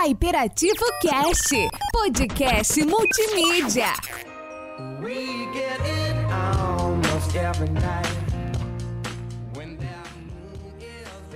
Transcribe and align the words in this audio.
Hyperativo 0.00 0.84
Cast, 1.02 1.68
podcast 1.92 2.84
multimídia. 2.84 3.92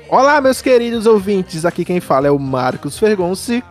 Olá, 0.08 0.40
meus 0.40 0.62
queridos 0.62 1.06
ouvintes. 1.06 1.64
Aqui 1.64 1.84
quem 1.84 1.98
fala 1.98 2.28
é 2.28 2.30
o 2.30 2.38
Marcos 2.38 2.96
Fergonci. 2.96 3.64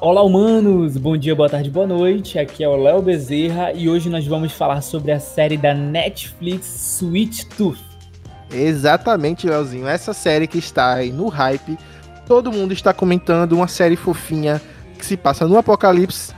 Olá, 0.00 0.22
humanos! 0.22 0.96
Bom 0.96 1.16
dia, 1.16 1.34
boa 1.34 1.48
tarde, 1.48 1.68
boa 1.68 1.88
noite. 1.88 2.38
Aqui 2.38 2.62
é 2.62 2.68
o 2.68 2.76
Léo 2.76 3.02
Bezerra 3.02 3.72
e 3.72 3.88
hoje 3.88 4.08
nós 4.08 4.24
vamos 4.24 4.52
falar 4.52 4.82
sobre 4.82 5.10
a 5.10 5.18
série 5.18 5.56
da 5.56 5.74
Netflix 5.74 7.00
Sweet 7.00 7.46
Tooth. 7.56 7.88
Exatamente, 8.52 9.48
Leozinho. 9.48 9.88
Essa 9.88 10.12
série 10.12 10.46
que 10.46 10.58
está 10.58 10.94
aí 10.94 11.10
no 11.10 11.26
hype. 11.26 11.76
Todo 12.28 12.52
mundo 12.52 12.74
está 12.74 12.92
comentando 12.92 13.54
uma 13.54 13.66
série 13.66 13.96
fofinha 13.96 14.60
que 14.98 15.06
se 15.06 15.16
passa 15.16 15.48
no 15.48 15.56
apocalipse 15.56 16.34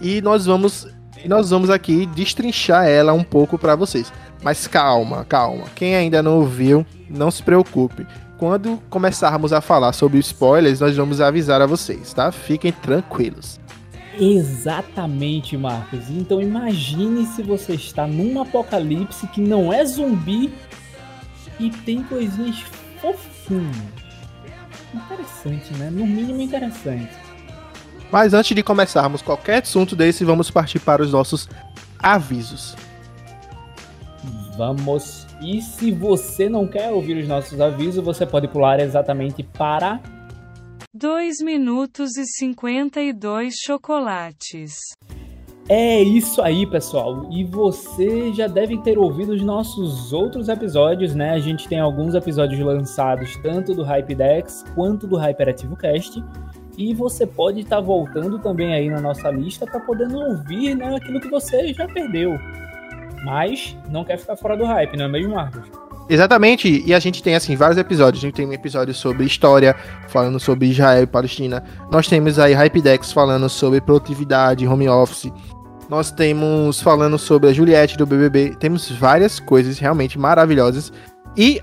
e 0.00 0.22
nós 0.22 0.46
vamos 0.46 0.88
nós 1.26 1.50
vamos 1.50 1.68
aqui 1.68 2.06
destrinchar 2.06 2.86
ela 2.86 3.12
um 3.12 3.22
pouco 3.22 3.58
para 3.58 3.76
vocês. 3.76 4.10
Mas 4.42 4.66
calma, 4.66 5.26
calma. 5.26 5.64
Quem 5.74 5.94
ainda 5.94 6.22
não 6.22 6.38
ouviu, 6.38 6.86
não 7.10 7.30
se 7.30 7.42
preocupe. 7.42 8.06
Quando 8.38 8.80
começarmos 8.88 9.52
a 9.52 9.60
falar 9.60 9.92
sobre 9.92 10.18
spoilers, 10.18 10.80
nós 10.80 10.96
vamos 10.96 11.20
avisar 11.20 11.60
a 11.60 11.66
vocês, 11.66 12.14
tá? 12.14 12.32
Fiquem 12.32 12.72
tranquilos. 12.72 13.60
Exatamente, 14.18 15.54
Marcos. 15.56 16.08
Então 16.08 16.40
imagine 16.40 17.26
se 17.26 17.42
você 17.42 17.74
está 17.74 18.06
num 18.06 18.40
apocalipse 18.40 19.26
que 19.26 19.42
não 19.42 19.70
é 19.70 19.84
zumbi 19.84 20.54
e 21.60 21.68
tem 21.68 22.02
coisinhas 22.02 22.64
fofinhas. 23.02 23.95
Interessante, 24.94 25.72
né? 25.74 25.90
No 25.90 26.06
mínimo 26.06 26.40
interessante. 26.40 27.10
Mas 28.10 28.32
antes 28.32 28.54
de 28.54 28.62
começarmos 28.62 29.20
qualquer 29.20 29.62
assunto 29.62 29.96
desse, 29.96 30.24
vamos 30.24 30.50
partir 30.50 30.78
para 30.78 31.02
os 31.02 31.12
nossos 31.12 31.48
avisos. 31.98 32.76
Vamos. 34.56 35.26
E 35.42 35.60
se 35.60 35.90
você 35.90 36.48
não 36.48 36.66
quer 36.66 36.90
ouvir 36.90 37.18
os 37.18 37.28
nossos 37.28 37.60
avisos, 37.60 38.02
você 38.02 38.24
pode 38.24 38.48
pular 38.48 38.80
exatamente 38.80 39.42
para 39.42 40.00
2 40.94 41.42
minutos 41.42 42.16
e 42.16 42.24
52 42.24 43.54
chocolates. 43.62 44.72
É 45.68 46.00
isso 46.00 46.40
aí, 46.42 46.64
pessoal. 46.64 47.26
E 47.30 47.42
você 47.42 48.32
já 48.32 48.46
deve 48.46 48.78
ter 48.78 48.98
ouvido 48.98 49.32
os 49.32 49.42
nossos 49.42 50.12
outros 50.12 50.48
episódios, 50.48 51.12
né? 51.12 51.30
A 51.30 51.40
gente 51.40 51.66
tem 51.66 51.80
alguns 51.80 52.14
episódios 52.14 52.60
lançados 52.60 53.36
tanto 53.42 53.74
do 53.74 53.82
Hypedex 53.82 54.64
quanto 54.76 55.08
do 55.08 55.16
Hyperativo 55.16 55.76
Cast. 55.76 56.22
E 56.78 56.94
você 56.94 57.26
pode 57.26 57.60
estar 57.60 57.80
voltando 57.80 58.38
também 58.38 58.74
aí 58.74 58.88
na 58.88 59.00
nossa 59.00 59.28
lista 59.30 59.66
para 59.66 59.80
poder 59.80 60.08
não 60.08 60.28
ouvir 60.28 60.76
né, 60.76 60.94
aquilo 60.94 61.20
que 61.20 61.28
você 61.28 61.72
já 61.72 61.88
perdeu. 61.88 62.38
Mas 63.24 63.76
não 63.90 64.04
quer 64.04 64.18
ficar 64.18 64.36
fora 64.36 64.56
do 64.56 64.64
hype, 64.64 64.96
não 64.96 65.06
é 65.06 65.08
mesmo, 65.08 65.34
Marcos? 65.34 65.68
Exatamente, 66.08 66.84
e 66.86 66.94
a 66.94 67.00
gente 67.00 67.20
tem 67.20 67.34
assim 67.34 67.56
vários 67.56 67.78
episódios. 67.78 68.22
A 68.22 68.26
gente 68.28 68.34
tem 68.34 68.46
um 68.46 68.52
episódio 68.52 68.94
sobre 68.94 69.24
história, 69.24 69.74
falando 70.06 70.38
sobre 70.38 70.68
Israel 70.68 71.02
e 71.02 71.06
Palestina. 71.06 71.64
Nós 71.90 72.06
temos 72.06 72.38
aí 72.38 72.54
Hypedex 72.54 73.12
falando 73.12 73.48
sobre 73.48 73.80
produtividade, 73.80 74.68
home 74.68 74.88
office. 74.88 75.32
Nós 75.88 76.10
temos 76.10 76.80
falando 76.80 77.18
sobre 77.18 77.48
a 77.48 77.52
Juliette 77.52 77.96
do 77.96 78.06
BBB. 78.06 78.56
Temos 78.58 78.90
várias 78.90 79.38
coisas 79.38 79.78
realmente 79.78 80.18
maravilhosas. 80.18 80.92
E 81.36 81.62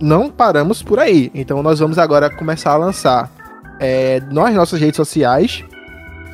não 0.00 0.30
paramos 0.30 0.82
por 0.82 0.98
aí. 0.98 1.30
Então 1.34 1.62
nós 1.62 1.80
vamos 1.80 1.98
agora 1.98 2.30
começar 2.30 2.72
a 2.72 2.76
lançar 2.76 3.30
é, 3.80 4.20
nas 4.30 4.54
nossas 4.54 4.80
redes 4.80 4.96
sociais 4.96 5.64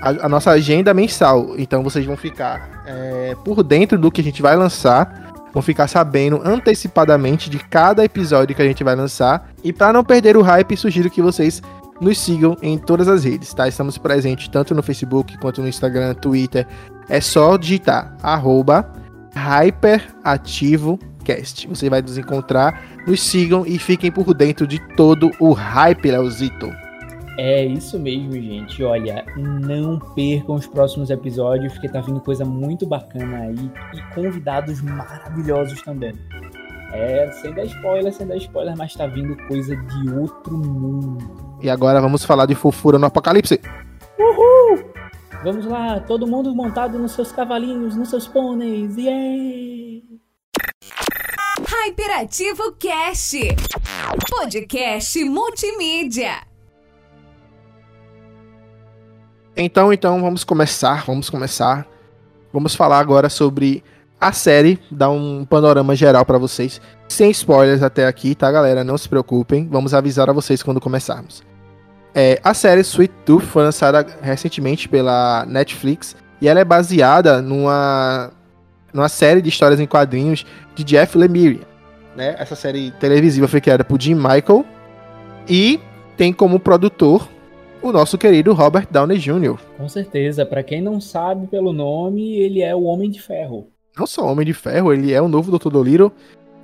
a, 0.03 0.27
a, 0.27 0.29
nossa 0.29 0.51
agenda 0.51 0.93
mensal. 0.93 1.55
Então 1.57 1.83
vocês 1.83 2.05
vão 2.05 2.17
ficar 2.17 2.83
é, 2.87 3.35
por 3.45 3.63
dentro 3.63 3.99
do 3.99 4.11
que 4.11 4.21
a 4.21 4.25
gente 4.25 4.43
vai 4.43 4.57
lançar. 4.57 5.31
Vão 5.53 5.63
ficar 5.63 5.89
sabendo 5.89 6.41
antecipadamente 6.45 7.51
de 7.51 7.59
cada 7.59 8.05
episódio 8.05 8.55
que 8.55 8.63
a 8.63 8.67
gente 8.67 8.85
vai 8.85 8.95
lançar. 8.95 9.51
E 9.65 9.73
para 9.73 9.93
não 9.93 10.05
perder 10.05 10.37
o 10.37 10.43
hype, 10.43 10.77
sugiro 10.77 11.11
que 11.11 11.21
vocês 11.21 11.61
nos 12.01 12.19
sigam 12.19 12.57
em 12.63 12.79
todas 12.79 13.09
as 13.09 13.25
redes, 13.25 13.53
tá? 13.53 13.69
Estamos 13.69 13.99
presentes 13.99 14.49
tanto 14.49 14.75
no 14.75 14.83
Facebook 14.83 15.37
quanto 15.39 15.61
no 15.61 15.69
Instagram, 15.69 16.15
Twitter. 16.15 16.67
É 17.09 17.21
só 17.21 17.57
digitar 17.57 18.17
arroba 18.23 18.91
HyperativoCast. 19.35 21.67
Você 21.69 21.91
vai 21.91 22.03
nos 22.03 22.19
encontrar, 22.19 22.83
nos 23.07 23.23
sigam 23.23 23.65
e 23.67 23.79
fiquem 23.79 24.11
por 24.11 24.35
dentro 24.35 24.67
de 24.67 24.81
todo 24.97 25.31
o 25.39 25.53
hype, 25.53 26.11
Leozito. 26.11 26.69
É 27.39 27.65
isso 27.65 27.97
mesmo, 27.99 28.33
gente. 28.33 28.83
Olha, 28.83 29.25
não 29.37 29.99
percam 29.99 30.57
os 30.57 30.67
próximos 30.67 31.11
episódios, 31.11 31.73
porque 31.73 31.89
tá 31.89 32.01
vindo 32.01 32.21
coisa 32.21 32.45
muito 32.45 32.85
bacana 32.87 33.39
aí 33.39 33.71
e 33.95 34.03
convidados 34.15 34.83
maravilhosos 34.83 35.81
também. 35.83 36.13
É, 36.93 37.31
sem 37.33 37.55
dar 37.55 37.65
spoiler, 37.65 38.13
sem 38.13 38.27
dar 38.27 38.37
spoiler, 38.37 38.77
mas 38.77 38.95
tá 38.95 39.07
vindo 39.07 39.37
coisa 39.47 39.77
de 39.77 40.11
outro 40.11 40.59
mundo. 40.59 41.50
E 41.63 41.69
agora 41.69 42.01
vamos 42.01 42.25
falar 42.25 42.47
de 42.47 42.55
fofura 42.55 42.99
no 42.99 43.07
apocalipse. 43.07 43.61
Uhul! 44.19 44.85
Vamos 45.43 45.65
lá, 45.67 46.01
todo 46.01 46.27
mundo 46.27 46.55
montado 46.55 46.99
nos 46.99 47.13
seus 47.13 47.33
cavalinhos, 47.33 47.97
nos 47.97 48.11
seus 48.11 48.27
pôneis, 48.29 48.97
yeah! 48.97 50.03
Hyperativo 51.87 52.73
Cast, 52.79 53.39
podcast 54.31 55.25
multimídia. 55.25 56.33
Então, 59.57 59.93
então, 59.93 60.21
vamos 60.21 60.45
começar, 60.45 61.05
vamos 61.05 61.29
começar. 61.29 61.87
Vamos 62.53 62.75
falar 62.75 62.99
agora 62.99 63.29
sobre 63.29 63.83
a 64.21 64.33
série, 64.33 64.79
dar 64.91 65.11
um 65.11 65.45
panorama 65.45 65.95
geral 65.97 66.25
para 66.25 66.39
vocês, 66.39 66.81
sem 67.09 67.31
spoilers 67.31 67.83
até 67.83 68.07
aqui, 68.07 68.35
tá, 68.35 68.51
galera? 68.51 68.85
Não 68.85 68.99
se 68.99 69.09
preocupem, 69.09 69.67
vamos 69.69 69.95
avisar 69.95 70.29
a 70.29 70.33
vocês 70.33 70.63
quando 70.63 70.81
começarmos. 70.81 71.50
É, 72.15 72.41
a 72.43 72.55
série 72.55 72.81
Sweet 72.81 73.13
Tooth 73.25 73.45
foi 73.45 73.63
lançada 73.63 74.05
recentemente 74.21 74.89
pela 74.89 75.45
Netflix 75.47 76.17
e 76.41 76.49
ela 76.49 76.61
é 76.61 76.65
baseada 76.65 77.41
numa, 77.41 78.33
numa 78.93 79.09
série 79.09 79.41
de 79.41 79.49
histórias 79.49 79.79
em 79.79 79.87
quadrinhos 79.87 80.45
de 80.75 80.83
Jeff 80.83 81.17
Lemire. 81.17 81.61
Né? 82.17 82.35
Essa 82.39 82.57
série 82.57 82.91
televisiva 82.93 83.47
foi 83.47 83.61
criada 83.61 83.85
por 83.85 84.01
Jim 84.01 84.15
Michael 84.15 84.65
e 85.49 85.81
tem 86.17 86.33
como 86.33 86.59
produtor 86.59 87.29
o 87.83 87.93
nosso 87.93 88.19
querido 88.19 88.53
Robert 88.53 88.87
Downey 88.91 89.19
Jr. 89.19 89.59
Com 89.77 89.89
certeza, 89.89 90.45
para 90.45 90.63
quem 90.63 90.83
não 90.83 91.01
sabe 91.01 91.47
pelo 91.47 91.73
nome, 91.73 92.37
ele 92.37 92.61
é 92.61 92.75
o 92.75 92.83
Homem 92.83 93.11
de 93.11 93.21
Ferro. 93.23 93.69
Não 93.97 94.07
só 94.07 94.27
Homem 94.31 94.45
de 94.45 94.53
Ferro, 94.53 94.93
ele 94.93 95.13
é 95.13 95.23
o 95.23 95.29
novo 95.29 95.57
Dr. 95.57 95.71
Dolittle, 95.71 96.13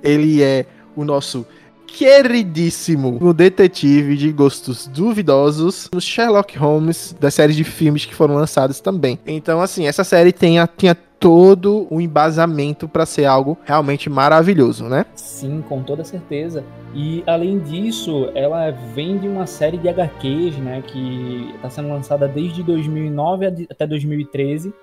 ele 0.03 0.43
é 0.43 0.65
o 0.95 1.03
nosso 1.03 1.45
queridíssimo 1.87 3.17
o 3.21 3.33
detetive 3.33 4.15
de 4.17 4.31
gostos 4.31 4.87
duvidosos, 4.87 5.89
no 5.93 6.01
Sherlock 6.01 6.57
Holmes 6.57 7.15
das 7.19 7.33
séries 7.33 7.55
de 7.55 7.63
filmes 7.63 8.05
que 8.05 8.13
foram 8.13 8.35
lançadas 8.35 8.79
também. 8.79 9.17
Então, 9.25 9.61
assim, 9.61 9.87
essa 9.87 10.03
série 10.03 10.31
tem 10.31 10.59
a, 10.59 10.67
tinha 10.67 10.93
todo 11.19 11.87
o 11.89 11.99
embasamento 11.99 12.87
para 12.87 13.05
ser 13.05 13.25
algo 13.25 13.57
realmente 13.65 14.09
maravilhoso, 14.09 14.85
né? 14.85 15.05
Sim, 15.15 15.63
com 15.67 15.81
toda 15.81 16.03
certeza. 16.03 16.63
E 16.93 17.23
além 17.25 17.59
disso, 17.59 18.29
ela 18.35 18.71
vem 18.71 19.17
de 19.17 19.27
uma 19.27 19.47
série 19.47 19.77
de 19.77 19.89
HQs, 19.89 20.57
né, 20.57 20.83
que 20.85 21.51
está 21.55 21.69
sendo 21.69 21.89
lançada 21.89 22.27
desde 22.27 22.61
2009 22.61 23.67
até 23.69 23.87
2013, 23.87 24.73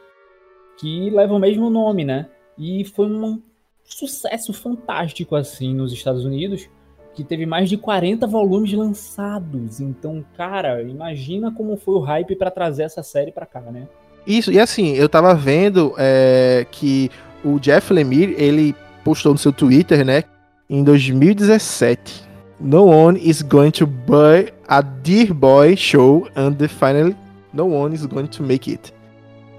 que 0.78 1.10
leva 1.10 1.34
o 1.34 1.38
mesmo 1.38 1.71
nome, 1.71 2.04
né? 2.04 2.26
E 2.59 2.84
foi 2.84 3.06
um 3.06 3.41
sucesso 3.84 4.53
fantástico 4.53 5.36
assim 5.36 5.75
nos 5.75 5.92
Estados 5.92 6.25
Unidos 6.25 6.69
que 7.15 7.25
teve 7.25 7.47
mais 7.47 7.69
de 7.69 7.77
40 7.77 8.27
volumes 8.27 8.73
lançados. 8.73 9.81
Então, 9.81 10.25
cara, 10.37 10.83
imagina 10.83 11.53
como 11.53 11.77
foi 11.77 11.95
o 11.95 12.01
hype 12.01 12.37
para 12.37 12.51
trazer 12.51 12.83
essa 12.83 13.03
série 13.03 13.31
para 13.31 13.47
cá, 13.47 13.61
né? 13.61 13.87
Isso, 14.27 14.51
e 14.51 14.59
assim, 14.59 14.95
eu 14.95 15.09
tava 15.09 15.34
vendo 15.34 15.95
é, 15.99 16.66
que 16.71 17.11
o 17.45 17.59
Jeff 17.59 17.93
Lemire, 17.93 18.34
ele 18.39 18.75
postou 19.05 19.33
no 19.33 19.39
seu 19.39 19.53
Twitter, 19.53 20.05
né, 20.05 20.25
em 20.69 20.83
2017. 20.83 22.25
No 22.59 22.87
one 22.87 23.21
is 23.22 23.43
going 23.43 23.71
to 23.72 23.87
buy 23.87 24.53
a 24.67 24.81
Dear 24.81 25.34
Boy 25.34 25.77
show 25.77 26.27
and 26.34 26.57
finally 26.69 27.15
no 27.53 27.67
one 27.67 27.95
is 27.95 28.07
going 28.07 28.27
to 28.27 28.43
make 28.43 28.71
it. 28.71 28.95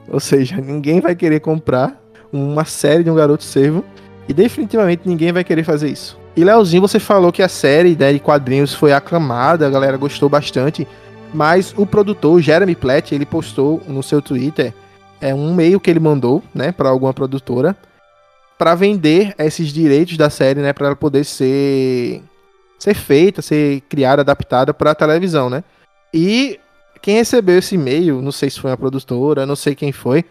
Ou 0.10 0.20
seja, 0.20 0.58
ninguém 0.58 1.00
vai 1.00 1.16
querer 1.16 1.40
comprar 1.40 2.02
uma 2.32 2.66
série 2.66 3.04
de 3.04 3.10
um 3.10 3.16
garoto 3.16 3.44
servo 3.44 3.84
e 4.28 4.34
definitivamente 4.34 5.04
ninguém 5.06 5.32
vai 5.32 5.44
querer 5.44 5.64
fazer 5.64 5.90
isso. 5.90 6.20
E 6.36 6.44
Leozinho, 6.44 6.82
você 6.82 7.00
falou 7.00 7.32
que 7.32 7.42
a 7.42 7.48
série 7.48 7.96
né, 7.96 8.12
de 8.12 8.20
quadrinhos 8.20 8.74
foi 8.74 8.92
aclamada, 8.92 9.66
a 9.66 9.70
galera 9.70 9.96
gostou 9.96 10.28
bastante, 10.28 10.88
mas 11.34 11.74
o 11.78 11.86
produtor, 11.86 12.42
Jeremy 12.42 12.76
Platt, 12.76 13.14
ele 13.14 13.26
postou 13.26 13.82
no 13.88 14.04
seu 14.04 14.22
Twitter 14.22 14.74
é 15.22 15.34
um 15.34 15.52
e-mail 15.52 15.80
que 15.80 15.90
ele 15.90 16.00
mandou, 16.00 16.44
né, 16.54 16.72
para 16.72 16.90
alguma 16.90 17.14
produtora 17.14 17.76
para 18.58 18.76
vender 18.76 19.34
esses 19.38 19.70
direitos 19.70 20.18
da 20.18 20.30
série, 20.30 20.62
né, 20.62 20.72
para 20.72 20.88
ela 20.88 20.96
poder 20.96 21.26
ser 21.26 22.22
ser 22.78 22.94
feita, 22.94 23.42
ser 23.42 23.82
criada, 23.90 24.22
adaptada 24.22 24.74
para 24.74 24.94
televisão, 24.94 25.50
né? 25.50 25.64
E 26.14 26.60
quem 27.02 27.16
recebeu 27.16 27.58
esse 27.58 27.76
e-mail, 27.76 28.22
não 28.22 28.32
sei 28.32 28.50
se 28.50 28.60
foi 28.60 28.72
a 28.72 28.78
produtora, 28.78 29.46
não 29.46 29.56
sei 29.56 29.74
quem 29.74 29.92
foi, 29.92 30.24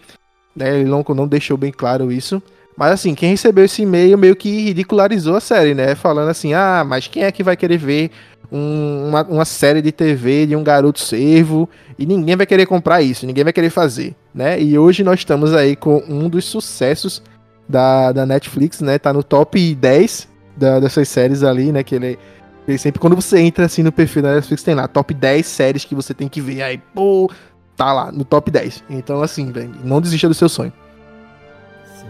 né? 0.55 0.79
Ele 0.79 0.89
não, 0.89 1.05
não 1.09 1.27
deixou 1.27 1.57
bem 1.57 1.73
claro 1.73 2.13
isso. 2.13 2.43
Mas 2.77 2.93
assim, 2.93 3.15
quem 3.15 3.31
recebeu 3.31 3.65
esse 3.65 3.83
e-mail 3.83 4.19
meio 4.19 4.35
que 4.35 4.49
ridicularizou 4.49 5.37
a 5.37 5.41
série, 5.41 5.75
né? 5.75 5.95
Falando 5.95 6.29
assim, 6.29 6.55
ah, 6.55 6.85
mas 6.87 7.07
quem 7.07 7.23
é 7.23 7.31
que 7.31 7.43
vai 7.43 7.57
querer 7.57 7.79
ver 7.79 8.11
um, 8.51 9.09
uma, 9.09 9.23
uma 9.23 9.45
série 9.45 9.81
de 9.81 9.93
TV 9.93 10.47
de 10.47 10.57
um 10.57 10.65
garoto 10.65 10.99
servo? 10.99 11.69
E 11.99 12.05
ninguém 12.05 12.35
vai 12.35 12.47
querer 12.47 12.67
comprar 12.67 13.01
isso, 13.01 13.27
ninguém 13.27 13.45
vai 13.45 13.53
querer 13.53 13.71
fazer, 13.71 14.15
né? 14.35 14.61
E 14.61 14.77
hoje 14.77 15.05
nós 15.05 15.21
estamos 15.21 15.55
aí 15.55 15.77
com 15.77 16.03
um 16.09 16.29
dos 16.29 16.45
sucessos 16.45 17.23
da, 17.69 18.11
da 18.11 18.27
Netflix, 18.27 18.81
né? 18.81 18.99
Tá 18.99 19.13
no 19.13 19.23
top 19.23 19.75
10 19.75 20.29
da, 20.57 20.81
dessas 20.81 21.09
séries 21.09 21.45
ali, 21.45 21.71
né? 21.71 21.85
Que 21.85 21.95
ele, 21.95 22.19
ele 22.67 22.79
sempre, 22.79 23.01
quando 23.01 23.15
você 23.15 23.39
entra 23.39 23.67
assim 23.67 23.85
no 23.85 23.93
perfil 23.93 24.23
da 24.23 24.35
Netflix, 24.35 24.65
tem 24.65 24.75
lá 24.75 24.89
top 24.89 25.15
10 25.15 25.47
séries 25.47 25.85
que 25.85 25.95
você 25.95 26.13
tem 26.13 26.29
que 26.29 26.41
ver. 26.41 26.63
Aí, 26.63 26.79
pô, 26.93 27.31
tá 27.77 27.93
lá 27.93 28.11
no 28.11 28.25
top 28.25 28.51
10. 28.51 28.83
Então, 28.91 29.23
assim, 29.23 29.53
não 29.85 30.01
desista 30.01 30.27
do 30.27 30.35
seu 30.35 30.49
sonho. 30.49 30.73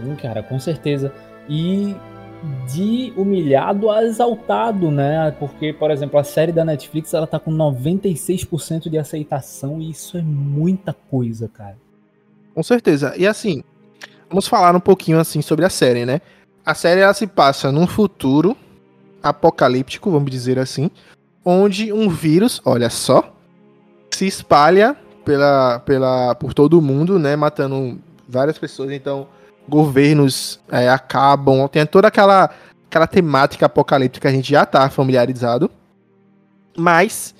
Sim, 0.02 0.14
cara, 0.16 0.42
com 0.42 0.58
certeza. 0.58 1.12
E 1.48 1.94
de 2.66 3.12
humilhado 3.16 3.90
a 3.90 4.04
exaltado, 4.04 4.90
né? 4.90 5.30
Porque, 5.38 5.72
por 5.72 5.90
exemplo, 5.90 6.18
a 6.18 6.24
série 6.24 6.52
da 6.52 6.64
Netflix 6.64 7.14
ela 7.14 7.26
tá 7.26 7.38
com 7.38 7.50
96% 7.50 8.90
de 8.90 8.98
aceitação 8.98 9.80
e 9.80 9.90
isso 9.90 10.18
é 10.18 10.22
muita 10.22 10.92
coisa, 10.92 11.48
cara. 11.48 11.76
Com 12.54 12.62
certeza. 12.62 13.14
E 13.16 13.26
assim, 13.26 13.62
vamos 14.28 14.46
falar 14.46 14.74
um 14.76 14.80
pouquinho 14.80 15.18
assim 15.18 15.42
sobre 15.42 15.64
a 15.64 15.70
série, 15.70 16.04
né? 16.04 16.20
A 16.64 16.74
série 16.74 17.00
ela 17.00 17.14
se 17.14 17.26
passa 17.26 17.72
num 17.72 17.86
futuro 17.86 18.56
apocalíptico, 19.22 20.10
vamos 20.10 20.30
dizer 20.30 20.58
assim, 20.58 20.90
onde 21.44 21.92
um 21.92 22.08
vírus, 22.08 22.60
olha 22.64 22.90
só, 22.90 23.34
se 24.10 24.26
espalha 24.26 24.96
pela, 25.24 25.80
pela, 25.80 26.34
por 26.34 26.52
todo 26.52 26.78
o 26.78 26.82
mundo, 26.82 27.18
né? 27.18 27.34
Matando 27.36 27.98
várias 28.28 28.58
pessoas. 28.58 28.92
Então, 28.92 29.26
governos 29.68 30.60
é, 30.70 30.88
acabam, 30.88 31.68
tem 31.68 31.84
toda 31.86 32.08
aquela, 32.08 32.50
aquela 32.88 33.06
temática 33.06 33.66
apocalíptica 33.66 34.28
que 34.28 34.34
a 34.34 34.36
gente 34.36 34.50
já 34.50 34.62
está 34.62 34.88
familiarizado. 34.90 35.70
Mas, 36.76 37.34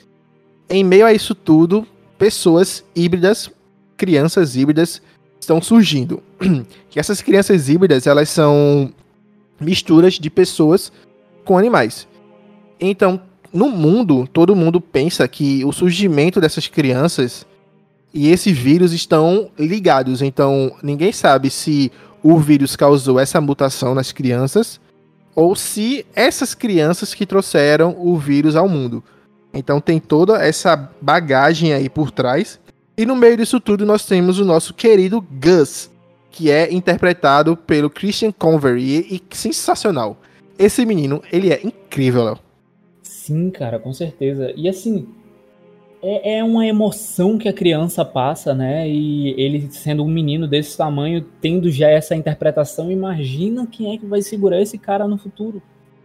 em 0.68 0.84
meio 0.84 1.06
a 1.06 1.12
isso 1.12 1.34
tudo, 1.34 1.86
pessoas 2.18 2.84
híbridas, 2.94 3.50
crianças 3.96 4.56
híbridas, 4.56 5.02
estão 5.40 5.60
surgindo. 5.60 6.22
E 6.94 7.00
essas 7.00 7.20
crianças 7.20 7.68
híbridas, 7.68 8.06
elas 8.06 8.28
são 8.28 8.92
misturas 9.60 10.14
de 10.14 10.30
pessoas 10.30 10.92
com 11.44 11.58
animais. 11.58 12.06
Então, 12.78 13.20
no 13.52 13.68
mundo, 13.68 14.28
todo 14.32 14.54
mundo 14.54 14.80
pensa 14.80 15.26
que 15.26 15.64
o 15.64 15.72
surgimento 15.72 16.40
dessas 16.40 16.68
crianças 16.68 17.44
e 18.12 18.28
esse 18.28 18.52
vírus 18.52 18.92
estão 18.92 19.50
ligados. 19.58 20.22
Então, 20.22 20.76
ninguém 20.80 21.10
sabe 21.10 21.50
se 21.50 21.90
o 22.26 22.38
vírus 22.38 22.74
causou 22.74 23.20
essa 23.20 23.38
mutação 23.38 23.94
nas 23.94 24.10
crianças 24.10 24.80
ou 25.34 25.54
se 25.54 26.06
essas 26.16 26.54
crianças 26.54 27.12
que 27.12 27.26
trouxeram 27.26 27.94
o 27.98 28.16
vírus 28.16 28.56
ao 28.56 28.66
mundo. 28.66 29.04
Então 29.52 29.78
tem 29.78 30.00
toda 30.00 30.42
essa 30.42 30.74
bagagem 31.02 31.74
aí 31.74 31.90
por 31.90 32.10
trás. 32.10 32.58
E 32.96 33.04
no 33.04 33.14
meio 33.14 33.36
disso 33.36 33.60
tudo 33.60 33.84
nós 33.84 34.06
temos 34.06 34.38
o 34.38 34.44
nosso 34.44 34.72
querido 34.72 35.20
Gus, 35.20 35.90
que 36.30 36.50
é 36.50 36.72
interpretado 36.72 37.58
pelo 37.58 37.90
Christian 37.90 38.32
Convery 38.32 38.82
e, 38.82 39.16
e 39.16 39.36
sensacional. 39.36 40.16
Esse 40.58 40.86
menino, 40.86 41.22
ele 41.30 41.52
é 41.52 41.60
incrível. 41.62 42.38
Sim, 43.02 43.50
cara, 43.50 43.78
com 43.78 43.92
certeza. 43.92 44.50
E 44.56 44.66
assim, 44.66 45.06
é, 46.04 46.38
é 46.38 46.44
uma 46.44 46.66
emoção 46.66 47.38
que 47.38 47.48
a 47.48 47.52
criança 47.52 48.04
passa, 48.04 48.54
né? 48.54 48.86
E 48.86 49.30
ele 49.40 49.68
sendo 49.70 50.04
um 50.04 50.08
menino 50.08 50.46
desse 50.46 50.76
tamanho, 50.76 51.24
tendo 51.40 51.70
já 51.70 51.88
essa 51.88 52.14
interpretação, 52.14 52.92
imagina 52.92 53.66
quem 53.66 53.94
é 53.94 53.98
que 53.98 54.04
vai 54.04 54.20
segurar 54.20 54.60
esse 54.60 54.76
cara 54.76 55.08
no 55.08 55.16
futuro. 55.16 55.62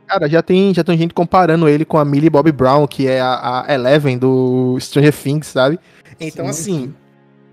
Cara, 0.08 0.30
já 0.30 0.42
tem, 0.42 0.74
já 0.74 0.86
tem 0.86 0.98
gente 0.98 1.14
comparando 1.14 1.68
ele 1.68 1.84
com 1.84 1.98
a 1.98 2.06
Millie 2.06 2.30
Bobby 2.30 2.52
Brown, 2.52 2.88
que 2.88 3.08
é 3.08 3.20
a, 3.20 3.66
a 3.68 3.74
Eleven 3.74 4.18
do 4.18 4.78
Stranger 4.80 5.14
Things, 5.14 5.48
sabe? 5.48 5.78
Então, 6.20 6.46
sim, 6.46 6.50
assim, 6.50 6.80
sim. 6.86 6.94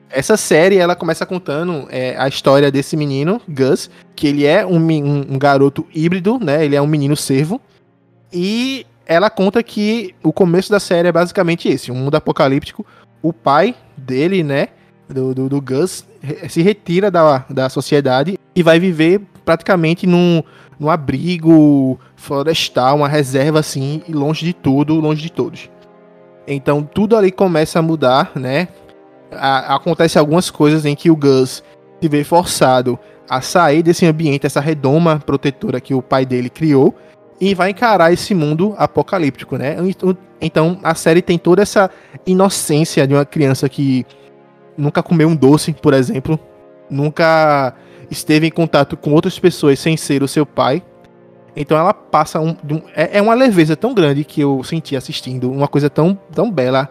essa 0.08 0.36
série, 0.36 0.78
ela 0.78 0.94
começa 0.94 1.26
contando 1.26 1.86
é, 1.90 2.16
a 2.16 2.28
história 2.28 2.70
desse 2.70 2.96
menino, 2.96 3.40
Gus, 3.48 3.90
que 4.14 4.28
ele 4.28 4.46
é 4.46 4.64
um, 4.64 4.78
um, 4.78 5.34
um 5.34 5.38
garoto 5.38 5.84
híbrido, 5.92 6.38
né? 6.38 6.64
Ele 6.64 6.76
é 6.76 6.80
um 6.80 6.86
menino 6.86 7.16
servo. 7.16 7.60
E 8.32 8.86
ela 9.06 9.30
conta 9.30 9.62
que 9.62 10.14
o 10.22 10.32
começo 10.32 10.70
da 10.70 10.80
série 10.80 11.08
é 11.08 11.12
basicamente 11.12 11.68
esse: 11.68 11.92
um 11.92 11.94
mundo 11.94 12.16
apocalíptico. 12.16 12.84
O 13.22 13.32
pai 13.32 13.74
dele, 13.96 14.42
né, 14.42 14.68
do, 15.08 15.34
do, 15.34 15.48
do 15.48 15.60
Gus, 15.60 16.04
se 16.48 16.60
retira 16.62 17.10
da, 17.10 17.44
da 17.48 17.68
sociedade 17.68 18.38
e 18.54 18.62
vai 18.62 18.78
viver 18.78 19.22
praticamente 19.44 20.06
num, 20.06 20.42
num 20.78 20.90
abrigo 20.90 21.98
florestal, 22.16 22.96
uma 22.96 23.08
reserva 23.08 23.60
assim, 23.60 24.02
longe 24.08 24.44
de 24.44 24.52
tudo, 24.52 24.96
longe 24.96 25.22
de 25.22 25.30
todos. 25.30 25.70
Então 26.46 26.82
tudo 26.82 27.16
ali 27.16 27.30
começa 27.30 27.78
a 27.78 27.82
mudar, 27.82 28.32
né? 28.34 28.68
A, 29.32 29.76
acontece 29.76 30.18
algumas 30.18 30.50
coisas 30.50 30.84
em 30.84 30.94
que 30.94 31.10
o 31.10 31.16
Gus 31.16 31.62
se 32.00 32.08
vê 32.08 32.22
forçado 32.22 32.98
a 33.28 33.40
sair 33.40 33.82
desse 33.82 34.06
ambiente, 34.06 34.46
essa 34.46 34.60
redoma 34.60 35.18
protetora 35.18 35.80
que 35.80 35.94
o 35.94 36.02
pai 36.02 36.24
dele 36.24 36.48
criou, 36.48 36.94
e 37.40 37.54
vai 37.54 37.70
encarar 37.70 38.12
esse 38.12 38.34
mundo 38.34 38.74
apocalíptico, 38.78 39.56
né? 39.56 39.76
Então 40.40 40.78
a 40.82 40.94
série 40.94 41.22
tem 41.22 41.38
toda 41.38 41.62
essa 41.62 41.90
inocência 42.26 43.06
de 43.06 43.14
uma 43.14 43.24
criança 43.24 43.68
que 43.68 44.06
nunca 44.76 45.02
comeu 45.02 45.28
um 45.28 45.36
doce, 45.36 45.72
por 45.72 45.94
exemplo, 45.94 46.38
nunca 46.90 47.74
esteve 48.10 48.46
em 48.46 48.50
contato 48.50 48.96
com 48.96 49.12
outras 49.12 49.38
pessoas 49.38 49.78
sem 49.78 49.96
ser 49.96 50.22
o 50.22 50.28
seu 50.28 50.46
pai. 50.46 50.82
Então 51.54 51.76
ela 51.76 51.94
passa 51.94 52.38
um, 52.38 52.50
um 52.50 52.82
é, 52.94 53.18
é, 53.18 53.22
uma 53.22 53.34
leveza 53.34 53.74
tão 53.76 53.94
grande 53.94 54.24
que 54.24 54.40
eu 54.40 54.62
senti 54.62 54.94
assistindo, 54.94 55.50
uma 55.50 55.68
coisa 55.68 55.88
tão, 55.88 56.18
tão 56.32 56.50
bela, 56.50 56.88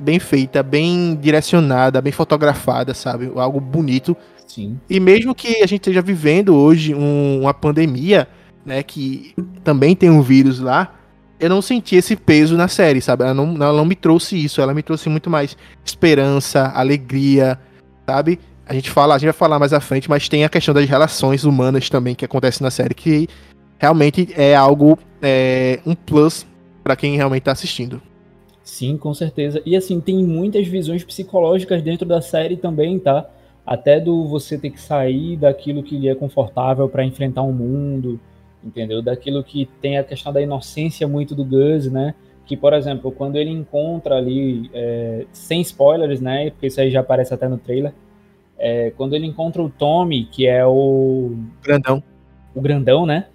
bem 0.00 0.18
feita, 0.18 0.62
bem 0.62 1.14
direcionada, 1.20 2.00
bem 2.00 2.12
fotografada, 2.12 2.94
sabe? 2.94 3.30
Algo 3.36 3.60
bonito. 3.60 4.16
Sim. 4.46 4.80
E 4.88 4.98
mesmo 4.98 5.34
que 5.34 5.56
a 5.56 5.66
gente 5.66 5.80
esteja 5.80 6.00
vivendo 6.00 6.54
hoje 6.54 6.94
um, 6.94 7.40
uma 7.42 7.52
pandemia, 7.52 8.26
né, 8.66 8.82
que 8.82 9.34
também 9.62 9.94
tem 9.94 10.10
um 10.10 10.20
vírus 10.20 10.58
lá, 10.58 10.92
eu 11.38 11.48
não 11.48 11.62
senti 11.62 11.96
esse 11.96 12.16
peso 12.16 12.56
na 12.56 12.66
série, 12.66 13.00
sabe? 13.00 13.22
Ela 13.24 13.34
não, 13.34 13.54
ela 13.54 13.72
não 13.72 13.84
me 13.84 13.94
trouxe 13.94 14.36
isso, 14.36 14.60
ela 14.60 14.74
me 14.74 14.82
trouxe 14.82 15.08
muito 15.08 15.30
mais 15.30 15.56
esperança, 15.84 16.72
alegria, 16.74 17.58
sabe? 18.06 18.40
A 18.66 18.74
gente 18.74 18.90
fala, 18.90 19.14
a 19.14 19.18
gente 19.18 19.26
vai 19.26 19.34
falar 19.34 19.58
mais 19.58 19.72
à 19.72 19.80
frente, 19.80 20.10
mas 20.10 20.28
tem 20.28 20.44
a 20.44 20.48
questão 20.48 20.74
das 20.74 20.88
relações 20.88 21.44
humanas 21.44 21.88
também 21.88 22.14
que 22.14 22.24
acontece 22.24 22.62
na 22.62 22.70
série, 22.70 22.94
que 22.94 23.28
realmente 23.78 24.28
é 24.36 24.56
algo, 24.56 24.98
é, 25.22 25.78
um 25.86 25.94
plus 25.94 26.44
para 26.82 26.96
quem 26.96 27.16
realmente 27.16 27.44
tá 27.44 27.52
assistindo. 27.52 28.02
Sim, 28.64 28.96
com 28.96 29.14
certeza. 29.14 29.62
E 29.64 29.76
assim, 29.76 30.00
tem 30.00 30.24
muitas 30.24 30.66
visões 30.66 31.04
psicológicas 31.04 31.82
dentro 31.82 32.04
da 32.04 32.20
série 32.20 32.56
também, 32.56 32.98
tá? 32.98 33.28
Até 33.64 34.00
do 34.00 34.26
você 34.26 34.58
ter 34.58 34.70
que 34.70 34.80
sair 34.80 35.36
daquilo 35.36 35.82
que 35.82 35.96
lhe 35.96 36.08
é 36.08 36.14
confortável 36.14 36.88
para 36.88 37.04
enfrentar 37.04 37.42
o 37.42 37.50
um 37.50 37.52
mundo, 37.52 38.18
entendeu? 38.66 39.00
Daquilo 39.00 39.44
que 39.44 39.66
tem 39.80 39.96
a 39.96 40.04
questão 40.04 40.32
da 40.32 40.42
inocência 40.42 41.06
muito 41.06 41.34
do 41.34 41.44
Gus, 41.44 41.90
né? 41.90 42.14
Que, 42.44 42.56
por 42.56 42.72
exemplo, 42.72 43.10
quando 43.12 43.36
ele 43.36 43.50
encontra 43.50 44.16
ali, 44.16 44.70
é, 44.74 45.26
sem 45.32 45.60
spoilers, 45.60 46.20
né? 46.20 46.50
Porque 46.50 46.66
isso 46.66 46.80
aí 46.80 46.90
já 46.90 47.00
aparece 47.00 47.32
até 47.32 47.48
no 47.48 47.58
trailer. 47.58 47.92
É, 48.58 48.90
quando 48.96 49.14
ele 49.14 49.26
encontra 49.26 49.62
o 49.62 49.68
Tommy, 49.68 50.24
que 50.24 50.46
é 50.46 50.64
o. 50.66 51.36
Grandão. 51.62 52.02
O 52.54 52.60
grandão, 52.60 53.06
né? 53.06 53.26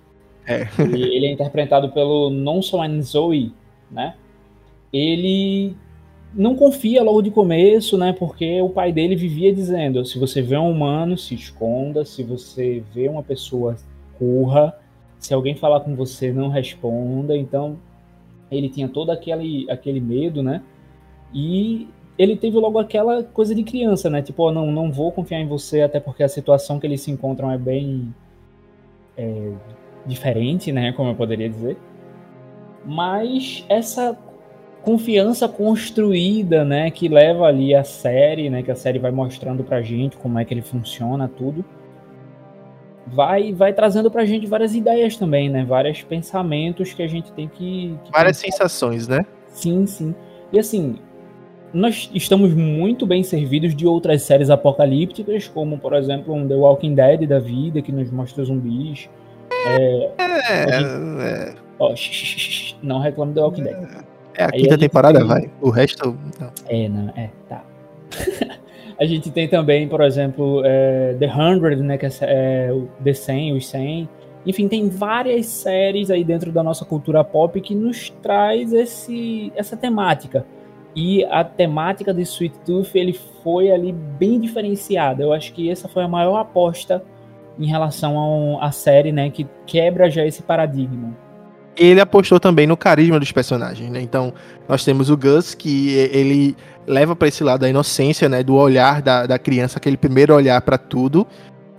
É. 0.45 0.67
ele 0.79 1.27
é 1.27 1.31
interpretado 1.31 1.89
pelo 1.89 2.29
Nonson 2.29 3.01
Zoe, 3.01 3.53
né? 3.89 4.15
Ele 4.91 5.75
não 6.33 6.55
confia 6.55 7.03
logo 7.03 7.21
de 7.21 7.29
começo, 7.29 7.97
né? 7.97 8.13
Porque 8.13 8.61
o 8.61 8.69
pai 8.69 8.91
dele 8.91 9.15
vivia 9.15 9.53
dizendo: 9.53 10.03
se 10.05 10.17
você 10.17 10.41
vê 10.41 10.57
um 10.57 10.71
humano, 10.71 11.17
se 11.17 11.35
esconda, 11.35 12.03
se 12.03 12.23
você 12.23 12.83
vê 12.93 13.07
uma 13.07 13.23
pessoa, 13.23 13.75
corra. 14.17 14.75
Se 15.21 15.35
alguém 15.35 15.55
falar 15.55 15.81
com 15.81 15.95
você, 15.95 16.33
não 16.33 16.49
responda. 16.49 17.37
Então, 17.37 17.77
ele 18.51 18.67
tinha 18.67 18.89
todo 18.89 19.11
aquele, 19.11 19.69
aquele 19.69 19.99
medo, 20.01 20.41
né? 20.41 20.63
E 21.31 21.87
ele 22.17 22.35
teve 22.35 22.57
logo 22.57 22.79
aquela 22.79 23.23
coisa 23.23 23.53
de 23.53 23.63
criança, 23.63 24.09
né? 24.09 24.23
Tipo, 24.23 24.47
oh, 24.47 24.51
não, 24.51 24.71
não 24.71 24.91
vou 24.91 25.11
confiar 25.11 25.39
em 25.39 25.47
você, 25.47 25.83
até 25.83 25.99
porque 25.99 26.23
a 26.23 26.27
situação 26.27 26.79
que 26.79 26.87
eles 26.87 27.01
se 27.01 27.11
encontram 27.11 27.51
é 27.51 27.57
bem 27.57 28.13
é, 29.15 29.51
diferente, 30.07 30.71
né? 30.71 30.91
Como 30.91 31.11
eu 31.11 31.15
poderia 31.15 31.47
dizer. 31.47 31.77
Mas 32.83 33.63
essa 33.69 34.17
confiança 34.81 35.47
construída, 35.47 36.65
né? 36.65 36.89
Que 36.89 37.07
leva 37.07 37.45
ali 37.45 37.75
a 37.75 37.83
série, 37.83 38.49
né? 38.49 38.63
Que 38.63 38.71
a 38.71 38.75
série 38.75 38.97
vai 38.97 39.11
mostrando 39.11 39.63
pra 39.63 39.83
gente 39.83 40.17
como 40.17 40.39
é 40.39 40.43
que 40.43 40.51
ele 40.51 40.63
funciona, 40.63 41.27
tudo 41.27 41.63
vai 43.13 43.53
vai 43.53 43.73
trazendo 43.73 44.09
pra 44.11 44.25
gente 44.25 44.45
várias 44.47 44.73
ideias 44.75 45.15
também, 45.17 45.49
né? 45.49 45.63
Vários 45.65 46.01
pensamentos 46.03 46.93
que 46.93 47.03
a 47.03 47.07
gente 47.07 47.31
tem 47.33 47.47
que. 47.47 47.97
que 48.03 48.11
várias 48.11 48.41
pensar. 48.41 48.57
sensações, 48.57 49.07
né? 49.07 49.25
Sim, 49.49 49.85
sim. 49.85 50.15
E 50.51 50.59
assim, 50.59 50.97
nós 51.73 52.09
estamos 52.13 52.53
muito 52.53 53.05
bem 53.05 53.23
servidos 53.23 53.75
de 53.75 53.85
outras 53.87 54.21
séries 54.23 54.49
apocalípticas, 54.49 55.47
como, 55.47 55.77
por 55.77 55.93
exemplo, 55.93 56.33
um 56.33 56.47
The 56.47 56.55
Walking 56.55 56.95
Dead 56.95 57.27
da 57.27 57.39
vida, 57.39 57.81
que 57.81 57.91
nos 57.91 58.09
mostra 58.11 58.43
zumbis. 58.43 59.09
É, 59.65 60.11
É, 60.17 61.55
gente- 61.87 62.75
é, 62.79 62.85
não 62.85 62.99
reclame 62.99 63.33
The 63.33 63.41
Walking 63.41 63.63
Dead. 63.63 63.75
é 64.35 64.43
a 64.43 64.49
Aí 64.53 64.61
quinta 64.63 64.75
a 64.75 64.77
temporada, 64.77 65.19
tem- 65.19 65.27
vai. 65.27 65.49
O 65.61 65.69
resto. 65.69 66.17
Não. 66.39 66.51
É, 66.67 66.89
não, 66.89 67.09
é, 67.15 67.29
tá. 67.47 67.63
a 69.01 69.05
gente 69.05 69.31
tem 69.31 69.47
também, 69.47 69.87
por 69.87 69.99
exemplo, 70.01 70.61
é, 70.63 71.15
The 71.19 71.27
100, 71.27 71.77
né, 71.77 71.97
que 71.97 72.05
é, 72.05 72.09
é, 72.21 72.71
The 73.03 73.13
100, 73.15 73.57
os 73.57 73.67
100. 73.67 74.07
Enfim, 74.45 74.67
tem 74.67 74.89
várias 74.89 75.47
séries 75.47 76.11
aí 76.11 76.23
dentro 76.23 76.51
da 76.51 76.61
nossa 76.61 76.85
cultura 76.85 77.23
pop 77.23 77.59
que 77.61 77.73
nos 77.73 78.11
traz 78.21 78.71
esse, 78.71 79.51
essa 79.55 79.75
temática. 79.75 80.45
E 80.95 81.25
a 81.25 81.43
temática 81.43 82.13
de 82.13 82.21
Sweet 82.21 82.59
Tooth, 82.63 82.91
ele 82.93 83.13
foi 83.43 83.71
ali 83.71 83.91
bem 83.91 84.39
diferenciada. 84.39 85.23
Eu 85.23 85.33
acho 85.33 85.51
que 85.51 85.71
essa 85.71 85.87
foi 85.87 86.03
a 86.03 86.07
maior 86.07 86.37
aposta 86.37 87.03
em 87.57 87.65
relação 87.65 88.61
à 88.61 88.71
série, 88.71 89.11
né, 89.11 89.31
que 89.31 89.47
quebra 89.65 90.11
já 90.11 90.23
esse 90.23 90.43
paradigma. 90.43 91.17
Ele 91.75 91.99
apostou 91.99 92.39
também 92.39 92.67
no 92.67 92.77
carisma 92.77 93.19
dos 93.19 93.31
personagens, 93.31 93.89
né? 93.89 94.01
Então, 94.01 94.33
nós 94.67 94.83
temos 94.83 95.09
o 95.09 95.17
Gus, 95.17 95.55
que 95.55 95.95
ele 95.95 96.55
leva 96.87 97.15
para 97.15 97.27
esse 97.27 97.43
lado 97.43 97.61
da 97.61 97.69
inocência, 97.69 98.27
né? 98.27 98.43
Do 98.43 98.55
olhar 98.55 99.01
da, 99.01 99.25
da 99.25 99.39
criança, 99.39 99.77
aquele 99.77 99.97
primeiro 99.97 100.33
olhar 100.33 100.61
para 100.61 100.77
tudo. 100.77 101.25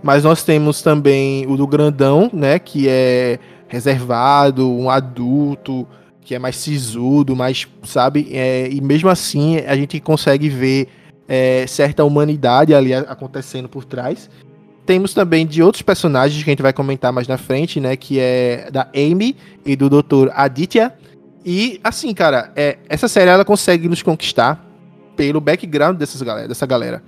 Mas 0.03 0.25
nós 0.25 0.43
temos 0.43 0.83
também 0.83 1.47
o 1.47 1.57
do 1.57 1.67
grandão, 1.67 2.31
né? 2.33 2.59
Que 2.59 2.89
é 2.89 3.39
reservado, 3.69 4.71
um 4.71 4.91
adulto, 4.91 5.87
que 6.21 6.35
é 6.35 6.39
mais 6.39 6.57
sisudo, 6.57 7.35
mais, 7.35 7.67
sabe? 7.85 8.29
É, 8.33 8.69
e 8.71 8.81
mesmo 8.81 9.09
assim, 9.09 9.59
a 9.59 9.75
gente 9.77 9.99
consegue 10.01 10.49
ver 10.49 10.89
é, 11.29 11.67
certa 11.67 12.05
humanidade 12.05 12.75
ali 12.75 12.93
acontecendo 12.95 13.69
por 13.69 13.85
trás. 13.85 14.29
Temos 14.85 15.15
também 15.15 15.47
de 15.47 15.63
outros 15.63 15.83
personagens 15.83 16.43
que 16.43 16.51
a 16.51 16.53
gente 16.53 16.63
vai 16.63 16.73
comentar 16.73 17.13
mais 17.13 17.29
na 17.29 17.39
frente, 17.39 17.81
né? 17.81 17.97
Que 17.97 18.19
é 18.19 18.69
da 18.71 18.89
Amy 18.95 19.37
e 19.65 19.77
do 19.77 19.89
Dr. 19.89 20.29
Aditya. 20.35 20.93
E, 21.45 21.81
assim, 21.83 22.13
cara, 22.13 22.53
é, 22.57 22.79
essa 22.89 23.09
série 23.09 23.31
ela 23.31 23.45
consegue 23.45 23.89
nos 23.89 24.03
conquistar 24.03 24.72
pelo 25.17 25.41
background 25.41 25.97
dessas 25.97 26.23
galera, 26.23 26.49
dessa 26.49 26.67
galera. 26.67 27.03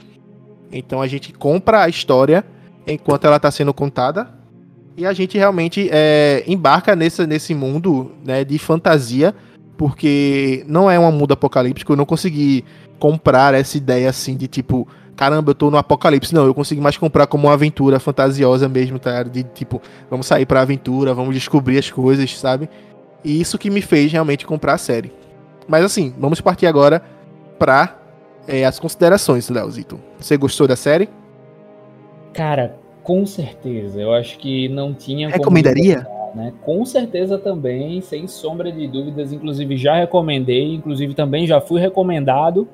Então 0.73 1.01
a 1.01 1.07
gente 1.07 1.33
compra 1.33 1.83
a 1.83 1.89
história 1.89 2.45
enquanto 2.87 3.27
ela 3.27 3.39
tá 3.39 3.51
sendo 3.51 3.73
contada. 3.73 4.29
E 4.97 5.05
a 5.05 5.13
gente 5.13 5.37
realmente 5.37 5.89
é, 5.91 6.45
embarca 6.47 6.95
nesse, 6.95 7.27
nesse 7.27 7.55
mundo 7.55 8.13
né, 8.25 8.45
de 8.45 8.59
fantasia. 8.59 9.35
Porque 9.77 10.65
não 10.69 10.89
é 10.89 10.99
um 10.99 11.11
mundo 11.11 11.33
apocalíptico. 11.33 11.93
Eu 11.93 11.97
não 11.97 12.07
consegui 12.07 12.65
comprar 12.99 13.55
essa 13.55 13.77
ideia 13.77 14.09
assim 14.09 14.37
de 14.37 14.47
tipo 14.47 14.87
caramba, 15.15 15.51
eu 15.51 15.55
tô 15.55 15.71
no 15.71 15.77
apocalipse. 15.77 16.35
Não, 16.35 16.45
eu 16.45 16.55
consigo 16.55 16.83
mais 16.83 16.97
comprar 16.97 17.27
como 17.27 17.47
uma 17.47 17.55
aventura 17.55 17.99
fantasiosa 17.99 18.69
mesmo, 18.69 18.99
tá? 18.99 19.23
De 19.23 19.43
tipo, 19.43 19.81
vamos 20.11 20.27
sair 20.27 20.47
pra 20.47 20.61
aventura, 20.61 21.15
vamos 21.15 21.35
descobrir 21.35 21.79
as 21.79 21.91
coisas, 21.91 22.39
sabe? 22.39 22.69
E 23.25 23.41
isso 23.41 23.59
que 23.59 23.71
me 23.71 23.81
fez 23.81 24.13
realmente 24.13 24.45
comprar 24.47 24.75
a 24.75 24.79
série. 24.79 25.13
Mas 25.67 25.85
assim, 25.85 26.13
vamos 26.19 26.41
partir 26.41 26.67
agora 26.67 27.03
pra 27.59 27.99
é, 28.47 28.65
as 28.65 28.79
considerações, 28.79 29.49
Leozito. 29.49 29.99
Você 30.19 30.37
gostou 30.37 30.67
da 30.67 30.77
série? 30.77 31.09
Cara, 32.33 32.77
com 33.03 33.25
certeza. 33.25 34.01
Eu 34.01 34.13
acho 34.13 34.39
que 34.39 34.69
não 34.69 34.93
tinha 34.93 35.29
como 35.29 35.39
Recomendaria? 35.39 36.07
né? 36.35 36.53
Com 36.63 36.85
certeza 36.85 37.39
também, 37.39 38.01
sem 38.01 38.27
sombra 38.27 38.71
de 38.73 38.87
dúvidas. 38.89 39.33
Inclusive 39.33 39.77
já 39.77 39.97
recomendei, 39.97 40.75
inclusive 40.75 41.15
também 41.15 41.47
já 41.47 41.61
fui 41.61 41.81
recomendado, 41.81 42.69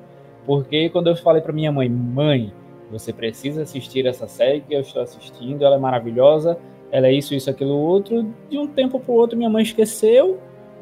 porque 0.45 0.89
quando 0.89 1.07
eu 1.07 1.15
falei 1.15 1.41
para 1.41 1.53
minha 1.53 1.71
mãe, 1.71 1.87
mãe, 1.87 2.51
você 2.89 3.13
precisa 3.13 3.61
assistir 3.61 4.05
essa 4.05 4.27
série 4.27 4.61
que 4.61 4.73
eu 4.73 4.81
estou 4.81 5.01
assistindo, 5.01 5.63
ela 5.63 5.75
é 5.75 5.79
maravilhosa, 5.79 6.57
ela 6.91 7.07
é 7.07 7.13
isso, 7.13 7.33
isso, 7.33 7.49
aquilo, 7.49 7.73
outro. 7.73 8.27
De 8.49 8.57
um 8.57 8.67
tempo 8.67 8.99
para 8.99 9.11
o 9.11 9.15
outro, 9.15 9.37
minha 9.37 9.49
mãe 9.49 9.63
esqueceu. 9.63 10.39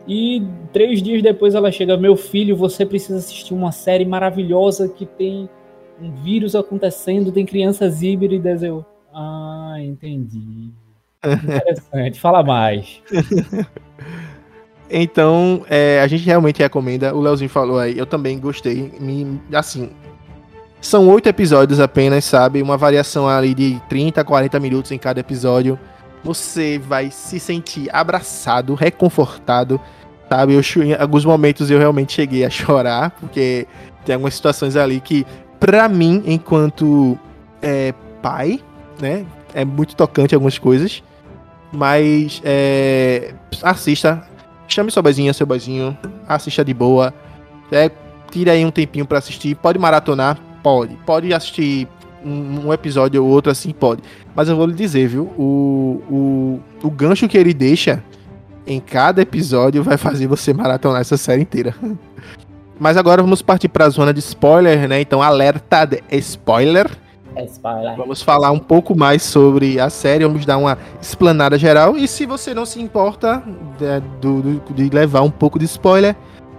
E 0.08 0.44
três 0.74 1.02
dias 1.02 1.22
depois 1.22 1.56
ela 1.56 1.72
chega, 1.72 1.98
meu 1.98 2.16
filho, 2.16 2.56
você 2.56 2.86
precisa 2.86 3.20
assistir 3.20 3.54
uma 3.54 3.72
série 3.72 4.06
maravilhosa 4.06 4.90
que 4.90 5.06
tem 5.06 5.50
um 6.02 6.12
vírus 6.12 6.56
acontecendo, 6.56 7.32
tem 7.32 7.46
crianças 7.46 8.02
híbridas. 8.02 8.64
Eu, 8.64 8.86
ah, 9.14 9.76
entendi. 9.80 10.72
Interessante, 11.24 12.20
fala 12.22 12.44
mais. 12.44 13.02
Então, 14.92 15.64
é, 15.70 16.02
a 16.02 16.08
gente 16.08 16.26
realmente 16.26 16.60
recomenda. 16.60 17.14
O 17.14 17.22
Leozinho 17.22 17.50
falou 17.50 17.78
aí, 17.78 17.96
eu 17.96 18.08
também 18.08 18.40
gostei. 18.40 18.92
Me, 19.00 19.40
assim, 19.54 19.92
são 20.82 21.08
oito 21.10 21.28
episódios 21.30 21.80
apenas, 21.80 22.26
sabe? 22.26 22.62
Uma 22.62 22.76
variação 22.76 23.28
ali 23.28 23.54
de 23.54 23.80
30 23.88 24.22
a 24.22 24.24
40 24.24 24.60
minutos 24.60 24.92
em 24.92 24.98
cada 24.98 25.20
episódio. 25.20 25.78
Você 26.24 26.78
vai 26.78 27.12
se 27.12 27.40
sentir 27.40 27.90
abraçado, 27.94 28.76
reconfortado, 28.76 29.80
sabe? 30.30 30.54
Eu, 30.54 30.62
em 30.84 30.94
alguns 30.94 31.26
momentos 31.26 31.72
eu 31.72 31.80
realmente 31.80 32.14
cheguei 32.14 32.46
a 32.46 32.50
chorar, 32.50 33.12
porque 33.12 33.68
tem 34.06 34.16
algumas 34.16 34.34
situações 34.34 34.76
ali 34.76 35.00
que, 35.00 35.26
pra 35.60 35.88
mim, 35.88 36.24
enquanto 36.26 37.18
é, 37.62 37.94
pai, 38.22 38.60
né? 39.00 39.26
É 39.54 39.66
muito 39.66 39.96
tocante 39.96 40.36
algumas 40.36 40.58
coisas. 40.58 41.02
Mas 41.72 42.42
é, 42.44 43.34
assista, 43.62 44.24
chame 44.68 44.92
sua 44.92 45.04
boizinha, 45.04 45.34
seu 45.34 45.46
boizinho, 45.46 45.98
assista 46.28 46.66
de 46.66 46.74
boa. 46.74 47.14
É, 47.72 47.92
tira 48.32 48.54
aí 48.54 48.66
um 48.66 48.72
tempinho 48.72 49.06
pra 49.06 49.20
assistir. 49.20 49.56
Pode 49.56 49.78
maratonar? 49.78 50.38
Pode. 50.64 50.96
Pode 51.06 51.34
assistir 51.34 51.88
um, 52.26 52.68
um 52.68 52.74
episódio 52.74 53.24
ou 53.24 53.30
outro 53.30 53.52
assim? 53.52 53.72
Pode. 53.72 54.02
Mas 54.36 54.48
eu 54.50 54.56
vou 54.56 54.66
lhe 54.66 54.74
dizer, 54.74 55.08
viu? 55.08 55.24
O, 55.38 56.02
o, 56.10 56.88
o 56.88 56.90
gancho 56.92 57.28
que 57.28 57.38
ele 57.38 57.54
deixa 57.54 58.04
em 58.68 58.80
cada 58.80 59.22
episódio 59.22 59.82
vai 59.84 59.98
fazer 59.98 60.28
você 60.28 60.54
maratonar 60.54 61.02
essa 61.02 61.18
série 61.18 61.42
inteira. 61.42 61.74
Mas 62.80 62.96
agora 62.96 63.22
vamos 63.22 63.42
partir 63.42 63.68
pra 63.68 63.90
zona 63.90 64.14
de 64.14 64.20
spoiler, 64.20 64.88
né? 64.88 65.02
Então, 65.02 65.22
alerta 65.22 65.84
de 65.86 66.02
spoiler. 66.12 66.90
É 67.36 67.44
spoiler. 67.46 67.96
Vamos 67.98 68.22
falar 68.22 68.52
um 68.52 68.60
pouco 68.60 68.96
mais 68.96 69.22
sobre 69.22 69.80
a 69.80 69.90
série, 69.90 70.26
vamos 70.26 70.46
dar 70.46 70.58
uma 70.58 70.78
explanada 71.02 71.58
geral. 71.58 71.98
E 71.98 72.08
se 72.08 72.26
você 72.26 72.54
não 72.54 72.66
se 72.66 72.82
importa 72.82 73.44
de, 73.78 74.00
do- 74.22 74.42
do- 74.42 74.74
de 74.74 74.90
levar 74.96 75.22
um 75.24 75.30
pouco 75.32 75.60
de 75.60 75.66
spoiler, 75.66 76.16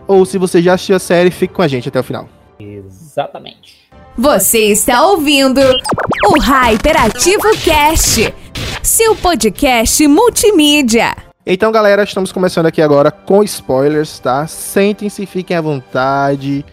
ou 0.07 0.26
se 0.26 0.37
você 0.37 0.61
já 0.61 0.75
assistiu 0.75 0.97
a 0.97 0.99
série, 0.99 1.31
fique 1.31 1.55
com 1.55 1.62
a 1.62 1.69
gente 1.69 1.88
até 1.88 1.99
o 2.00 2.05
final. 2.05 2.29
Exatamente. 2.59 3.80
Você 4.17 4.59
está 4.67 5.02
ouvindo 5.07 5.61
o 5.61 6.38
Hyperativo 6.40 7.43
Cast, 7.64 8.35
seu 8.83 9.17
podcast 9.17 10.07
multimídia. 10.07 11.17
Então, 11.47 11.73
galera, 11.73 12.02
estamos 12.02 12.31
começando 12.31 12.67
aqui 12.67 12.83
agora 12.83 13.11
com 13.11 13.43
spoilers, 13.43 14.19
tá? 14.19 14.47
Sentem-se, 14.47 15.25
fiquem 15.26 15.57
à 15.57 15.61
vontade. 15.61 16.64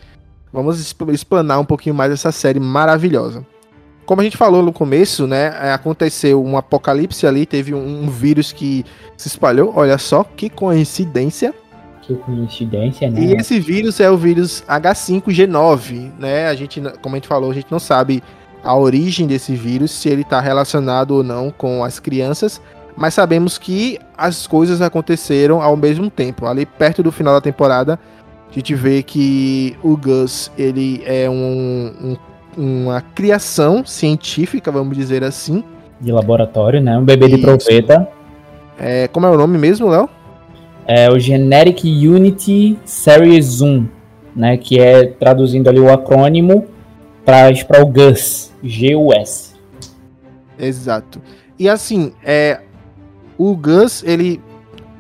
Vamos 0.51 0.79
exp- 0.79 1.09
explanar 1.13 1.59
um 1.59 1.65
pouquinho 1.65 1.95
mais 1.95 2.11
essa 2.11 2.31
série 2.31 2.59
maravilhosa. 2.59 3.45
Como 4.05 4.21
a 4.21 4.23
gente 4.23 4.37
falou 4.37 4.61
no 4.61 4.71
começo, 4.73 5.25
né? 5.27 5.53
é, 5.61 5.71
Aconteceu 5.73 6.43
um 6.43 6.57
apocalipse 6.57 7.25
ali, 7.27 7.45
teve 7.45 7.73
um, 7.73 8.03
um 8.03 8.09
vírus 8.09 8.51
que 8.51 8.85
se 9.17 9.27
espalhou. 9.27 9.73
Olha 9.75 9.97
só 9.97 10.23
que 10.23 10.49
coincidência. 10.49 11.53
Que 12.07 12.15
coincidência, 12.15 13.09
né? 13.09 13.19
E 13.19 13.33
esse 13.33 13.59
vírus 13.59 13.99
é 13.99 14.09
o 14.09 14.15
vírus 14.15 14.63
H5G9, 14.67 16.11
né? 16.17 16.47
A 16.47 16.55
gente, 16.55 16.81
como 17.01 17.15
a 17.15 17.17
gente 17.17 17.27
falou, 17.27 17.51
a 17.51 17.53
gente 17.53 17.67
não 17.69 17.79
sabe 17.79 18.23
a 18.63 18.73
origem 18.75 19.27
desse 19.27 19.53
vírus, 19.53 19.91
se 19.91 20.07
ele 20.07 20.21
está 20.21 20.39
relacionado 20.39 21.11
ou 21.11 21.23
não 21.23 21.51
com 21.51 21.83
as 21.83 21.99
crianças, 21.99 22.61
mas 22.95 23.13
sabemos 23.13 23.57
que 23.57 23.99
as 24.17 24.47
coisas 24.47 24.81
aconteceram 24.81 25.61
ao 25.61 25.75
mesmo 25.75 26.09
tempo. 26.09 26.45
Ali 26.45 26.65
perto 26.65 27.03
do 27.03 27.11
final 27.11 27.33
da 27.33 27.41
temporada, 27.41 27.99
a 28.49 28.53
gente 28.53 28.73
vê 28.73 29.03
que 29.03 29.75
o 29.83 29.97
Gus 29.97 30.49
ele 30.57 31.03
é 31.05 31.29
um- 31.29 32.15
um- 32.57 32.81
uma 32.85 33.01
criação 33.01 33.85
científica, 33.85 34.71
vamos 34.71 34.97
dizer 34.97 35.23
assim. 35.25 35.61
De 35.99 36.11
laboratório, 36.11 36.81
né? 36.81 36.97
Um 36.97 37.03
bebê 37.03 37.27
de 37.27 37.35
Isso. 37.35 37.43
proveta. 37.43 38.07
É, 38.79 39.07
como 39.09 39.25
é 39.25 39.29
o 39.29 39.37
nome 39.37 39.57
mesmo, 39.57 39.89
Léo? 39.89 40.09
É 40.87 41.09
o 41.11 41.19
Generic 41.19 41.85
Unity 42.07 42.79
Series 42.85 43.61
1, 43.61 43.87
né? 44.35 44.57
Que 44.57 44.79
é 44.79 45.05
traduzindo 45.05 45.67
ali 45.67 45.79
o 45.79 45.91
acrônimo 45.91 46.65
para 47.25 47.51
o 47.81 47.85
GUS. 47.85 48.53
G-U-S. 48.63 49.53
Exato. 50.57 51.21
E 51.59 51.67
assim, 51.67 52.13
é, 52.23 52.61
o 53.37 53.55
Gus, 53.55 54.03
ele 54.03 54.41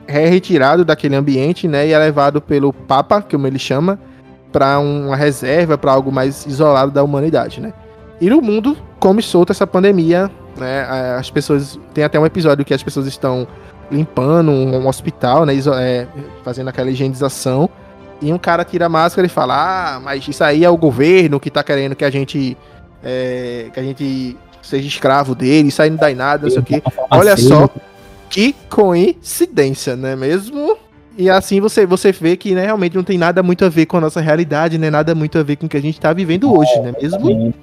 é 0.07 0.27
retirado 0.27 0.85
daquele 0.85 1.15
ambiente, 1.15 1.67
né, 1.67 1.87
e 1.87 1.91
é 1.91 1.97
levado 1.97 2.41
pelo 2.41 2.71
Papa, 2.71 3.21
como 3.21 3.45
ele 3.45 3.59
chama, 3.59 3.99
para 4.51 4.79
uma 4.79 5.15
reserva, 5.15 5.77
para 5.77 5.91
algo 5.91 6.11
mais 6.11 6.45
isolado 6.45 6.91
da 6.91 7.03
humanidade, 7.03 7.59
né? 7.59 7.73
E 8.19 8.29
no 8.29 8.41
mundo 8.41 8.77
come 8.99 9.21
solta 9.21 9.51
essa 9.51 9.67
pandemia, 9.67 10.31
né? 10.57 10.87
As 11.17 11.29
pessoas 11.29 11.79
tem 11.93 12.03
até 12.03 12.19
um 12.19 12.25
episódio 12.25 12.65
que 12.65 12.73
as 12.73 12.81
pessoas 12.81 13.05
estão 13.05 13.47
limpando 13.91 14.51
um, 14.51 14.77
um 14.77 14.87
hospital, 14.87 15.45
né, 15.45 15.53
é, 15.79 16.07
fazendo 16.43 16.67
aquela 16.69 16.89
higienização. 16.89 17.69
E 18.21 18.33
um 18.33 18.37
cara 18.37 18.65
tira 18.65 18.87
a 18.87 18.89
máscara 18.89 19.25
e 19.25 19.29
fala: 19.29 19.55
Ah, 19.95 19.99
mas 19.99 20.27
isso 20.27 20.43
aí 20.43 20.63
é 20.63 20.69
o 20.69 20.77
governo 20.77 21.39
que 21.39 21.51
tá 21.51 21.63
querendo 21.63 21.95
que 21.95 22.05
a 22.05 22.09
gente. 22.09 22.57
É, 23.03 23.69
que 23.71 23.79
a 23.79 23.83
gente 23.83 24.35
seja 24.61 24.87
escravo 24.87 25.35
dele, 25.35 25.69
isso 25.69 25.81
aí 25.81 25.89
não 25.89 25.97
dá 25.97 26.11
em 26.11 26.15
nada, 26.15 26.43
não 26.43 26.49
sei 26.49 26.59
o 26.59 26.63
quê. 26.63 26.81
Olha 27.11 27.37
só 27.37 27.69
que 28.29 28.53
coincidência, 28.69 29.95
não 29.95 30.09
é 30.09 30.15
mesmo? 30.15 30.77
E 31.17 31.29
assim 31.29 31.59
você, 31.59 31.85
você 31.85 32.11
vê 32.11 32.35
que 32.35 32.53
né, 32.53 32.65
realmente 32.65 32.95
não 32.95 33.03
tem 33.03 33.17
nada 33.17 33.41
muito 33.41 33.65
a 33.65 33.69
ver 33.69 33.85
com 33.85 33.97
a 33.97 34.01
nossa 34.01 34.19
realidade, 34.19 34.77
né? 34.77 34.89
Nada 34.89 35.15
muito 35.15 35.37
a 35.37 35.43
ver 35.43 35.55
com 35.55 35.65
o 35.65 35.69
que 35.69 35.77
a 35.77 35.81
gente 35.81 35.99
tá 35.99 36.11
vivendo 36.11 36.53
hoje, 36.53 36.71
não 36.77 36.87
é 36.87 37.01
mesmo? 37.01 37.53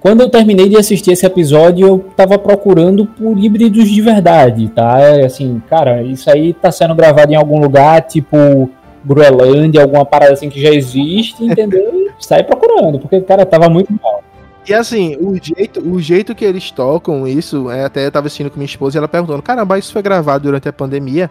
Quando 0.00 0.20
eu 0.20 0.30
terminei 0.30 0.68
de 0.68 0.76
assistir 0.76 1.12
esse 1.12 1.26
episódio, 1.26 1.86
eu 1.86 1.98
tava 2.16 2.38
procurando 2.38 3.04
por 3.04 3.36
híbridos 3.36 3.88
de 3.88 4.00
verdade, 4.00 4.68
tá? 4.68 5.00
É 5.00 5.24
assim, 5.24 5.60
cara, 5.68 6.02
isso 6.02 6.30
aí 6.30 6.54
tá 6.54 6.70
sendo 6.70 6.94
gravado 6.94 7.32
em 7.32 7.36
algum 7.36 7.58
lugar, 7.58 8.02
tipo 8.02 8.70
Groenlândia, 9.04 9.82
alguma 9.82 10.04
parada 10.04 10.32
assim 10.32 10.48
que 10.48 10.60
já 10.60 10.70
existe, 10.70 11.44
entendeu? 11.44 12.08
E 12.18 12.26
sai 12.26 12.42
procurando, 12.42 12.98
porque, 12.98 13.20
cara, 13.20 13.46
tava 13.46 13.68
muito 13.68 13.92
mal. 14.02 14.24
E 14.68 14.74
assim, 14.74 15.16
o 15.20 15.38
jeito, 15.40 15.80
o 15.80 16.00
jeito 16.00 16.34
que 16.34 16.44
eles 16.44 16.68
tocam 16.68 17.28
isso, 17.28 17.70
é, 17.70 17.84
até 17.84 18.04
eu 18.04 18.10
tava 18.10 18.26
assistindo 18.26 18.50
com 18.50 18.56
minha 18.56 18.66
esposa 18.66 18.96
e 18.96 18.98
ela 18.98 19.06
perguntando, 19.06 19.40
caramba, 19.40 19.78
isso 19.78 19.92
foi 19.92 20.02
gravado 20.02 20.42
durante 20.42 20.68
a 20.68 20.72
pandemia? 20.72 21.30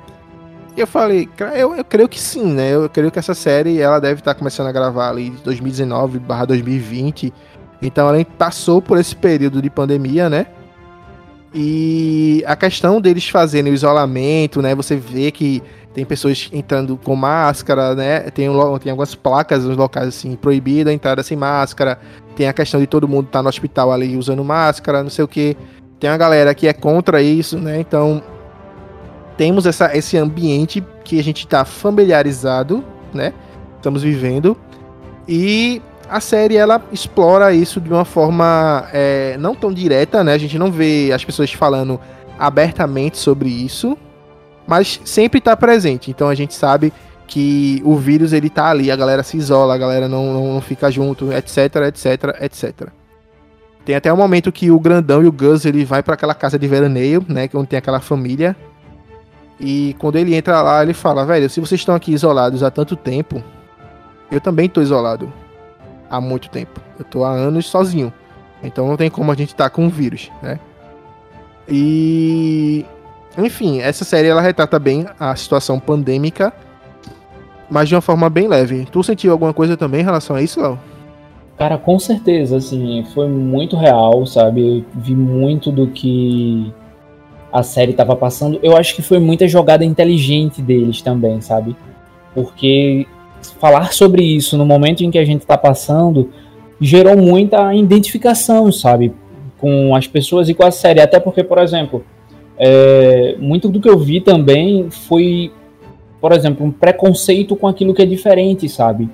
E 0.78 0.80
eu 0.80 0.88
falei, 0.88 1.28
eu, 1.56 1.76
eu 1.76 1.84
creio 1.84 2.08
que 2.08 2.20
sim, 2.20 2.54
né? 2.54 2.74
Eu 2.74 2.88
creio 2.88 3.12
que 3.12 3.20
essa 3.20 3.34
série, 3.34 3.82
ela 3.82 4.00
deve 4.00 4.22
estar 4.22 4.34
tá 4.34 4.38
começando 4.38 4.68
a 4.68 4.72
gravar 4.72 5.10
ali 5.10 5.32
2019 5.44 6.20
barra 6.20 6.46
2020. 6.46 7.34
Então 7.82 8.08
ela 8.10 8.24
passou 8.38 8.82
por 8.82 8.98
esse 8.98 9.16
período 9.16 9.62
de 9.62 9.70
pandemia, 9.70 10.30
né? 10.30 10.48
E 11.54 12.44
a 12.46 12.56
questão 12.56 13.00
deles 13.00 13.28
fazendo 13.30 13.68
o 13.68 13.74
isolamento, 13.74 14.62
né? 14.62 14.76
Você 14.76 14.96
vê 14.96 15.32
que 15.32 15.64
tem 15.94 16.06
pessoas 16.06 16.50
entrando 16.54 16.98
com 16.98 17.16
máscara, 17.16 17.96
né? 17.96 18.20
Tem, 18.32 18.48
tem 18.80 18.92
algumas 18.92 19.16
placas 19.16 19.64
nos 19.64 19.76
locais 19.78 20.10
assim, 20.10 20.36
proibida 20.36 20.92
a 20.92 20.94
entrada 20.94 21.24
sem 21.24 21.38
máscara. 21.38 22.00
Tem 22.36 22.48
a 22.48 22.54
questão 22.54 22.80
de 22.80 22.86
todo 22.86 23.08
mundo 23.08 23.26
estar 23.26 23.40
tá 23.40 23.44
no 23.44 23.50
hospital 23.50 23.92
ali 23.92 24.16
usando 24.16 24.44
máscara, 24.44 25.02
não 25.02 25.10
sei 25.10 25.26
o 25.26 25.28
que. 25.28 25.58
Tem 26.00 26.10
uma 26.10 26.18
galera 26.18 26.54
que 26.54 26.68
é 26.68 26.74
contra 26.74 27.22
isso, 27.22 27.58
né? 27.58 27.80
Então 27.80 28.22
temos 29.38 29.66
essa, 29.66 29.96
esse 29.98 30.18
ambiente 30.18 30.84
que 31.04 31.20
a 31.20 31.24
gente 31.24 31.46
está 31.46 31.64
familiarizado, 31.64 32.84
né? 33.14 33.34
Estamos 33.78 34.04
vivendo. 34.04 34.58
E 35.28 35.82
a 36.10 36.20
série 36.20 36.56
ela 36.56 36.82
explora 36.92 37.54
isso 37.54 37.82
de 37.82 37.92
uma 37.92 38.06
forma 38.06 38.88
é, 38.94 39.38
não 39.40 39.54
tão 39.54 39.74
direta, 39.74 40.24
né? 40.24 40.34
A 40.34 40.38
gente 40.38 40.58
não 40.58 40.72
vê 40.72 41.12
as 41.14 41.24
pessoas 41.24 41.52
falando 41.52 42.00
abertamente 42.40 43.18
sobre 43.18 43.50
isso, 43.50 43.98
mas 44.66 45.02
sempre 45.04 45.40
está 45.40 45.56
presente. 45.56 46.10
Então 46.10 46.30
a 46.30 46.36
gente 46.36 46.54
sabe 46.54 46.94
que 47.28 47.82
o 47.84 47.96
vírus 47.98 48.32
ele 48.32 48.50
tá 48.50 48.70
ali, 48.70 48.90
a 48.90 48.96
galera 48.96 49.22
se 49.22 49.36
isola, 49.36 49.76
a 49.76 49.78
galera 49.78 50.08
não, 50.08 50.34
não, 50.34 50.54
não 50.54 50.62
fica 50.62 50.90
junto, 50.90 51.32
etc, 51.34 51.76
etc, 51.88 52.42
etc. 52.42 52.90
Tem 53.84 53.96
até 53.96 54.12
um 54.12 54.18
momento 54.18 54.52
que 54.52 54.72
o 54.72 54.80
grandão 54.80 55.24
e 55.24 55.28
o 55.28 55.32
Gus 55.32 55.66
ele 55.66 55.84
vai 55.84 56.02
para 56.02 56.14
aquela 56.14 56.34
casa 56.34 56.58
de 56.58 56.68
veraneio, 56.68 57.26
né, 57.28 57.50
onde 57.54 57.68
tem 57.68 57.80
aquela 57.80 58.00
família. 58.00 58.56
E 59.60 59.96
quando 60.00 60.18
ele 60.18 60.36
entra 60.36 60.62
lá, 60.62 60.84
ele 60.84 60.94
fala: 60.94 61.26
"Velho, 61.26 61.50
se 61.50 61.60
vocês 61.60 61.82
estão 61.82 61.96
aqui 61.96 62.14
isolados 62.14 62.64
há 62.64 62.72
tanto 62.72 62.96
tempo, 62.96 63.44
eu 64.32 64.40
também 64.40 64.70
tô 64.70 64.82
isolado 64.82 65.32
há 66.10 66.20
muito 66.22 66.50
tempo. 66.50 66.80
Eu 66.98 67.06
tô 67.06 67.24
há 67.24 67.32
anos 67.32 67.68
sozinho. 67.68 68.12
Então 68.64 68.88
não 68.88 68.98
tem 68.98 69.10
como 69.10 69.32
a 69.32 69.36
gente 69.36 69.50
estar 69.50 69.66
tá 69.66 69.70
com 69.70 69.88
o 69.88 69.90
vírus, 69.90 70.32
né? 70.42 70.60
E 71.70 72.86
enfim, 73.38 73.82
essa 73.82 74.04
série 74.04 74.28
ela 74.28 74.42
retrata 74.42 74.80
bem 74.80 75.06
a 75.20 75.36
situação 75.36 75.80
pandêmica, 75.80 76.52
mas 77.70 77.88
de 77.88 77.96
uma 77.96 78.02
forma 78.02 78.30
bem 78.30 78.48
leve. 78.48 78.88
Tu 78.92 79.04
sentiu 79.04 79.32
alguma 79.32 79.54
coisa 79.54 79.78
também 79.78 80.02
em 80.02 80.06
relação 80.06 80.36
a 80.36 80.42
isso, 80.42 80.60
Léo? 80.60 80.80
Cara, 81.58 81.78
com 81.78 82.00
certeza, 82.00 82.58
assim, 82.58 83.04
foi 83.14 83.28
muito 83.28 83.76
real, 83.76 84.26
sabe? 84.26 84.80
Eu 84.80 84.86
vi 84.96 85.16
muito 85.16 85.72
do 85.72 85.88
que 85.88 86.72
a 87.52 87.64
série 87.64 87.92
estava 87.92 88.16
passando. 88.16 88.60
Eu 88.62 88.78
acho 88.78 88.96
que 88.96 89.02
foi 89.02 89.20
muita 89.20 89.48
jogada 89.48 89.84
inteligente 89.84 90.62
deles 90.62 91.02
também, 91.02 91.42
sabe? 91.42 91.76
Porque 92.34 93.08
falar 93.60 93.94
sobre 93.94 94.24
isso 94.24 94.58
no 94.58 94.66
momento 94.66 95.04
em 95.04 95.12
que 95.12 95.18
a 95.18 95.26
gente 95.26 95.42
está 95.42 95.58
passando 95.58 96.30
gerou 96.80 97.18
muita 97.18 97.74
identificação, 97.74 98.72
sabe? 98.72 99.14
Com 99.58 99.96
as 99.96 100.08
pessoas 100.08 100.48
e 100.50 100.54
com 100.54 100.64
a 100.64 100.72
série. 100.72 101.02
Até 101.02 101.20
porque, 101.20 101.44
por 101.44 101.58
exemplo, 101.58 102.04
é, 102.58 103.36
muito 103.40 103.68
do 103.70 103.80
que 103.80 103.90
eu 103.90 103.98
vi 103.98 104.22
também 104.22 104.88
foi, 104.90 105.52
por 106.22 106.32
exemplo, 106.32 106.66
um 106.66 106.72
preconceito 106.72 107.56
com 107.56 107.68
aquilo 107.68 107.94
que 107.94 108.02
é 108.02 108.06
diferente, 108.06 108.70
sabe? 108.70 109.10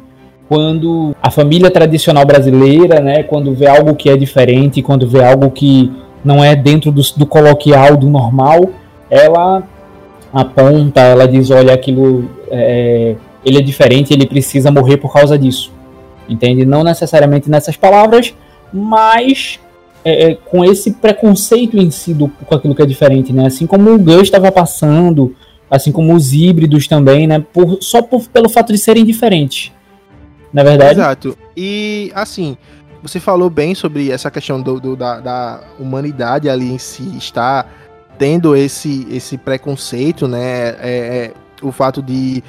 Quando 0.47 1.15
a 1.21 1.31
família 1.31 1.71
tradicional 1.71 2.25
brasileira, 2.25 2.99
né, 2.99 3.23
quando 3.23 3.53
vê 3.53 3.67
algo 3.67 3.95
que 3.95 4.09
é 4.09 4.17
diferente, 4.17 4.81
quando 4.81 5.07
vê 5.07 5.23
algo 5.23 5.49
que 5.49 5.91
não 6.23 6.43
é 6.43 6.55
dentro 6.55 6.91
do, 6.91 7.01
do 7.17 7.25
coloquial, 7.25 7.97
do 7.97 8.07
normal, 8.07 8.69
ela 9.09 9.63
aponta, 10.33 11.01
ela 11.01 11.27
diz, 11.27 11.49
olha, 11.49 11.73
aquilo, 11.73 12.29
é, 12.49 13.15
ele 13.45 13.57
é 13.57 13.61
diferente, 13.61 14.13
ele 14.13 14.25
precisa 14.25 14.71
morrer 14.71 14.97
por 14.97 15.11
causa 15.11 15.37
disso, 15.37 15.71
entende? 16.27 16.65
Não 16.65 16.83
necessariamente 16.83 17.49
nessas 17.49 17.75
palavras, 17.75 18.33
mas 18.71 19.59
é, 20.05 20.31
é, 20.31 20.35
com 20.35 20.65
esse 20.65 20.91
preconceito 20.91 21.77
em 21.77 21.89
si 21.89 22.13
do, 22.13 22.27
com 22.27 22.55
aquilo 22.55 22.75
que 22.75 22.81
é 22.81 22.85
diferente, 22.85 23.31
né? 23.31 23.47
Assim 23.47 23.65
como 23.65 23.91
o 23.93 23.99
Gus 23.99 24.23
estava 24.23 24.51
passando, 24.51 25.35
assim 25.69 25.91
como 25.91 26.13
os 26.13 26.33
híbridos 26.33 26.87
também, 26.87 27.25
né? 27.25 27.39
Por, 27.39 27.77
só 27.81 28.01
por, 28.01 28.27
pelo 28.27 28.49
fato 28.49 28.73
de 28.73 28.77
serem 28.77 29.05
diferentes. 29.05 29.71
Na 30.51 30.61
é 30.61 30.63
verdade? 30.65 30.99
Exato. 30.99 31.37
E 31.55 32.11
assim, 32.13 32.57
você 33.01 33.19
falou 33.19 33.49
bem 33.49 33.73
sobre 33.73 34.11
essa 34.11 34.29
questão 34.29 34.61
do, 34.61 34.79
do 34.79 34.95
da, 34.95 35.19
da, 35.19 35.63
humanidade 35.79 36.49
ali 36.49 36.71
em 36.71 36.77
si 36.77 37.17
estar 37.17 37.71
tendo 38.17 38.55
esse, 38.55 39.07
esse 39.09 39.37
preconceito, 39.37 40.27
né? 40.27 40.75
É, 40.79 40.81
é, 40.81 41.33
o 41.61 41.71
fato 41.71 42.01
de 42.01 42.43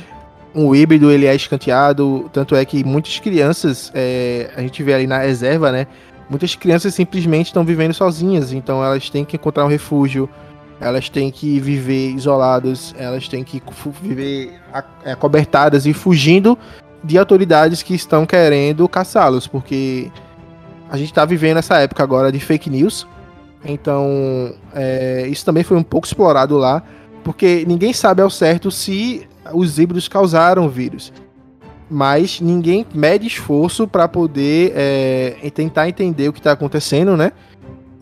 um 0.55 0.75
híbrido 0.75 1.11
ele 1.11 1.27
é 1.27 1.35
escanteado, 1.35 2.31
tanto 2.33 2.55
é 2.55 2.65
que 2.65 2.85
muitas 2.85 3.19
crianças, 3.19 3.91
é, 3.95 4.51
a 4.57 4.61
gente 4.61 4.83
vê 4.83 4.95
ali 4.95 5.07
na 5.07 5.19
reserva, 5.19 5.73
né? 5.73 5.87
muitas 6.29 6.55
crianças 6.55 6.95
simplesmente 6.95 7.47
estão 7.47 7.65
vivendo 7.65 7.93
sozinhas, 7.93 8.53
então 8.53 8.85
elas 8.85 9.11
têm 9.11 9.25
que 9.25 9.37
encontrar 9.37 9.65
um 9.65 9.69
refúgio, 9.69 10.29
elas 10.81 11.09
têm 11.09 11.31
que 11.31 11.61
viver 11.61 12.11
isoladas, 12.11 12.95
elas 12.99 13.29
têm 13.29 13.45
que 13.45 13.63
viver 14.03 14.61
acobertadas 15.05 15.87
e 15.87 15.93
fugindo 15.93 16.59
de 17.03 17.19
autoridades 17.19 17.83
que 17.83 17.95
estão 17.95 18.27
querendo 18.27 18.89
caçá-los, 18.89 19.47
porque 19.47 20.11
a 20.91 20.97
gente 20.97 21.11
está 21.11 21.25
vivendo 21.25 21.59
essa 21.59 21.79
época 21.79 22.03
agora 22.03 22.33
de 22.33 22.41
fake 22.41 22.71
news, 22.71 23.07
então 23.65 24.55
é, 24.75 25.27
isso 25.29 25.45
também 25.45 25.63
foi 25.63 25.77
um 25.77 25.83
pouco 25.83 26.07
explorado 26.07 26.57
lá, 26.57 26.83
porque 27.23 27.65
ninguém 27.67 27.93
sabe 27.93 28.23
ao 28.23 28.31
certo 28.31 28.71
se 28.71 29.27
os 29.53 29.79
híbridos 29.79 30.09
causaram 30.09 30.67
o 30.67 30.69
vírus 30.69 31.13
mas 31.91 32.41
ninguém 32.41 32.87
mede 32.95 33.27
esforço 33.27 33.87
para 33.87 34.09
poder 34.09 34.73
é, 34.75 35.51
tentar 35.55 35.89
entender 35.89 36.29
o 36.29 36.33
que 36.33 36.41
está 36.41 36.53
acontecendo, 36.53 37.17
né? 37.17 37.33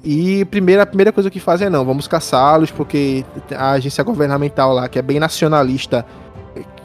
E 0.05 0.45
primeira, 0.47 0.83
a 0.83 0.87
primeira 0.87 1.13
coisa 1.13 1.31
que 1.31 1.39
fazem 1.39 1.67
é 1.67 1.71
não, 1.71 1.85
vamos 1.85 2.09
caçá-los, 2.09 2.71
porque 2.71 3.25
a 3.57 3.73
agência 3.73 4.03
governamental 4.03 4.73
lá, 4.73 4.89
que 4.89 4.99
é 4.99 5.03
bem 5.03 5.21
nacionalista, 5.21 6.05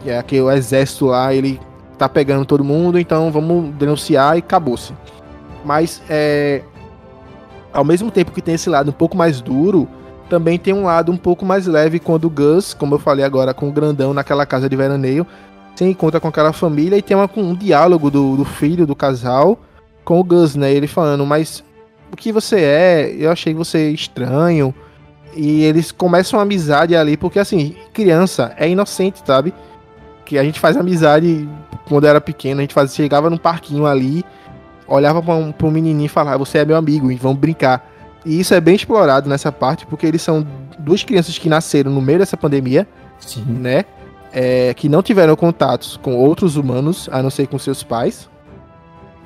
que 0.01 0.09
é 0.09 0.19
aquele 0.19 0.41
o 0.41 0.51
exército 0.51 1.07
lá, 1.07 1.33
ele 1.33 1.59
tá 1.97 2.07
pegando 2.07 2.45
todo 2.45 2.63
mundo, 2.63 2.99
então 2.99 3.31
vamos 3.31 3.73
denunciar 3.75 4.35
e 4.35 4.39
acabou-se. 4.39 4.93
Mas 5.65 6.01
é, 6.09 6.61
ao 7.73 7.83
mesmo 7.83 8.11
tempo 8.11 8.31
que 8.31 8.41
tem 8.41 8.53
esse 8.53 8.69
lado 8.69 8.89
um 8.89 8.93
pouco 8.93 9.17
mais 9.17 9.41
duro, 9.41 9.87
também 10.29 10.59
tem 10.59 10.73
um 10.73 10.83
lado 10.83 11.11
um 11.11 11.17
pouco 11.17 11.45
mais 11.45 11.65
leve 11.65 11.99
quando 11.99 12.25
o 12.25 12.29
Gus, 12.29 12.73
como 12.73 12.95
eu 12.95 12.99
falei 12.99 13.25
agora, 13.25 13.53
com 13.53 13.67
o 13.69 13.71
grandão 13.71 14.13
naquela 14.13 14.45
casa 14.45 14.69
de 14.69 14.75
veraneio, 14.75 15.25
se 15.75 15.85
encontra 15.85 16.19
com 16.19 16.27
aquela 16.27 16.53
família 16.53 16.97
e 16.97 17.01
tem 17.01 17.15
uma, 17.15 17.29
um 17.37 17.53
diálogo 17.53 18.09
do, 18.09 18.37
do 18.37 18.45
filho 18.45 18.85
do 18.85 18.95
casal 18.95 19.59
com 20.03 20.19
o 20.19 20.23
Gus, 20.23 20.55
né? 20.55 20.71
Ele 20.71 20.87
falando, 20.87 21.25
mas 21.25 21.63
o 22.11 22.15
que 22.15 22.31
você 22.31 22.61
é? 22.61 23.15
Eu 23.17 23.31
achei 23.31 23.53
você 23.53 23.91
estranho. 23.91 24.73
E 25.35 25.63
eles 25.63 25.91
começam 25.91 26.39
uma 26.39 26.43
amizade 26.43 26.95
ali, 26.95 27.15
porque 27.15 27.37
assim, 27.37 27.75
criança 27.93 28.53
é 28.57 28.67
inocente, 28.67 29.21
sabe? 29.25 29.53
Que 30.25 30.37
a 30.37 30.43
gente 30.43 30.59
faz 30.59 30.75
amizade 30.75 31.47
quando 31.87 32.07
era 32.07 32.19
pequeno, 32.19 32.59
a 32.59 32.63
gente 32.63 32.73
faz, 32.73 32.95
chegava 32.95 33.29
num 33.29 33.37
parquinho 33.37 33.85
ali, 33.85 34.25
olhava 34.87 35.21
para 35.21 35.35
um, 35.35 35.53
um 35.61 35.71
menininho 35.71 36.05
e 36.05 36.09
falava, 36.09 36.37
você 36.37 36.59
é 36.59 36.65
meu 36.65 36.75
amigo, 36.75 37.15
vamos 37.17 37.37
brincar. 37.37 37.87
E 38.25 38.39
isso 38.39 38.53
é 38.53 38.59
bem 38.59 38.75
explorado 38.75 39.29
nessa 39.29 39.51
parte, 39.51 39.85
porque 39.85 40.05
eles 40.05 40.21
são 40.21 40.45
duas 40.79 41.03
crianças 41.03 41.37
que 41.37 41.47
nasceram 41.47 41.91
no 41.91 42.01
meio 42.01 42.19
dessa 42.19 42.35
pandemia, 42.35 42.87
Sim. 43.19 43.43
né? 43.47 43.85
é, 44.31 44.73
que 44.73 44.89
não 44.89 45.01
tiveram 45.01 45.35
contatos 45.35 45.97
com 45.97 46.15
outros 46.15 46.55
humanos, 46.55 47.09
a 47.11 47.21
não 47.21 47.29
ser 47.29 47.47
com 47.47 47.57
seus 47.57 47.83
pais, 47.83 48.29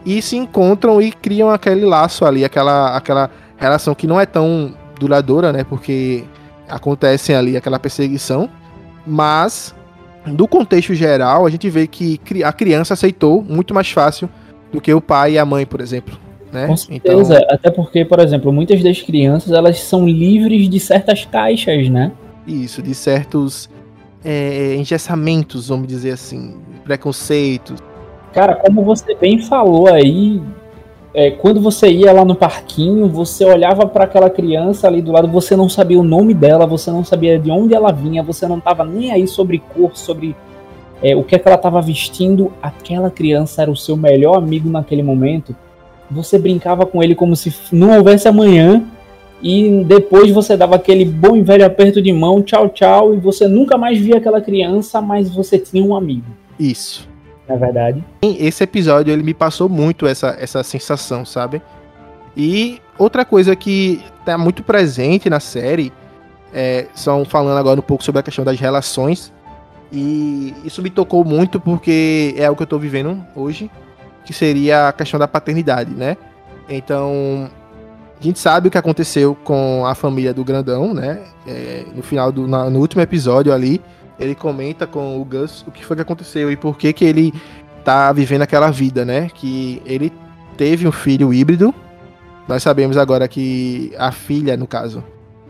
e 0.05 0.21
se 0.21 0.37
encontram 0.37 1.01
e 1.01 1.11
criam 1.11 1.49
aquele 1.49 1.85
laço 1.85 2.25
ali, 2.25 2.43
aquela, 2.43 2.95
aquela 2.95 3.29
relação 3.57 3.93
que 3.93 4.07
não 4.07 4.19
é 4.19 4.25
tão 4.25 4.73
duradoura, 4.99 5.51
né? 5.51 5.63
Porque 5.63 6.23
acontece 6.67 7.33
ali 7.33 7.57
aquela 7.57 7.77
perseguição, 7.77 8.49
mas 9.05 9.75
do 10.25 10.47
contexto 10.47 10.95
geral, 10.95 11.45
a 11.45 11.49
gente 11.49 11.69
vê 11.69 11.87
que 11.87 12.19
a 12.43 12.53
criança 12.53 12.93
aceitou 12.93 13.43
muito 13.43 13.73
mais 13.73 13.91
fácil 13.91 14.29
do 14.71 14.79
que 14.79 14.93
o 14.93 15.01
pai 15.01 15.33
e 15.33 15.39
a 15.39 15.45
mãe, 15.45 15.65
por 15.65 15.81
exemplo. 15.81 16.17
Né? 16.51 16.67
Com 16.67 16.75
certeza, 16.75 17.35
então... 17.35 17.47
até 17.49 17.71
porque, 17.71 18.03
por 18.03 18.19
exemplo, 18.19 18.51
muitas 18.51 18.83
das 18.83 19.01
crianças 19.01 19.51
elas 19.53 19.79
são 19.79 20.05
livres 20.07 20.69
de 20.69 20.79
certas 20.79 21.25
caixas, 21.25 21.89
né? 21.89 22.11
Isso, 22.45 22.81
de 22.81 22.93
certos 22.93 23.69
é, 24.23 24.75
engessamentos, 24.75 25.69
vamos 25.69 25.87
dizer 25.87 26.11
assim, 26.11 26.57
preconceitos. 26.83 27.79
Cara, 28.33 28.55
como 28.55 28.83
você 28.83 29.15
bem 29.15 29.39
falou 29.41 29.87
aí, 29.87 30.41
é, 31.13 31.31
quando 31.31 31.59
você 31.59 31.89
ia 31.89 32.13
lá 32.13 32.23
no 32.23 32.35
parquinho, 32.35 33.07
você 33.07 33.43
olhava 33.43 33.85
para 33.85 34.05
aquela 34.05 34.29
criança 34.29 34.87
ali 34.87 35.01
do 35.01 35.11
lado, 35.11 35.27
você 35.27 35.55
não 35.55 35.67
sabia 35.67 35.99
o 35.99 36.03
nome 36.03 36.33
dela, 36.33 36.65
você 36.65 36.89
não 36.89 37.03
sabia 37.03 37.37
de 37.37 37.51
onde 37.51 37.73
ela 37.73 37.91
vinha, 37.91 38.23
você 38.23 38.47
não 38.47 38.59
tava 38.59 38.85
nem 38.85 39.11
aí 39.11 39.27
sobre 39.27 39.59
cor, 39.59 39.91
sobre 39.95 40.35
é, 41.03 41.15
o 41.15 41.23
que, 41.23 41.35
é 41.35 41.39
que 41.39 41.47
ela 41.47 41.57
estava 41.57 41.81
vestindo. 41.81 42.53
Aquela 42.61 43.11
criança 43.11 43.61
era 43.61 43.71
o 43.71 43.75
seu 43.75 43.97
melhor 43.97 44.37
amigo 44.37 44.69
naquele 44.69 45.03
momento. 45.03 45.55
Você 46.11 46.37
brincava 46.37 46.85
com 46.85 47.01
ele 47.01 47.15
como 47.15 47.35
se 47.35 47.53
não 47.71 47.97
houvesse 47.97 48.27
amanhã. 48.27 48.83
E 49.41 49.83
depois 49.85 50.29
você 50.29 50.55
dava 50.55 50.75
aquele 50.75 51.03
bom 51.03 51.35
e 51.35 51.41
velho 51.41 51.65
aperto 51.65 51.99
de 51.99 52.13
mão, 52.13 52.43
tchau, 52.43 52.69
tchau, 52.69 53.15
e 53.15 53.17
você 53.17 53.47
nunca 53.47 53.75
mais 53.75 53.97
via 53.97 54.17
aquela 54.17 54.39
criança, 54.39 55.01
mas 55.01 55.33
você 55.33 55.57
tinha 55.57 55.83
um 55.83 55.95
amigo. 55.95 56.27
Isso. 56.59 57.09
Na 57.47 57.55
é 57.55 57.57
verdade. 57.57 58.03
Esse 58.21 58.63
episódio 58.63 59.11
ele 59.11 59.23
me 59.23 59.33
passou 59.33 59.67
muito 59.67 60.05
essa, 60.05 60.37
essa 60.39 60.61
sensação, 60.61 61.25
sabe? 61.25 61.59
E 62.37 62.79
outra 62.99 63.25
coisa 63.25 63.55
que 63.55 63.99
tá 64.23 64.37
muito 64.37 64.61
presente 64.61 65.27
na 65.27 65.39
série, 65.39 65.91
é, 66.53 66.85
são 66.93 67.25
falando 67.25 67.57
agora 67.57 67.79
um 67.79 67.83
pouco 67.83 68.03
sobre 68.03 68.19
a 68.19 68.23
questão 68.23 68.45
das 68.45 68.59
relações, 68.59 69.33
e 69.91 70.53
isso 70.63 70.81
me 70.81 70.89
tocou 70.89 71.25
muito 71.25 71.59
porque 71.59 72.33
é 72.37 72.49
o 72.49 72.55
que 72.55 72.63
eu 72.63 72.67
tô 72.67 72.79
vivendo 72.79 73.25
hoje, 73.35 73.69
que 74.25 74.33
seria 74.33 74.89
a 74.89 74.93
questão 74.93 75.19
da 75.19 75.27
paternidade, 75.27 75.91
né? 75.91 76.17
Então, 76.69 77.49
a 78.19 78.23
gente 78.23 78.39
sabe 78.39 78.67
o 78.67 78.71
que 78.71 78.77
aconteceu 78.77 79.35
com 79.43 79.85
a 79.85 79.95
família 79.95 80.33
do 80.33 80.43
Grandão, 80.43 80.93
né? 80.93 81.21
É, 81.47 81.85
no 81.95 82.03
final 82.03 82.31
do 82.31 82.47
na, 82.47 82.69
no 82.69 82.79
último 82.79 83.01
episódio 83.01 83.51
ali, 83.51 83.81
ele 84.19 84.35
comenta 84.35 84.85
com 84.85 85.19
o 85.19 85.25
Gus 85.25 85.65
o 85.67 85.71
que 85.71 85.83
foi 85.83 85.95
que 85.95 86.01
aconteceu 86.03 86.51
e 86.51 86.55
por 86.55 86.77
que 86.77 86.93
que 86.93 87.03
ele 87.03 87.33
tá 87.83 88.11
vivendo 88.11 88.43
aquela 88.43 88.69
vida, 88.69 89.03
né? 89.03 89.29
Que 89.33 89.81
ele 89.85 90.13
teve 90.55 90.87
um 90.87 90.91
filho 90.91 91.33
híbrido. 91.33 91.73
Nós 92.47 92.61
sabemos 92.61 92.97
agora 92.97 93.27
que 93.27 93.91
a 93.97 94.11
filha, 94.11 94.55
no 94.55 94.67
caso, 94.67 95.03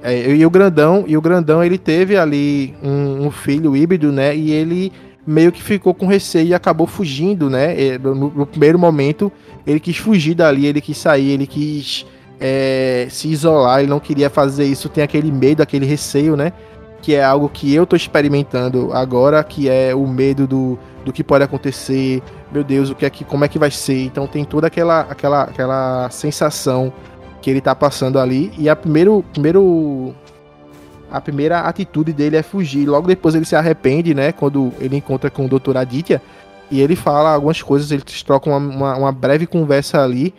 é, 0.03 0.31
e 0.31 0.45
o 0.45 0.49
grandão, 0.49 1.03
e 1.07 1.15
o 1.15 1.21
grandão 1.21 1.63
ele 1.63 1.77
teve 1.77 2.17
ali 2.17 2.73
um, 2.81 3.27
um, 3.27 3.31
filho 3.31 3.75
híbrido, 3.75 4.11
né? 4.11 4.35
E 4.35 4.51
ele 4.51 4.91
meio 5.25 5.51
que 5.51 5.61
ficou 5.61 5.93
com 5.93 6.07
receio 6.07 6.47
e 6.47 6.53
acabou 6.53 6.87
fugindo, 6.87 7.49
né? 7.49 7.97
No, 7.97 8.15
no 8.15 8.45
primeiro 8.45 8.79
momento 8.79 9.31
ele 9.65 9.79
quis 9.79 9.97
fugir 9.97 10.33
dali, 10.33 10.65
ele 10.65 10.81
quis 10.81 10.97
sair, 10.97 11.29
ele 11.31 11.45
quis 11.45 12.05
é, 12.39 13.07
se 13.09 13.27
isolar, 13.27 13.79
ele 13.79 13.89
não 13.89 13.99
queria 13.99 14.29
fazer 14.29 14.65
isso, 14.65 14.89
tem 14.89 15.03
aquele 15.03 15.31
medo, 15.31 15.61
aquele 15.61 15.85
receio, 15.85 16.35
né? 16.35 16.51
Que 17.01 17.15
é 17.15 17.23
algo 17.23 17.49
que 17.49 17.73
eu 17.73 17.85
tô 17.85 17.95
experimentando 17.95 18.91
agora, 18.93 19.43
que 19.43 19.69
é 19.69 19.93
o 19.93 20.07
medo 20.07 20.47
do, 20.47 20.77
do 21.05 21.13
que 21.13 21.23
pode 21.23 21.43
acontecer, 21.43 22.21
meu 22.51 22.63
Deus, 22.63 22.89
o 22.89 22.95
que 22.95 23.05
é 23.05 23.09
que, 23.09 23.23
como 23.23 23.45
é 23.45 23.47
que 23.47 23.59
vai 23.59 23.71
ser? 23.71 24.03
Então 24.03 24.27
tem 24.27 24.43
toda 24.43 24.67
aquela, 24.67 25.01
aquela, 25.01 25.43
aquela 25.43 26.09
sensação 26.09 26.91
que 27.41 27.49
ele 27.49 27.61
tá 27.61 27.73
passando 27.73 28.19
ali. 28.19 28.51
E 28.57 28.69
a 28.69 28.75
primeiro, 28.75 29.23
primeiro 29.33 30.13
a 31.11 31.19
primeira 31.19 31.59
atitude 31.59 32.13
dele 32.13 32.37
é 32.37 32.43
fugir. 32.43 32.87
Logo 32.87 33.07
depois 33.07 33.35
ele 33.35 33.45
se 33.45 33.55
arrepende, 33.55 34.13
né? 34.13 34.31
Quando 34.31 34.71
ele 34.79 34.95
encontra 34.95 35.29
com 35.29 35.45
o 35.45 35.59
Dr. 35.59 35.77
Aditya. 35.77 36.21
E 36.71 36.79
ele 36.79 36.95
fala 36.95 37.33
algumas 37.33 37.61
coisas, 37.61 37.91
eles 37.91 38.23
trocam 38.23 38.53
uma, 38.53 38.75
uma, 38.75 38.97
uma 38.97 39.11
breve 39.11 39.45
conversa 39.45 40.01
ali. 40.01 40.33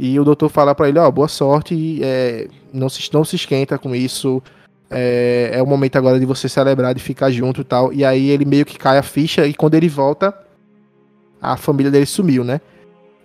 E 0.00 0.18
o 0.18 0.24
doutor 0.24 0.48
fala 0.48 0.74
para 0.74 0.88
ele, 0.88 0.98
ó, 0.98 1.06
oh, 1.06 1.12
boa 1.12 1.28
sorte, 1.28 2.00
é, 2.02 2.48
não, 2.72 2.88
se, 2.88 3.08
não 3.12 3.24
se 3.24 3.36
esquenta 3.36 3.78
com 3.78 3.94
isso. 3.94 4.42
É, 4.90 5.50
é 5.54 5.62
o 5.62 5.66
momento 5.66 5.96
agora 5.96 6.18
de 6.18 6.24
você 6.24 6.48
celebrar, 6.48 6.94
de 6.94 7.02
ficar 7.02 7.30
junto 7.30 7.60
e 7.60 7.64
tal. 7.64 7.92
E 7.92 8.04
aí 8.04 8.30
ele 8.30 8.46
meio 8.46 8.64
que 8.64 8.78
cai 8.78 8.96
a 8.96 9.02
ficha 9.02 9.46
e 9.46 9.52
quando 9.52 9.74
ele 9.74 9.88
volta, 9.88 10.34
a 11.42 11.56
família 11.58 11.90
dele 11.90 12.06
sumiu, 12.06 12.42
né? 12.42 12.60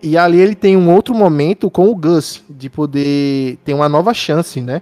E 0.03 0.17
ali 0.17 0.39
ele 0.39 0.55
tem 0.55 0.75
um 0.75 0.91
outro 0.93 1.13
momento 1.13 1.69
com 1.69 1.87
o 1.89 1.95
Gus, 1.95 2.43
de 2.49 2.69
poder 2.69 3.57
ter 3.63 3.73
uma 3.73 3.87
nova 3.87 4.13
chance, 4.13 4.59
né? 4.59 4.81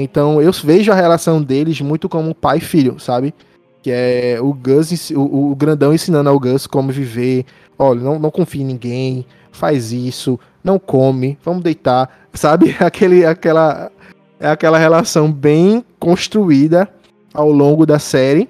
Então 0.00 0.40
eu 0.40 0.52
vejo 0.52 0.92
a 0.92 0.94
relação 0.94 1.42
deles 1.42 1.80
muito 1.80 2.08
como 2.08 2.34
pai 2.34 2.58
e 2.58 2.60
filho, 2.60 2.98
sabe? 2.98 3.34
Que 3.82 3.90
é 3.90 4.38
o 4.40 4.52
Gus, 4.52 5.10
o, 5.10 5.50
o 5.50 5.56
grandão 5.56 5.92
ensinando 5.92 6.28
ao 6.28 6.38
Gus 6.38 6.66
como 6.66 6.92
viver. 6.92 7.44
Olha, 7.78 8.00
não, 8.00 8.18
não 8.18 8.30
confie 8.30 8.62
em 8.62 8.64
ninguém, 8.64 9.26
faz 9.52 9.92
isso, 9.92 10.38
não 10.62 10.78
come, 10.78 11.38
vamos 11.44 11.62
deitar, 11.62 12.26
sabe? 12.32 12.76
Aquele, 12.80 13.24
aquela, 13.24 13.90
é 14.40 14.48
aquela 14.48 14.78
relação 14.78 15.32
bem 15.32 15.84
construída 15.98 16.88
ao 17.32 17.50
longo 17.50 17.86
da 17.86 17.98
série. 17.98 18.48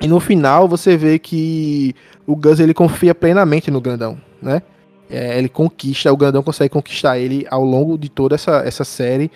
E 0.00 0.06
no 0.06 0.20
final 0.20 0.68
você 0.68 0.96
vê 0.96 1.18
que 1.18 1.94
o 2.26 2.36
Gus 2.36 2.60
ele 2.60 2.72
confia 2.72 3.14
plenamente 3.14 3.70
no 3.70 3.80
grandão, 3.80 4.16
né? 4.40 4.62
É, 5.10 5.38
ele 5.38 5.48
conquista, 5.48 6.12
o 6.12 6.16
Grandão 6.16 6.42
consegue 6.42 6.68
conquistar 6.68 7.18
ele 7.18 7.46
ao 7.50 7.64
longo 7.64 7.96
de 7.96 8.10
toda 8.10 8.34
essa, 8.34 8.58
essa 8.58 8.84
série. 8.84 9.30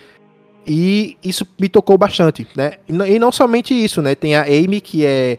E 0.65 1.17
isso 1.23 1.45
me 1.59 1.67
tocou 1.67 1.97
bastante, 1.97 2.47
né? 2.55 2.73
E, 2.87 3.19
não 3.19 3.31
somente 3.31 3.73
isso, 3.73 4.01
né? 4.01 4.15
Tem 4.15 4.35
a 4.35 4.43
Amy, 4.43 4.79
que 4.79 5.05
é 5.05 5.37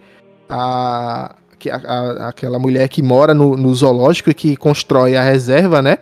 a, 0.48 1.34
que 1.58 1.70
a, 1.70 1.76
a 1.76 2.28
aquela 2.28 2.58
mulher 2.58 2.88
que 2.88 3.02
mora 3.02 3.32
no, 3.32 3.56
no, 3.56 3.74
zoológico 3.74 4.30
e 4.30 4.34
que 4.34 4.56
constrói 4.56 5.16
a 5.16 5.22
reserva, 5.22 5.80
né? 5.80 5.98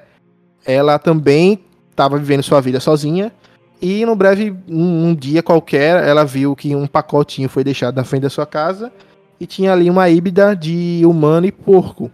Ela 0.67 0.99
também 0.99 1.61
estava 1.91 2.19
vivendo 2.19 2.43
sua 2.43 2.61
vida 2.61 2.81
sozinha. 2.81 3.33
E 3.81 4.05
no 4.05 4.15
breve, 4.15 4.55
um, 4.69 5.09
um, 5.09 5.15
dia 5.15 5.43
qualquer, 5.43 6.05
ela 6.05 6.25
viu 6.25 6.55
que 6.55 6.75
um 6.75 6.87
pacotinho 6.87 7.49
foi 7.49 7.65
deixado 7.65 7.97
na 7.97 8.05
frente 8.05 8.23
da 8.23 8.31
sua 8.31 8.47
casa 8.47 8.93
e 9.41 9.47
tinha 9.47 9.73
ali 9.73 9.91
uma 9.91 10.09
híbrida 10.09 10.55
de 10.55 11.03
humano 11.05 11.47
e 11.47 11.53
porco. 11.53 12.11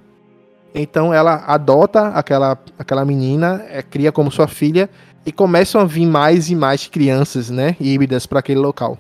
Então 0.74 1.12
ela 1.12 1.44
adota 1.46 2.08
aquela, 2.08 2.58
aquela 2.78 3.04
menina, 3.04 3.64
é, 3.68 3.82
cria 3.82 4.12
como 4.12 4.30
sua 4.30 4.46
filha 4.46 4.88
e 5.28 5.32
começam 5.32 5.78
a 5.78 5.84
vir 5.84 6.06
mais 6.06 6.48
e 6.48 6.56
mais 6.56 6.86
crianças, 6.86 7.50
né, 7.50 7.76
híbridas 7.78 8.24
para 8.24 8.38
aquele 8.38 8.58
local. 8.58 8.96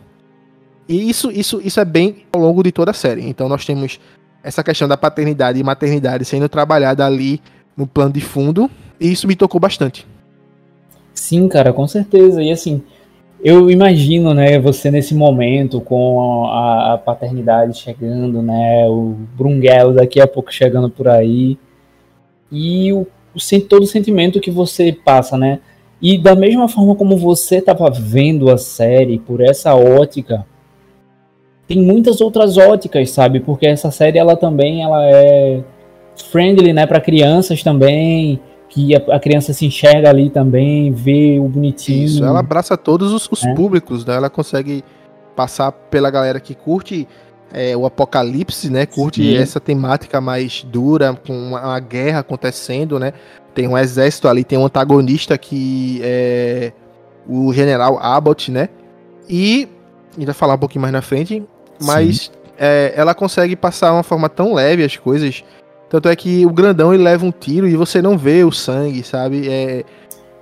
E 0.86 1.08
isso, 1.08 1.30
isso, 1.30 1.58
isso 1.64 1.80
é 1.80 1.86
bem 1.86 2.26
ao 2.30 2.38
longo 2.38 2.62
de 2.62 2.70
toda 2.70 2.90
a 2.90 2.94
série. 2.94 3.26
Então 3.26 3.48
nós 3.48 3.64
temos 3.64 3.98
essa 4.42 4.62
questão 4.62 4.86
da 4.86 4.96
paternidade 4.96 5.58
e 5.58 5.64
maternidade 5.64 6.26
sendo 6.26 6.46
trabalhada 6.46 7.06
ali 7.06 7.40
no 7.74 7.86
plano 7.86 8.12
de 8.12 8.20
fundo, 8.20 8.70
e 9.00 9.10
isso 9.10 9.26
me 9.26 9.34
tocou 9.34 9.58
bastante. 9.58 10.06
Sim, 11.14 11.48
cara, 11.48 11.72
com 11.72 11.88
certeza. 11.88 12.42
E 12.42 12.52
assim, 12.52 12.82
eu 13.42 13.70
imagino, 13.70 14.34
né, 14.34 14.58
você 14.58 14.90
nesse 14.90 15.14
momento 15.14 15.80
com 15.80 16.44
a, 16.44 16.92
a 16.92 16.98
paternidade 16.98 17.78
chegando, 17.78 18.42
né, 18.42 18.86
o 18.86 19.16
Brunguelo 19.34 19.94
daqui 19.94 20.20
a 20.20 20.26
pouco 20.26 20.52
chegando 20.52 20.90
por 20.90 21.08
aí 21.08 21.56
e 22.52 22.92
o, 22.92 23.06
o 23.34 23.60
todo 23.66 23.84
o 23.84 23.86
sentimento 23.86 24.40
que 24.40 24.50
você 24.50 24.92
passa, 24.92 25.38
né? 25.38 25.60
E 26.00 26.16
da 26.16 26.34
mesma 26.34 26.68
forma 26.68 26.94
como 26.94 27.16
você 27.16 27.56
estava 27.56 27.90
vendo 27.90 28.50
a 28.50 28.56
série 28.56 29.18
por 29.18 29.40
essa 29.40 29.74
ótica, 29.74 30.46
tem 31.66 31.82
muitas 31.82 32.20
outras 32.20 32.56
óticas, 32.56 33.10
sabe? 33.10 33.40
Porque 33.40 33.66
essa 33.66 33.90
série 33.90 34.18
ela 34.18 34.36
também 34.36 34.82
ela 34.82 35.04
é 35.04 35.62
friendly, 36.30 36.72
né, 36.72 36.86
para 36.86 37.00
crianças 37.00 37.62
também 37.62 38.40
que 38.68 38.94
a, 38.94 38.98
a, 39.16 39.20
criança 39.20 39.52
se 39.52 39.64
enxerga 39.64 40.10
ali 40.10 40.28
também, 40.28 40.92
vê 40.92 41.38
o 41.40 41.48
bonitinho. 41.48 42.04
Isso, 42.04 42.24
ela 42.24 42.40
abraça 42.40 42.76
todos 42.76 43.12
os, 43.12 43.28
os 43.30 43.44
é. 43.44 43.54
públicos, 43.54 44.04
né? 44.04 44.14
Ela 44.14 44.28
consegue 44.28 44.84
passar 45.34 45.72
pela 45.72 46.10
galera 46.10 46.38
que 46.38 46.54
curte 46.54 47.08
é, 47.52 47.76
o 47.76 47.86
apocalipse, 47.86 48.70
né? 48.70 48.86
Curte 48.86 49.22
Sim. 49.22 49.36
essa 49.36 49.60
temática 49.60 50.20
mais 50.20 50.62
dura, 50.62 51.14
com 51.26 51.32
uma, 51.32 51.60
uma, 51.60 51.80
guerra 51.80 52.20
acontecendo, 52.20 52.98
né? 52.98 53.12
Tem 53.54 53.66
um 53.66 53.76
exército 53.76 54.28
ali, 54.28 54.44
tem 54.44 54.58
um 54.58 54.66
antagonista 54.66 55.36
que 55.36 56.00
é 56.02 56.72
o 57.28 57.52
general 57.52 57.98
Abbott, 58.00 58.50
né? 58.50 58.68
E 59.28 59.68
a 60.12 60.20
gente 60.20 60.26
vai 60.26 60.34
falar 60.34 60.54
um 60.54 60.58
pouquinho 60.58 60.82
mais 60.82 60.92
na 60.92 61.02
frente, 61.02 61.42
mas 61.82 62.30
é, 62.58 62.92
ela 62.96 63.14
consegue 63.14 63.56
passar 63.56 63.92
uma 63.92 64.02
forma 64.02 64.28
tão 64.28 64.54
leve 64.54 64.84
as 64.84 64.96
coisas 64.96 65.44
tanto 65.88 66.08
é 66.08 66.14
que 66.14 66.44
o 66.44 66.50
grandão 66.50 66.92
ele 66.92 67.02
leva 67.02 67.24
um 67.24 67.32
tiro 67.32 67.66
e 67.66 67.74
você 67.74 68.02
não 68.02 68.18
vê 68.18 68.44
o 68.44 68.52
sangue, 68.52 69.02
sabe? 69.02 69.48
É... 69.48 69.84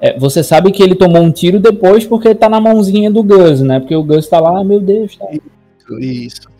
é 0.00 0.18
você 0.18 0.42
sabe 0.42 0.72
que 0.72 0.82
ele 0.82 0.94
tomou 0.94 1.22
um 1.22 1.30
tiro 1.30 1.60
depois 1.60 2.04
porque 2.04 2.34
tá 2.34 2.48
na 2.48 2.60
mãozinha 2.60 3.10
do 3.10 3.22
Gus, 3.22 3.60
né? 3.60 3.78
Porque 3.78 3.94
o 3.94 4.02
Gus 4.02 4.26
tá 4.28 4.40
lá, 4.40 4.60
ah, 4.60 4.64
meu 4.64 4.80
Deus, 4.80 5.16
tá. 5.16 5.26
Isso, 5.30 6.00
isso. 6.00 6.55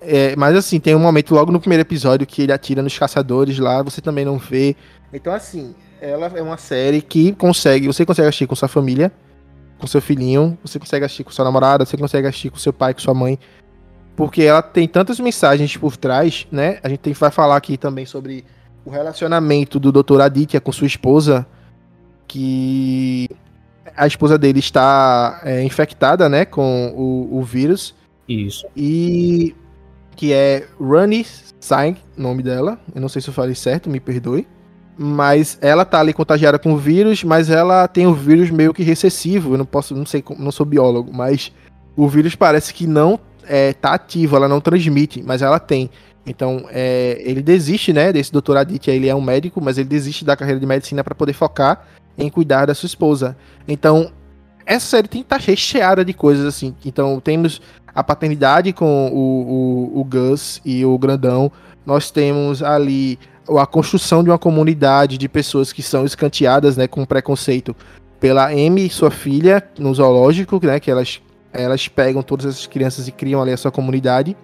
É, 0.00 0.36
mas 0.36 0.56
assim, 0.56 0.78
tem 0.78 0.94
um 0.94 1.00
momento 1.00 1.34
logo 1.34 1.50
no 1.50 1.60
primeiro 1.60 1.82
episódio 1.82 2.26
que 2.26 2.42
ele 2.42 2.52
atira 2.52 2.82
nos 2.82 2.96
caçadores 2.96 3.58
lá, 3.58 3.82
você 3.82 4.00
também 4.00 4.24
não 4.24 4.38
vê. 4.38 4.76
Então, 5.12 5.32
assim, 5.32 5.74
ela 6.00 6.26
é 6.34 6.42
uma 6.42 6.56
série 6.56 7.02
que 7.02 7.32
consegue, 7.32 7.86
você 7.86 8.06
consegue 8.06 8.28
assistir 8.28 8.46
com 8.46 8.54
sua 8.54 8.68
família, 8.68 9.10
com 9.78 9.86
seu 9.86 10.00
filhinho, 10.00 10.56
você 10.62 10.78
consegue 10.78 11.04
assistir 11.04 11.24
com 11.24 11.30
sua 11.30 11.44
namorada, 11.44 11.84
você 11.84 11.96
consegue 11.96 12.26
assistir 12.26 12.50
com 12.50 12.58
seu 12.58 12.72
pai, 12.72 12.94
com 12.94 13.00
sua 13.00 13.14
mãe. 13.14 13.38
porque 14.16 14.42
ela 14.42 14.60
tem 14.60 14.88
tantas 14.88 15.20
mensagens 15.20 15.76
por 15.76 15.96
trás, 15.96 16.46
né? 16.50 16.80
A 16.82 16.88
gente 16.88 16.98
tem, 16.98 17.12
vai 17.12 17.30
falar 17.30 17.56
aqui 17.56 17.76
também 17.76 18.04
sobre 18.04 18.44
o 18.84 18.90
relacionamento 18.90 19.78
do 19.78 19.92
Dr. 19.92 20.20
Aditya 20.20 20.60
com 20.60 20.72
sua 20.72 20.88
esposa, 20.88 21.46
que 22.26 23.28
a 23.96 24.06
esposa 24.06 24.36
dele 24.36 24.58
está 24.58 25.40
é, 25.44 25.62
infectada, 25.62 26.28
né, 26.28 26.44
com 26.44 26.92
o, 26.96 27.38
o 27.38 27.42
vírus. 27.42 27.94
Isso. 28.28 28.66
E 28.76 29.54
que 30.18 30.32
é 30.32 30.66
Runny 30.80 31.24
Sang, 31.60 31.96
nome 32.16 32.42
dela. 32.42 32.76
Eu 32.92 33.00
não 33.00 33.08
sei 33.08 33.22
se 33.22 33.28
eu 33.28 33.32
falei 33.32 33.54
certo, 33.54 33.88
me 33.88 34.00
perdoe. 34.00 34.48
Mas 34.98 35.56
ela 35.60 35.84
tá 35.84 36.00
ali 36.00 36.12
contagiada 36.12 36.58
com 36.58 36.72
o 36.72 36.76
vírus, 36.76 37.22
mas 37.22 37.48
ela 37.48 37.86
tem 37.86 38.04
o 38.04 38.12
vírus 38.12 38.50
meio 38.50 38.74
que 38.74 38.82
recessivo. 38.82 39.54
Eu 39.54 39.58
não 39.58 39.64
posso, 39.64 39.94
não 39.94 40.04
sei, 40.04 40.24
não 40.36 40.50
sou 40.50 40.66
biólogo, 40.66 41.12
mas 41.14 41.52
o 41.96 42.08
vírus 42.08 42.34
parece 42.34 42.74
que 42.74 42.84
não 42.84 43.20
é, 43.46 43.72
tá 43.72 43.94
ativo, 43.94 44.34
ela 44.34 44.48
não 44.48 44.60
transmite, 44.60 45.22
mas 45.22 45.40
ela 45.40 45.60
tem. 45.60 45.88
Então, 46.26 46.66
é, 46.68 47.22
ele 47.24 47.40
desiste, 47.40 47.92
né, 47.92 48.12
desse 48.12 48.32
doutor 48.32 48.56
Aditya, 48.56 48.90
ele 48.90 49.08
é 49.08 49.14
um 49.14 49.20
médico, 49.20 49.60
mas 49.62 49.78
ele 49.78 49.88
desiste 49.88 50.24
da 50.24 50.36
carreira 50.36 50.58
de 50.58 50.66
medicina 50.66 51.04
para 51.04 51.14
poder 51.14 51.32
focar 51.32 51.86
em 52.18 52.28
cuidar 52.28 52.66
da 52.66 52.74
sua 52.74 52.88
esposa. 52.88 53.36
Então, 53.68 54.10
essa 54.66 54.84
série 54.84 55.06
tem 55.06 55.22
tá 55.22 55.36
recheada 55.36 56.04
de 56.04 56.12
coisas 56.12 56.44
assim. 56.44 56.74
Então, 56.84 57.20
temos 57.20 57.62
a 57.98 58.04
paternidade 58.04 58.72
com 58.72 59.08
o, 59.08 59.96
o, 59.96 60.00
o 60.00 60.04
Gus 60.04 60.60
e 60.64 60.84
o 60.84 60.96
Grandão. 60.96 61.50
Nós 61.84 62.12
temos 62.12 62.62
ali 62.62 63.18
a 63.58 63.66
construção 63.66 64.22
de 64.22 64.30
uma 64.30 64.38
comunidade 64.38 65.18
de 65.18 65.28
pessoas 65.28 65.72
que 65.72 65.82
são 65.82 66.04
escanteadas, 66.04 66.76
né, 66.76 66.86
com 66.86 67.04
preconceito 67.04 67.74
pela 68.20 68.50
Amy 68.50 68.88
sua 68.88 69.10
filha 69.10 69.68
no 69.76 69.92
zoológico, 69.92 70.64
né, 70.64 70.78
que 70.78 70.88
elas 70.88 71.20
elas 71.52 71.88
pegam 71.88 72.22
todas 72.22 72.46
essas 72.46 72.66
crianças 72.68 73.08
e 73.08 73.12
criam 73.12 73.42
ali 73.42 73.52
a 73.52 73.56
sua 73.56 73.72
comunidade. 73.72 74.36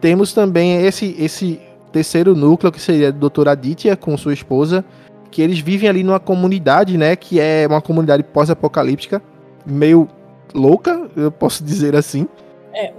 Temos 0.00 0.32
também 0.32 0.86
esse, 0.86 1.16
esse 1.18 1.58
terceiro 1.90 2.36
núcleo, 2.36 2.70
que 2.70 2.80
seria 2.80 3.10
do 3.10 3.28
Dr. 3.28 3.48
Aditya 3.48 3.96
com 3.96 4.16
sua 4.16 4.34
esposa, 4.34 4.84
que 5.32 5.42
eles 5.42 5.58
vivem 5.58 5.88
ali 5.88 6.04
numa 6.04 6.20
comunidade, 6.20 6.96
né? 6.96 7.16
Que 7.16 7.40
é 7.40 7.66
uma 7.66 7.80
comunidade 7.80 8.22
pós-apocalíptica, 8.22 9.20
meio 9.66 10.06
louca, 10.54 11.10
eu 11.16 11.32
posso 11.32 11.64
dizer 11.64 11.96
assim. 11.96 12.28
É, 12.74 12.92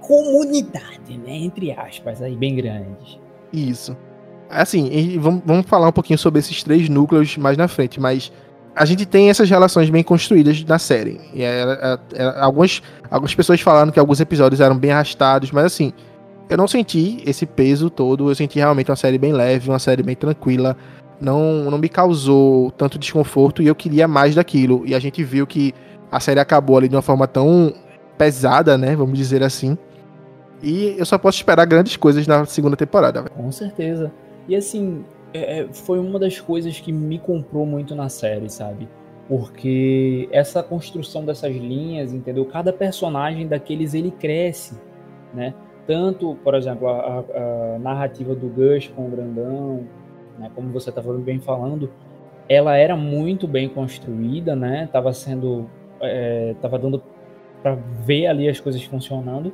comunidade, 0.00 1.18
né? 1.18 1.36
Entre 1.36 1.72
aspas, 1.72 2.22
aí 2.22 2.36
bem 2.36 2.54
grande. 2.54 3.20
Isso. 3.52 3.96
Assim, 4.48 5.18
vamos, 5.18 5.42
vamos 5.44 5.66
falar 5.66 5.88
um 5.88 5.92
pouquinho 5.92 6.18
sobre 6.18 6.38
esses 6.38 6.62
três 6.62 6.88
núcleos 6.88 7.36
mais 7.36 7.56
na 7.56 7.66
frente, 7.66 7.98
mas 7.98 8.32
a 8.74 8.84
gente 8.84 9.04
tem 9.06 9.30
essas 9.30 9.48
relações 9.50 9.90
bem 9.90 10.02
construídas 10.02 10.62
na 10.64 10.78
série. 10.78 11.20
E 11.34 11.42
é, 11.42 11.62
é, 11.62 11.98
é, 12.22 12.34
algumas, 12.40 12.82
algumas 13.10 13.34
pessoas 13.34 13.60
falaram 13.60 13.90
que 13.90 13.98
alguns 13.98 14.20
episódios 14.20 14.60
eram 14.60 14.76
bem 14.76 14.92
arrastados, 14.92 15.50
mas 15.50 15.64
assim, 15.64 15.92
eu 16.48 16.56
não 16.56 16.68
senti 16.68 17.22
esse 17.26 17.46
peso 17.46 17.90
todo. 17.90 18.30
Eu 18.30 18.34
senti 18.34 18.58
realmente 18.58 18.90
uma 18.90 18.96
série 18.96 19.18
bem 19.18 19.32
leve, 19.32 19.68
uma 19.68 19.78
série 19.78 20.02
bem 20.02 20.14
tranquila. 20.14 20.76
Não, 21.20 21.70
não 21.70 21.78
me 21.78 21.88
causou 21.88 22.70
tanto 22.72 22.98
desconforto 22.98 23.62
e 23.62 23.66
eu 23.66 23.74
queria 23.74 24.06
mais 24.06 24.34
daquilo. 24.34 24.82
E 24.84 24.94
a 24.94 24.98
gente 24.98 25.24
viu 25.24 25.46
que 25.46 25.74
a 26.12 26.20
série 26.20 26.38
acabou 26.38 26.76
ali 26.76 26.88
de 26.88 26.94
uma 26.94 27.02
forma 27.02 27.26
tão 27.26 27.72
pesada, 28.16 28.76
né? 28.76 28.94
Vamos 28.96 29.18
dizer 29.18 29.42
assim. 29.42 29.76
E 30.62 30.94
eu 30.98 31.04
só 31.04 31.18
posso 31.18 31.38
esperar 31.38 31.66
grandes 31.66 31.96
coisas 31.96 32.26
na 32.26 32.44
segunda 32.46 32.76
temporada. 32.76 33.24
Com 33.24 33.50
certeza. 33.52 34.10
E 34.48 34.56
assim, 34.56 35.04
é, 35.34 35.60
é, 35.60 35.68
foi 35.72 35.98
uma 35.98 36.18
das 36.18 36.40
coisas 36.40 36.80
que 36.80 36.92
me 36.92 37.18
comprou 37.18 37.66
muito 37.66 37.94
na 37.94 38.08
série, 38.08 38.48
sabe? 38.48 38.88
Porque 39.28 40.28
essa 40.32 40.62
construção 40.62 41.24
dessas 41.24 41.54
linhas, 41.54 42.12
entendeu? 42.12 42.44
Cada 42.46 42.72
personagem 42.72 43.46
daqueles 43.46 43.92
ele 43.92 44.10
cresce, 44.10 44.78
né? 45.34 45.52
Tanto, 45.86 46.36
por 46.42 46.54
exemplo, 46.54 46.88
a, 46.88 47.24
a 47.74 47.78
narrativa 47.78 48.34
do 48.34 48.48
Gus 48.48 48.88
com 48.88 49.06
o 49.06 49.10
Grandão, 49.10 49.86
né? 50.38 50.50
Como 50.54 50.72
você 50.72 50.90
estava 50.90 51.12
bem 51.14 51.38
falando, 51.38 51.90
ela 52.48 52.76
era 52.76 52.96
muito 52.96 53.46
bem 53.46 53.68
construída, 53.68 54.54
né? 54.54 54.88
Tava 54.92 55.12
sendo, 55.12 55.68
é, 56.00 56.54
tava 56.62 56.78
dando 56.78 57.02
para 57.62 57.74
ver 58.04 58.26
ali 58.26 58.48
as 58.48 58.60
coisas 58.60 58.82
funcionando, 58.82 59.52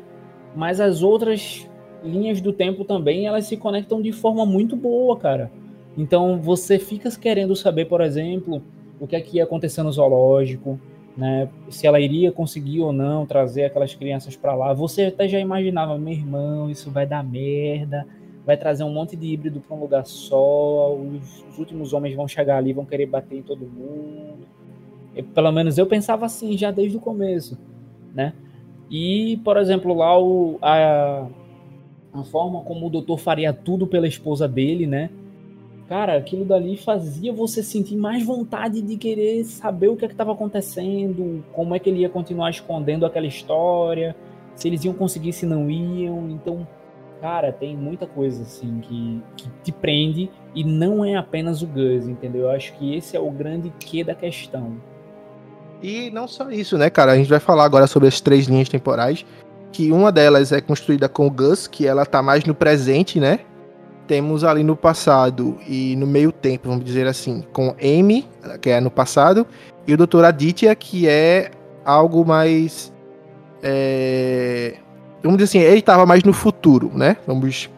mas 0.54 0.80
as 0.80 1.02
outras 1.02 1.68
linhas 2.04 2.40
do 2.40 2.52
tempo 2.52 2.84
também 2.84 3.26
elas 3.26 3.46
se 3.46 3.56
conectam 3.56 4.02
de 4.02 4.12
forma 4.12 4.44
muito 4.44 4.76
boa, 4.76 5.16
cara. 5.16 5.50
Então 5.96 6.40
você 6.40 6.78
fica 6.78 7.10
querendo 7.10 7.54
saber, 7.54 7.86
por 7.86 8.00
exemplo, 8.00 8.62
o 9.00 9.06
que 9.06 9.16
é 9.16 9.20
que 9.20 9.36
ia 9.36 9.44
acontecer 9.44 9.82
no 9.82 9.92
zoológico, 9.92 10.78
né? 11.16 11.48
Se 11.68 11.86
ela 11.86 12.00
iria 12.00 12.32
conseguir 12.32 12.80
ou 12.80 12.92
não 12.92 13.26
trazer 13.26 13.64
aquelas 13.64 13.94
crianças 13.94 14.36
para 14.36 14.54
lá. 14.54 14.72
Você 14.72 15.04
até 15.04 15.28
já 15.28 15.38
imaginava, 15.38 15.98
meu 15.98 16.12
irmão, 16.12 16.70
isso 16.70 16.90
vai 16.90 17.06
dar 17.06 17.22
merda, 17.22 18.06
vai 18.44 18.56
trazer 18.56 18.84
um 18.84 18.92
monte 18.92 19.16
de 19.16 19.26
híbrido 19.26 19.60
para 19.60 19.76
um 19.76 19.80
lugar 19.80 20.04
só, 20.06 20.94
os, 20.94 21.44
os, 21.50 21.58
últimos 21.58 21.92
homens 21.92 22.14
vão 22.14 22.26
chegar 22.26 22.56
ali, 22.56 22.72
vão 22.72 22.84
querer 22.84 23.06
bater 23.06 23.38
em 23.38 23.42
todo 23.42 23.60
mundo. 23.60 24.46
E, 25.14 25.22
pelo 25.22 25.52
menos 25.52 25.78
eu 25.78 25.86
pensava 25.86 26.26
assim 26.26 26.56
já 26.56 26.70
desde 26.70 26.96
o 26.96 27.00
começo, 27.00 27.58
né? 28.14 28.32
E, 28.90 29.40
por 29.44 29.56
exemplo, 29.56 29.94
lá 29.94 30.18
o, 30.20 30.58
a, 30.60 31.26
a 32.12 32.24
forma 32.24 32.60
como 32.62 32.86
o 32.86 32.90
doutor 32.90 33.18
faria 33.18 33.52
tudo 33.52 33.86
pela 33.86 34.06
esposa 34.06 34.46
dele, 34.46 34.86
né? 34.86 35.10
cara, 35.92 36.16
aquilo 36.16 36.46
dali 36.46 36.74
fazia 36.78 37.34
você 37.34 37.62
sentir 37.62 37.96
mais 37.96 38.24
vontade 38.24 38.80
de 38.80 38.96
querer 38.96 39.44
saber 39.44 39.88
o 39.88 39.96
que 39.96 40.06
é 40.06 40.08
estava 40.08 40.32
acontecendo, 40.32 41.44
como 41.52 41.74
é 41.74 41.78
que 41.78 41.90
ele 41.90 42.00
ia 42.00 42.08
continuar 42.08 42.48
escondendo 42.48 43.04
aquela 43.04 43.26
história, 43.26 44.16
se 44.54 44.68
eles 44.68 44.82
iam 44.86 44.94
conseguir, 44.94 45.34
se 45.34 45.44
não 45.44 45.70
iam. 45.70 46.30
Então, 46.30 46.66
cara, 47.20 47.52
tem 47.52 47.76
muita 47.76 48.06
coisa 48.06 48.42
assim 48.42 48.80
que, 48.80 49.22
que 49.36 49.50
te 49.62 49.70
prende 49.70 50.30
e 50.54 50.64
não 50.64 51.04
é 51.04 51.14
apenas 51.14 51.60
o 51.60 51.66
Gus, 51.66 52.08
entendeu? 52.08 52.44
Eu 52.44 52.50
acho 52.52 52.72
que 52.78 52.94
esse 52.94 53.14
é 53.14 53.20
o 53.20 53.30
grande 53.30 53.70
quê 53.78 54.02
da 54.02 54.14
questão. 54.14 54.80
E 55.82 56.10
não 56.10 56.28
só 56.28 56.50
isso, 56.50 56.78
né, 56.78 56.88
cara? 56.88 57.12
A 57.12 57.16
gente 57.16 57.28
vai 57.28 57.40
falar 57.40 57.64
agora 57.64 57.86
sobre 57.86 58.08
as 58.08 58.20
três 58.20 58.46
linhas 58.46 58.68
temporais, 58.68 59.26
que 59.72 59.90
uma 59.90 60.12
delas 60.12 60.52
é 60.52 60.60
construída 60.60 61.08
com 61.08 61.26
o 61.26 61.30
Gus, 61.30 61.66
que 61.66 61.86
ela 61.86 62.06
tá 62.06 62.22
mais 62.22 62.44
no 62.44 62.54
presente, 62.54 63.18
né? 63.18 63.40
temos 64.06 64.44
ali 64.44 64.62
no 64.62 64.76
passado 64.76 65.58
e 65.66 65.96
no 65.96 66.06
meio 66.06 66.32
tempo, 66.32 66.68
vamos 66.68 66.84
dizer 66.84 67.06
assim, 67.06 67.42
com 67.52 67.74
Amy, 67.80 68.28
que 68.60 68.70
é 68.70 68.80
no 68.80 68.90
passado, 68.90 69.46
e 69.86 69.94
o 69.94 69.96
Dr. 69.96 70.24
Aditya, 70.24 70.74
que 70.74 71.08
é 71.08 71.50
algo 71.84 72.24
mais. 72.24 72.92
É, 73.62 74.74
vamos 75.22 75.38
dizer 75.38 75.58
assim, 75.58 75.66
ele 75.66 75.78
estava 75.78 76.04
mais 76.04 76.22
no 76.24 76.32
futuro, 76.32 76.90
né? 76.94 77.16
Vamos. 77.26 77.70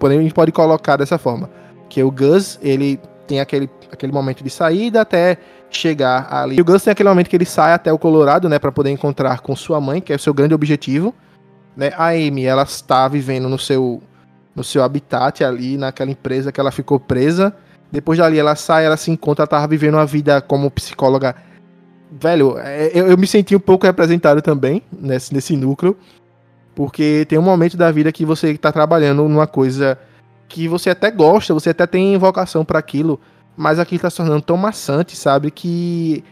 A 0.00 0.10
gente 0.10 0.34
pode 0.34 0.50
colocar 0.50 0.96
dessa 0.96 1.18
forma. 1.18 1.48
Que 1.88 2.02
o 2.02 2.10
Gus, 2.10 2.58
ele 2.62 2.98
tem 3.26 3.40
aquele, 3.40 3.70
aquele 3.90 4.12
momento 4.12 4.42
de 4.42 4.50
saída 4.50 5.02
até 5.02 5.36
chegar 5.76 6.28
ali. 6.32 6.56
E 6.56 6.60
o 6.60 6.64
Gus 6.64 6.82
tem 6.82 6.90
aquele 6.90 7.08
momento 7.08 7.28
que 7.28 7.36
ele 7.36 7.44
sai 7.44 7.72
até 7.72 7.92
o 7.92 7.98
Colorado, 7.98 8.48
né? 8.48 8.58
para 8.58 8.72
poder 8.72 8.90
encontrar 8.90 9.40
com 9.40 9.54
sua 9.56 9.80
mãe, 9.80 10.00
que 10.00 10.12
é 10.12 10.16
o 10.16 10.18
seu 10.18 10.34
grande 10.34 10.54
objetivo. 10.54 11.14
Né? 11.76 11.90
A 11.96 12.08
Amy, 12.08 12.44
ela 12.44 12.62
está 12.62 13.08
vivendo 13.08 13.48
no 13.48 13.58
seu 13.58 14.02
no 14.54 14.62
seu 14.62 14.82
habitat 14.82 15.42
ali, 15.42 15.78
naquela 15.78 16.10
empresa 16.10 16.52
que 16.52 16.60
ela 16.60 16.70
ficou 16.70 17.00
presa. 17.00 17.54
Depois 17.90 18.18
dali 18.18 18.38
ela 18.38 18.54
sai, 18.54 18.84
ela 18.84 18.96
se 18.96 19.10
encontra, 19.10 19.42
ela 19.42 19.48
tava 19.48 19.66
vivendo 19.66 19.94
uma 19.94 20.06
vida 20.06 20.40
como 20.40 20.70
psicóloga. 20.70 21.34
Velho, 22.10 22.58
é, 22.58 22.90
eu, 22.92 23.06
eu 23.06 23.16
me 23.16 23.26
senti 23.26 23.56
um 23.56 23.60
pouco 23.60 23.86
representado 23.86 24.42
também 24.42 24.82
nesse, 24.92 25.32
nesse 25.32 25.56
núcleo. 25.56 25.96
Porque 26.74 27.26
tem 27.28 27.38
um 27.38 27.42
momento 27.42 27.76
da 27.76 27.90
vida 27.90 28.10
que 28.12 28.24
você 28.24 28.50
está 28.50 28.72
trabalhando 28.72 29.28
numa 29.28 29.46
coisa 29.46 29.98
que 30.48 30.68
você 30.68 30.90
até 30.90 31.10
gosta, 31.10 31.54
você 31.54 31.70
até 31.70 31.86
tem 31.86 32.16
vocação 32.18 32.64
para 32.64 32.78
aquilo, 32.78 33.18
mas 33.56 33.78
aquilo 33.78 33.96
está 33.96 34.10
se 34.10 34.16
tornando 34.16 34.42
tão 34.42 34.56
maçante, 34.56 35.16
sabe? 35.16 35.50
Que 35.50 36.24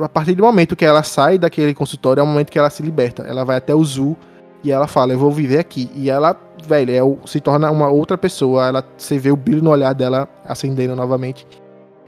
a 0.00 0.08
partir 0.08 0.34
do 0.34 0.42
momento 0.42 0.76
que 0.76 0.84
ela 0.84 1.02
sai 1.02 1.38
daquele 1.38 1.74
consultório, 1.74 2.20
é 2.20 2.24
o 2.24 2.26
momento 2.26 2.50
que 2.50 2.58
ela 2.58 2.70
se 2.70 2.82
liberta. 2.82 3.22
Ela 3.22 3.44
vai 3.44 3.56
até 3.56 3.74
o 3.74 3.84
Zoo 3.84 4.16
e 4.62 4.70
ela 4.70 4.86
fala, 4.86 5.12
eu 5.12 5.18
vou 5.18 5.32
viver 5.32 5.58
aqui. 5.58 5.90
E 5.94 6.08
ela, 6.08 6.36
velho, 6.66 6.92
é, 6.92 7.28
se 7.28 7.40
torna 7.40 7.70
uma 7.70 7.88
outra 7.88 8.16
pessoa. 8.16 8.68
Ela, 8.68 8.84
você 8.96 9.18
vê 9.18 9.30
o 9.30 9.36
brilho 9.36 9.62
no 9.62 9.70
olhar 9.70 9.94
dela 9.94 10.28
acendendo 10.44 10.94
novamente. 10.94 11.46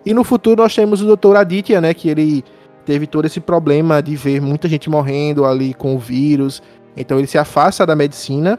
E 0.04 0.12
no 0.12 0.22
futuro 0.22 0.62
nós 0.62 0.74
temos 0.74 1.02
o 1.02 1.16
Dr. 1.16 1.36
Aditya, 1.36 1.80
né? 1.80 1.92
Que 1.94 2.08
ele 2.08 2.44
teve 2.84 3.06
todo 3.06 3.24
esse 3.24 3.40
problema 3.40 4.02
de 4.02 4.14
ver 4.16 4.40
muita 4.40 4.68
gente 4.68 4.90
morrendo 4.90 5.44
ali 5.44 5.74
com 5.74 5.94
o 5.94 5.98
vírus. 5.98 6.62
Então 6.96 7.18
ele 7.18 7.26
se 7.26 7.38
afasta 7.38 7.86
da 7.86 7.96
medicina 7.96 8.58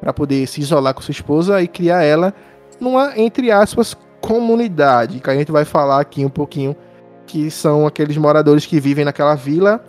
para 0.00 0.12
poder 0.12 0.46
se 0.46 0.60
isolar 0.60 0.94
com 0.94 1.02
sua 1.02 1.12
esposa 1.12 1.62
e 1.62 1.68
criar 1.68 2.02
ela 2.02 2.34
numa, 2.80 3.12
entre 3.16 3.50
aspas, 3.50 3.96
comunidade. 4.26 5.20
Que 5.20 5.30
a 5.30 5.34
gente 5.34 5.52
vai 5.52 5.64
falar 5.64 6.00
aqui 6.00 6.24
um 6.24 6.30
pouquinho. 6.30 6.76
Que 7.26 7.50
são 7.50 7.86
aqueles 7.86 8.16
moradores 8.16 8.66
que 8.66 8.78
vivem 8.78 9.04
naquela 9.04 9.34
vila 9.34 9.82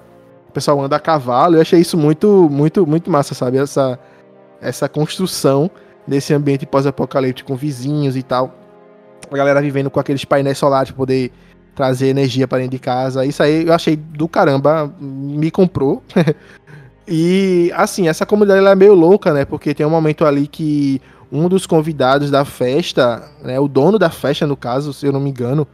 pessoal 0.56 0.82
anda 0.82 0.96
a 0.96 1.00
cavalo. 1.00 1.58
Eu 1.58 1.62
achei 1.62 1.82
isso 1.82 1.98
muito, 1.98 2.50
muito, 2.50 2.88
muito 2.88 3.12
massa, 3.12 3.36
sabe? 3.36 3.58
Essa, 3.58 4.00
essa 4.62 4.88
construção 4.88 5.70
desse 6.08 6.34
ambiente 6.34 6.66
pós-apocalíptico 6.66 7.52
com 7.52 7.56
vizinhos 7.58 8.16
e 8.16 8.24
tal. 8.24 8.56
A 9.30 9.36
galera 9.36 9.62
vivendo 9.62 9.92
com 9.92 10.00
aqueles 10.00 10.24
painéis 10.24 10.58
solares 10.58 10.92
para 10.92 10.98
poder 10.98 11.32
trazer 11.76 12.08
energia 12.08 12.48
para 12.48 12.60
dentro 12.60 12.72
de 12.72 12.80
casa. 12.80 13.26
Isso 13.26 13.44
aí 13.44 13.68
eu 13.68 13.74
achei 13.74 13.98
do 13.98 14.28
caramba, 14.28 14.92
me 15.00 15.52
comprou. 15.52 16.02
E, 17.08 17.72
assim, 17.76 18.08
essa 18.08 18.26
comunidade 18.26 18.62
ela 18.62 18.72
é 18.72 18.76
meio 18.76 18.96
louca, 18.96 19.32
né? 19.32 19.46
Porque 19.46 19.76
tem 19.76 19.86
um 19.86 19.92
momento 19.92 20.26
ali 20.26 20.48
que 20.48 21.00
um 21.36 21.50
dos 21.50 21.66
convidados 21.66 22.32
da 22.32 22.46
festa, 22.46 23.30
né? 23.44 23.60
O 23.60 23.68
dono 23.68 24.00
da 24.00 24.10
festa, 24.10 24.48
no 24.48 24.56
caso, 24.56 24.94
se 24.94 25.06
eu 25.06 25.12
não 25.12 25.20
me 25.20 25.30
engano, 25.30 25.68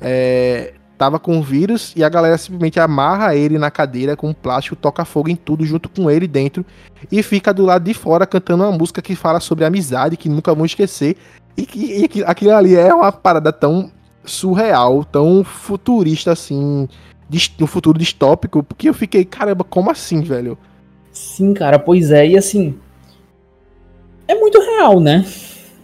é, 0.00 0.74
tava 0.96 1.18
com 1.18 1.42
vírus 1.42 1.92
e 1.96 2.04
a 2.04 2.08
galera 2.08 2.36
simplesmente 2.36 2.78
amarra 2.78 3.34
ele 3.34 3.58
na 3.58 3.70
cadeira 3.70 4.16
com 4.16 4.32
plástico, 4.32 4.76
toca 4.76 5.04
fogo 5.04 5.28
em 5.28 5.36
tudo 5.36 5.64
junto 5.64 5.88
com 5.88 6.10
ele 6.10 6.26
dentro 6.26 6.64
e 7.10 7.22
fica 7.22 7.54
do 7.54 7.64
lado 7.64 7.84
de 7.84 7.94
fora 7.94 8.26
cantando 8.26 8.64
uma 8.64 8.76
música 8.76 9.00
que 9.00 9.16
fala 9.16 9.40
sobre 9.40 9.64
amizade, 9.64 10.16
que 10.16 10.28
nunca 10.28 10.54
vão 10.54 10.66
esquecer. 10.66 11.16
E 11.56 11.66
que 11.66 12.08
e 12.18 12.24
aquilo 12.24 12.54
ali 12.54 12.76
é 12.76 12.92
uma 12.94 13.10
parada 13.10 13.52
tão 13.52 13.90
surreal, 14.24 15.04
tão 15.04 15.42
futurista 15.42 16.32
assim, 16.32 16.88
um 17.60 17.66
futuro 17.66 17.98
distópico, 17.98 18.62
porque 18.62 18.88
eu 18.88 18.94
fiquei, 18.94 19.24
caramba, 19.24 19.64
como 19.64 19.90
assim, 19.90 20.20
velho? 20.20 20.58
Sim, 21.12 21.54
cara, 21.54 21.78
pois 21.78 22.10
é, 22.10 22.28
e 22.28 22.36
assim. 22.36 22.78
É 24.30 24.34
muito 24.36 24.60
real, 24.60 25.00
né? 25.00 25.26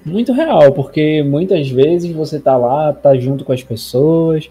Muito 0.04 0.32
real, 0.32 0.70
porque 0.70 1.20
muitas 1.20 1.68
vezes 1.68 2.12
você 2.12 2.38
tá 2.38 2.56
lá, 2.56 2.92
tá 2.92 3.16
junto 3.16 3.44
com 3.44 3.52
as 3.52 3.60
pessoas, 3.60 4.48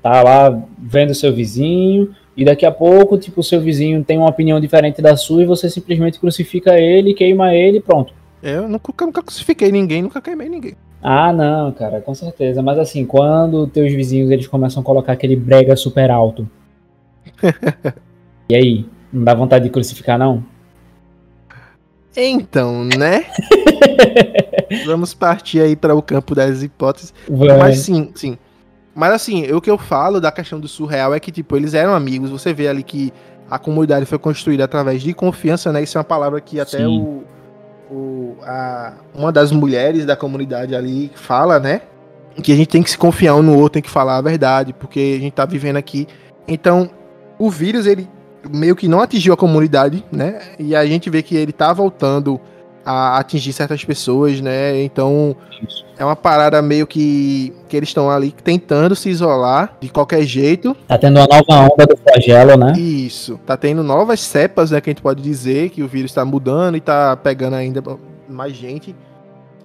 tá 0.00 0.22
lá 0.22 0.62
vendo 0.78 1.12
seu 1.12 1.32
vizinho, 1.32 2.14
e 2.36 2.44
daqui 2.44 2.64
a 2.64 2.70
pouco, 2.70 3.18
tipo, 3.18 3.40
o 3.40 3.42
seu 3.42 3.60
vizinho 3.60 4.04
tem 4.04 4.16
uma 4.16 4.30
opinião 4.30 4.60
diferente 4.60 5.02
da 5.02 5.16
sua 5.16 5.42
e 5.42 5.44
você 5.44 5.68
simplesmente 5.68 6.20
crucifica 6.20 6.78
ele, 6.78 7.14
queima 7.14 7.52
ele 7.52 7.78
e 7.78 7.80
pronto. 7.80 8.14
Eu 8.40 8.68
nunca, 8.68 8.92
nunca 9.04 9.22
crucifiquei 9.24 9.72
ninguém, 9.72 10.02
nunca 10.02 10.22
queimei 10.22 10.48
ninguém. 10.48 10.76
Ah, 11.02 11.32
não, 11.32 11.72
cara, 11.72 12.00
com 12.00 12.14
certeza. 12.14 12.62
Mas 12.62 12.78
assim, 12.78 13.04
quando 13.04 13.66
teus 13.66 13.92
vizinhos 13.92 14.30
eles 14.30 14.46
começam 14.46 14.82
a 14.82 14.86
colocar 14.86 15.14
aquele 15.14 15.34
brega 15.34 15.74
super 15.74 16.12
alto. 16.12 16.48
e 18.48 18.54
aí, 18.54 18.86
não 19.12 19.24
dá 19.24 19.34
vontade 19.34 19.64
de 19.64 19.70
crucificar, 19.70 20.16
não? 20.16 20.44
Então, 22.16 22.84
né? 22.84 23.26
Vamos 24.86 25.14
partir 25.14 25.60
aí 25.60 25.76
para 25.76 25.94
o 25.94 26.02
campo 26.02 26.34
das 26.34 26.62
hipóteses. 26.62 27.12
Vai. 27.28 27.58
Mas 27.58 27.78
sim, 27.78 28.10
sim. 28.14 28.38
Mas 28.94 29.12
assim, 29.12 29.50
o 29.52 29.60
que 29.60 29.70
eu 29.70 29.78
falo 29.78 30.20
da 30.20 30.30
questão 30.30 30.60
do 30.60 30.68
surreal 30.68 31.14
é 31.14 31.20
que, 31.20 31.32
tipo, 31.32 31.56
eles 31.56 31.74
eram 31.74 31.94
amigos. 31.94 32.30
Você 32.30 32.52
vê 32.52 32.68
ali 32.68 32.82
que 32.82 33.12
a 33.50 33.58
comunidade 33.58 34.06
foi 34.06 34.18
construída 34.18 34.64
através 34.64 35.02
de 35.02 35.14
confiança, 35.14 35.72
né? 35.72 35.82
Isso 35.82 35.96
é 35.96 36.00
uma 36.00 36.04
palavra 36.04 36.40
que 36.40 36.60
até 36.60 36.86
o, 36.86 37.22
o, 37.90 38.36
a, 38.42 38.94
uma 39.14 39.32
das 39.32 39.50
mulheres 39.50 40.04
da 40.04 40.16
comunidade 40.16 40.74
ali 40.74 41.10
fala, 41.14 41.58
né? 41.58 41.82
Que 42.42 42.52
a 42.52 42.56
gente 42.56 42.68
tem 42.68 42.82
que 42.82 42.90
se 42.90 42.98
confiar 42.98 43.34
um 43.34 43.42
no 43.42 43.54
outro, 43.54 43.74
tem 43.74 43.82
que 43.82 43.90
falar 43.90 44.16
a 44.16 44.22
verdade, 44.22 44.72
porque 44.72 45.16
a 45.18 45.20
gente 45.20 45.32
tá 45.32 45.44
vivendo 45.44 45.76
aqui. 45.76 46.06
Então, 46.46 46.90
o 47.38 47.50
vírus, 47.50 47.86
ele 47.86 48.08
meio 48.50 48.76
que 48.76 48.88
não 48.88 49.00
atingiu 49.00 49.34
a 49.34 49.36
comunidade, 49.36 50.04
né? 50.10 50.40
E 50.58 50.74
a 50.74 50.84
gente 50.86 51.08
vê 51.10 51.22
que 51.22 51.36
ele 51.36 51.52
tá 51.52 51.72
voltando 51.72 52.40
a 52.84 53.18
atingir 53.18 53.52
certas 53.52 53.84
pessoas, 53.84 54.40
né? 54.40 54.82
Então 54.82 55.36
Isso. 55.62 55.84
é 55.96 56.04
uma 56.04 56.16
parada 56.16 56.60
meio 56.60 56.86
que 56.86 57.52
que 57.68 57.76
eles 57.76 57.88
estão 57.88 58.10
ali 58.10 58.32
tentando 58.32 58.94
se 58.94 59.08
isolar 59.08 59.76
de 59.80 59.88
qualquer 59.88 60.22
jeito. 60.22 60.76
Tá 60.86 60.98
tendo 60.98 61.18
uma 61.18 61.26
nova 61.26 61.72
onda 61.72 61.86
do 61.86 61.96
flagelo, 61.96 62.56
né? 62.56 62.72
Isso. 62.76 63.38
Tá 63.46 63.56
tendo 63.56 63.82
novas 63.82 64.20
cepas, 64.20 64.70
né? 64.70 64.80
Que 64.80 64.90
a 64.90 64.92
gente 64.92 65.02
pode 65.02 65.22
dizer 65.22 65.70
que 65.70 65.82
o 65.82 65.88
vírus 65.88 66.10
está 66.10 66.24
mudando 66.24 66.76
e 66.76 66.80
tá 66.80 67.16
pegando 67.16 67.54
ainda 67.54 67.82
mais 68.28 68.54
gente. 68.54 68.94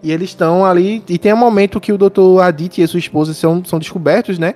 E 0.03 0.11
eles 0.11 0.29
estão 0.29 0.63
ali. 0.63 1.03
E 1.09 1.17
tem 1.17 1.33
um 1.33 1.37
momento 1.37 1.81
que 1.81 1.91
o 1.91 1.97
Dr. 1.97 2.41
Adit 2.41 2.81
e 2.81 2.87
sua 2.87 2.99
esposa 2.99 3.33
são, 3.33 3.63
são 3.65 3.79
descobertos, 3.79 4.37
né? 4.37 4.53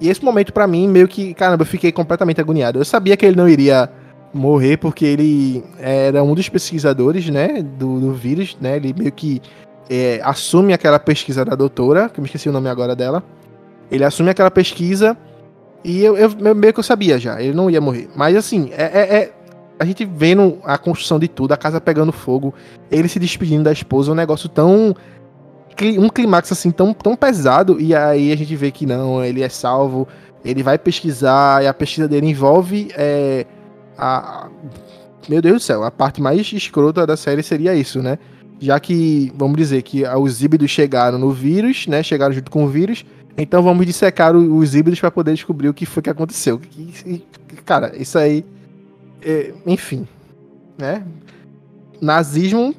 E 0.00 0.08
esse 0.08 0.24
momento, 0.24 0.52
para 0.52 0.66
mim, 0.66 0.88
meio 0.88 1.06
que, 1.06 1.34
caramba, 1.34 1.62
eu 1.62 1.66
fiquei 1.66 1.92
completamente 1.92 2.40
agoniado. 2.40 2.78
Eu 2.78 2.84
sabia 2.84 3.16
que 3.16 3.26
ele 3.26 3.36
não 3.36 3.48
iria 3.48 3.90
morrer 4.32 4.76
porque 4.76 5.04
ele 5.04 5.64
era 5.78 6.22
um 6.22 6.34
dos 6.34 6.48
pesquisadores, 6.48 7.28
né, 7.28 7.62
do, 7.62 8.00
do 8.00 8.12
vírus, 8.12 8.56
né, 8.60 8.76
ele 8.76 8.94
meio 8.96 9.12
que 9.12 9.42
é, 9.88 10.20
assume 10.22 10.72
aquela 10.72 10.98
pesquisa 10.98 11.44
da 11.44 11.54
doutora, 11.54 12.08
que 12.08 12.20
eu 12.20 12.22
me 12.22 12.26
esqueci 12.26 12.48
o 12.48 12.52
nome 12.52 12.68
agora 12.68 12.94
dela, 12.94 13.22
ele 13.90 14.04
assume 14.04 14.30
aquela 14.30 14.50
pesquisa 14.50 15.16
e 15.82 16.02
eu, 16.04 16.16
eu 16.16 16.54
meio 16.54 16.72
que 16.72 16.78
eu 16.78 16.84
sabia 16.84 17.18
já, 17.18 17.42
ele 17.42 17.54
não 17.54 17.68
ia 17.68 17.80
morrer. 17.80 18.08
Mas 18.14 18.36
assim, 18.36 18.70
é, 18.72 18.84
é, 18.84 19.16
é, 19.16 19.32
a 19.78 19.84
gente 19.84 20.04
vendo 20.04 20.58
a 20.64 20.78
construção 20.78 21.18
de 21.18 21.26
tudo, 21.26 21.52
a 21.52 21.56
casa 21.56 21.80
pegando 21.80 22.12
fogo, 22.12 22.54
ele 22.90 23.08
se 23.08 23.18
despedindo 23.18 23.64
da 23.64 23.72
esposa, 23.72 24.12
um 24.12 24.14
negócio 24.14 24.48
tão 24.48 24.94
um 25.98 26.08
clímax 26.08 26.52
assim 26.52 26.70
tão, 26.70 26.92
tão 26.92 27.16
pesado 27.16 27.80
e 27.80 27.94
aí 27.94 28.32
a 28.32 28.36
gente 28.36 28.54
vê 28.56 28.70
que 28.70 28.86
não, 28.86 29.24
ele 29.24 29.42
é 29.42 29.48
salvo, 29.48 30.06
ele 30.44 30.62
vai 30.62 30.78
pesquisar 30.78 31.62
e 31.62 31.66
a 31.66 31.74
pesquisa 31.74 32.08
dele 32.08 32.26
envolve 32.26 32.90
é, 32.94 33.46
a, 33.96 34.48
meu 35.28 35.40
Deus 35.40 35.56
do 35.56 35.60
céu, 35.60 35.84
a 35.84 35.90
parte 35.90 36.20
mais 36.20 36.52
escrota 36.52 37.06
da 37.06 37.16
série 37.16 37.42
seria 37.42 37.74
isso, 37.74 38.02
né? 38.02 38.18
Já 38.58 38.78
que, 38.78 39.32
vamos 39.34 39.56
dizer, 39.56 39.82
que 39.82 40.02
os 40.06 40.42
híbridos 40.42 40.70
chegaram 40.70 41.18
no 41.18 41.30
vírus, 41.30 41.86
né? 41.86 42.02
Chegaram 42.02 42.34
junto 42.34 42.50
com 42.50 42.64
o 42.64 42.68
vírus. 42.68 43.04
Então 43.38 43.62
vamos 43.62 43.86
dissecar 43.86 44.36
os 44.36 44.74
híbridos 44.74 45.00
para 45.00 45.10
poder 45.10 45.32
descobrir 45.32 45.68
o 45.68 45.74
que 45.74 45.86
foi 45.86 46.02
que 46.02 46.10
aconteceu. 46.10 46.60
E, 47.06 47.24
cara, 47.64 47.96
isso 47.96 48.18
aí. 48.18 48.44
É, 49.22 49.54
enfim. 49.66 50.06
Né? 50.76 51.02
Nazismo 52.00 52.74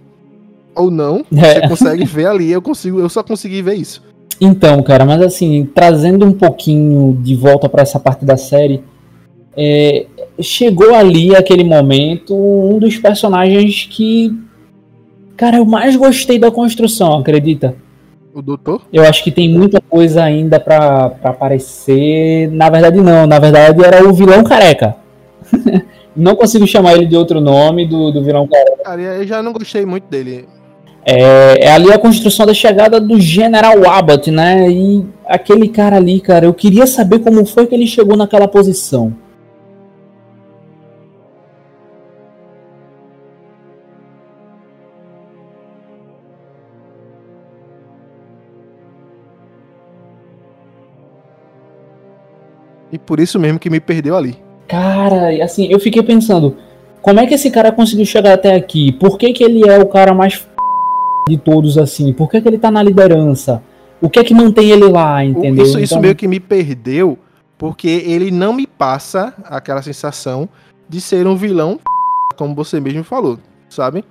ou 0.76 0.90
não, 0.90 1.26
é. 1.36 1.62
você 1.62 1.68
consegue 1.68 2.06
ver 2.06 2.28
ali. 2.28 2.52
Eu, 2.52 2.62
consigo, 2.62 3.00
eu 3.00 3.10
só 3.10 3.24
consegui 3.24 3.62
ver 3.62 3.76
isso. 3.76 4.04
Então, 4.40 4.82
cara, 4.82 5.06
mas 5.06 5.22
assim, 5.22 5.70
trazendo 5.74 6.26
um 6.26 6.34
pouquinho 6.34 7.18
de 7.22 7.36
volta 7.36 7.70
para 7.70 7.84
essa 7.84 8.00
parte 8.00 8.26
da 8.26 8.38
série, 8.38 8.84
é, 9.56 10.06
chegou 10.40 10.96
ali 10.96 11.36
aquele 11.36 11.64
momento 11.64 12.36
um 12.36 12.80
dos 12.80 12.98
personagens 12.98 13.88
que 13.90 14.34
cara 15.36 15.58
eu 15.58 15.66
mais 15.66 15.96
gostei 15.96 16.40
da 16.40 16.50
construção 16.50 17.20
acredita 17.20 17.76
o 18.34 18.42
doutor 18.42 18.82
eu 18.94 19.04
acho 19.04 19.24
que 19.24 19.32
tem 19.32 19.50
muita 19.50 19.82
coisa 19.82 20.24
ainda 20.24 20.60
para 20.60 21.14
aparecer 21.24 22.50
na 22.52 22.70
verdade 22.70 23.02
não 23.02 23.28
na 23.28 23.40
verdade 23.40 23.84
era 23.84 24.08
o 24.08 24.14
vilão 24.14 24.44
careca 24.44 24.96
não 26.16 26.36
consigo 26.36 26.66
chamar 26.66 26.94
ele 26.94 27.06
de 27.06 27.18
outro 27.18 27.42
nome 27.42 27.86
do, 27.86 28.12
do 28.12 28.24
vilão 28.24 28.48
careca 28.48 28.84
cara 28.84 29.02
eu 29.02 29.28
já 29.28 29.42
não 29.42 29.52
gostei 29.52 29.86
muito 29.86 30.06
dele 30.06 30.48
é, 31.06 31.66
é, 31.66 31.72
ali 31.72 31.92
a 31.92 31.98
construção 31.98 32.46
da 32.46 32.54
chegada 32.54 33.00
do 33.00 33.20
General 33.20 33.76
Abbott, 33.90 34.30
né? 34.30 34.70
E 34.70 35.06
aquele 35.26 35.68
cara 35.68 35.98
ali, 35.98 36.20
cara, 36.20 36.46
eu 36.46 36.54
queria 36.54 36.86
saber 36.86 37.20
como 37.20 37.46
foi 37.46 37.66
que 37.66 37.74
ele 37.74 37.88
chegou 37.88 38.16
naquela 38.16 38.48
posição. 38.48 39.14
E 52.92 53.00
por 53.00 53.20
isso 53.20 53.40
mesmo 53.40 53.58
que 53.58 53.70
me 53.70 53.80
perdeu 53.80 54.16
ali. 54.16 54.36
Cara, 54.68 55.44
assim, 55.44 55.68
eu 55.72 55.80
fiquei 55.80 56.04
pensando, 56.04 56.58
como 57.02 57.20
é 57.20 57.26
que 57.26 57.34
esse 57.34 57.50
cara 57.50 57.72
conseguiu 57.72 58.06
chegar 58.06 58.34
até 58.34 58.54
aqui? 58.54 58.92
Por 58.92 59.18
que, 59.18 59.34
que 59.34 59.44
ele 59.44 59.68
é 59.68 59.80
o 59.80 59.88
cara 59.88 60.14
mais 60.14 60.48
de 61.28 61.38
todos 61.38 61.78
assim? 61.78 62.14
Por 62.14 62.30
que, 62.30 62.42
que 62.42 62.48
ele 62.48 62.58
tá 62.58 62.72
na 62.72 62.82
liderança? 62.82 63.62
O 64.02 64.10
que 64.10 64.20
é 64.20 64.24
que 64.24 64.34
mantém 64.34 64.72
ele 64.72 64.88
lá, 64.88 65.24
entendeu? 65.24 65.64
Isso, 65.64 65.80
isso 65.80 65.94
então... 65.94 66.02
meio 66.02 66.16
que 66.16 66.28
me 66.28 66.40
perdeu, 66.40 67.18
porque 67.58 67.88
ele 67.88 68.32
não 68.32 68.54
me 68.54 68.66
passa 68.66 69.34
aquela 69.46 69.82
sensação 69.82 70.50
de 70.90 71.00
ser 71.00 71.28
um 71.28 71.36
vilão, 71.36 71.80
como 72.36 72.56
você 72.56 72.80
mesmo 72.80 73.04
falou, 73.04 73.38
sabe? 73.70 74.04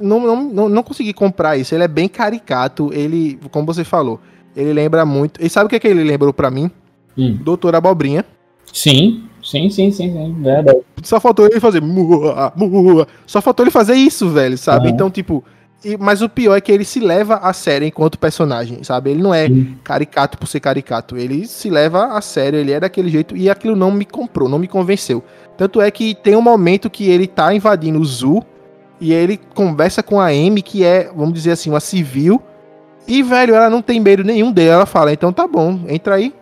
Não, 0.00 0.20
não, 0.20 0.44
não, 0.44 0.68
não 0.68 0.82
consegui 0.82 1.12
comprar 1.12 1.56
isso. 1.56 1.74
Ele 1.74 1.84
é 1.84 1.88
bem 1.88 2.08
caricato. 2.08 2.90
Ele, 2.92 3.38
como 3.50 3.64
você 3.64 3.84
falou, 3.84 4.20
ele 4.56 4.72
lembra 4.72 5.04
muito. 5.04 5.42
E 5.42 5.48
sabe 5.48 5.66
o 5.66 5.68
que, 5.68 5.76
é 5.76 5.78
que 5.78 5.86
ele 5.86 6.02
lembrou 6.02 6.32
para 6.32 6.50
mim? 6.50 6.70
Hum. 7.16 7.38
Doutor 7.40 7.74
Abobrinha. 7.76 8.24
Sim, 8.72 9.24
sim, 9.42 9.70
sim, 9.70 9.90
sim, 9.92 10.12
sim, 10.12 10.42
verdade. 10.42 10.80
Só 11.02 11.20
faltou 11.20 11.46
ele 11.46 11.60
fazer. 11.60 11.80
Mua, 11.80 12.52
mua. 12.56 13.06
Só 13.26 13.40
faltou 13.40 13.64
ele 13.64 13.70
fazer 13.70 13.94
isso, 13.94 14.28
velho, 14.30 14.58
sabe? 14.58 14.88
Uhum. 14.88 14.94
Então, 14.94 15.10
tipo. 15.10 15.44
E, 15.84 15.96
mas 15.98 16.22
o 16.22 16.28
pior 16.28 16.56
é 16.56 16.60
que 16.60 16.72
ele 16.72 16.84
se 16.84 17.00
leva 17.00 17.36
a 17.36 17.52
sério 17.52 17.86
enquanto 17.86 18.18
personagem, 18.18 18.82
sabe? 18.82 19.10
Ele 19.10 19.22
não 19.22 19.34
é 19.34 19.46
sim. 19.46 19.76
caricato 19.84 20.38
por 20.38 20.46
ser 20.46 20.60
caricato. 20.60 21.16
Ele 21.16 21.46
se 21.46 21.68
leva 21.68 22.16
a 22.16 22.20
sério, 22.20 22.58
ele 22.58 22.72
é 22.72 22.80
daquele 22.80 23.10
jeito 23.10 23.36
e 23.36 23.50
aquilo 23.50 23.76
não 23.76 23.90
me 23.90 24.04
comprou, 24.04 24.48
não 24.48 24.58
me 24.58 24.68
convenceu. 24.68 25.22
Tanto 25.56 25.80
é 25.80 25.90
que 25.90 26.14
tem 26.14 26.36
um 26.36 26.42
momento 26.42 26.88
que 26.88 27.08
ele 27.08 27.26
tá 27.26 27.54
invadindo 27.54 28.00
o 28.00 28.04
Zoo 28.04 28.42
e 29.00 29.12
ele 29.12 29.38
conversa 29.54 30.02
com 30.02 30.20
a 30.20 30.26
Amy, 30.28 30.62
que 30.62 30.84
é, 30.84 31.10
vamos 31.14 31.34
dizer 31.34 31.52
assim, 31.52 31.70
uma 31.70 31.80
civil. 31.80 32.40
E, 33.06 33.22
velho, 33.22 33.54
ela 33.54 33.68
não 33.68 33.82
tem 33.82 34.00
medo 34.00 34.24
nenhum 34.24 34.50
dele. 34.50 34.70
Ela 34.70 34.86
fala, 34.86 35.12
então 35.12 35.32
tá 35.32 35.46
bom, 35.46 35.80
entra 35.88 36.14
aí, 36.14 36.32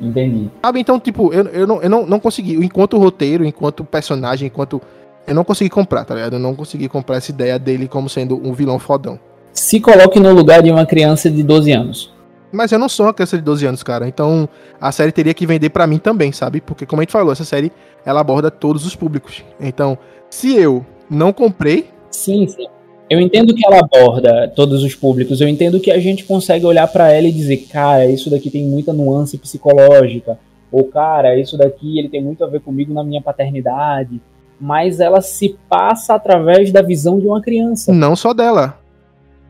Entendi. 0.00 0.50
Sabe, 0.62 0.80
então, 0.80 1.00
tipo, 1.00 1.32
eu, 1.32 1.44
eu, 1.46 1.66
não, 1.66 1.82
eu 1.82 1.88
não, 1.88 2.06
não 2.06 2.20
consegui, 2.20 2.54
enquanto 2.56 2.98
roteiro, 2.98 3.44
enquanto 3.44 3.84
personagem, 3.84 4.46
enquanto. 4.46 4.80
Eu 5.26 5.34
não 5.34 5.44
consegui 5.44 5.68
comprar, 5.68 6.04
tá 6.04 6.14
ligado? 6.14 6.34
Eu 6.34 6.38
não 6.38 6.54
consegui 6.54 6.88
comprar 6.88 7.16
essa 7.16 7.30
ideia 7.30 7.58
dele 7.58 7.88
como 7.88 8.08
sendo 8.08 8.36
um 8.36 8.52
vilão 8.52 8.78
fodão. 8.78 9.18
Se 9.52 9.80
coloque 9.80 10.20
no 10.20 10.32
lugar 10.32 10.62
de 10.62 10.70
uma 10.70 10.86
criança 10.86 11.30
de 11.30 11.42
12 11.42 11.72
anos. 11.72 12.14
Mas 12.52 12.70
eu 12.70 12.78
não 12.78 12.88
sou 12.88 13.06
uma 13.06 13.14
criança 13.14 13.36
de 13.36 13.42
12 13.42 13.66
anos, 13.66 13.82
cara. 13.82 14.06
Então 14.06 14.48
a 14.80 14.92
série 14.92 15.10
teria 15.10 15.34
que 15.34 15.46
vender 15.46 15.70
para 15.70 15.86
mim 15.86 15.98
também, 15.98 16.30
sabe? 16.30 16.60
Porque, 16.60 16.86
como 16.86 17.00
a 17.00 17.04
gente 17.04 17.12
falou, 17.12 17.32
essa 17.32 17.44
série 17.44 17.72
ela 18.04 18.20
aborda 18.20 18.50
todos 18.50 18.86
os 18.86 18.94
públicos. 18.94 19.42
Então, 19.60 19.98
se 20.30 20.54
eu 20.56 20.86
não 21.10 21.32
comprei. 21.32 21.88
Sim, 22.10 22.46
sim. 22.46 22.66
Eu 23.08 23.20
entendo 23.20 23.54
que 23.54 23.64
ela 23.64 23.78
aborda 23.78 24.52
todos 24.54 24.82
os 24.82 24.94
públicos. 24.94 25.40
Eu 25.40 25.48
entendo 25.48 25.80
que 25.80 25.90
a 25.90 25.98
gente 25.98 26.24
consegue 26.24 26.66
olhar 26.66 26.86
para 26.88 27.12
ela 27.12 27.26
e 27.26 27.32
dizer, 27.32 27.58
cara, 27.70 28.06
isso 28.06 28.28
daqui 28.28 28.50
tem 28.50 28.64
muita 28.64 28.92
nuance 28.92 29.38
psicológica. 29.38 30.38
Ou, 30.72 30.84
cara, 30.84 31.38
isso 31.38 31.56
daqui 31.56 31.98
ele 31.98 32.08
tem 32.08 32.22
muito 32.22 32.44
a 32.44 32.48
ver 32.48 32.60
comigo 32.60 32.92
na 32.92 33.04
minha 33.04 33.22
paternidade. 33.22 34.20
Mas 34.60 35.00
ela 35.00 35.20
se 35.20 35.58
passa 35.68 36.14
através 36.14 36.72
da 36.72 36.82
visão 36.82 37.18
de 37.18 37.26
uma 37.26 37.42
criança. 37.42 37.92
Não 37.92 38.16
só 38.16 38.32
dela 38.32 38.78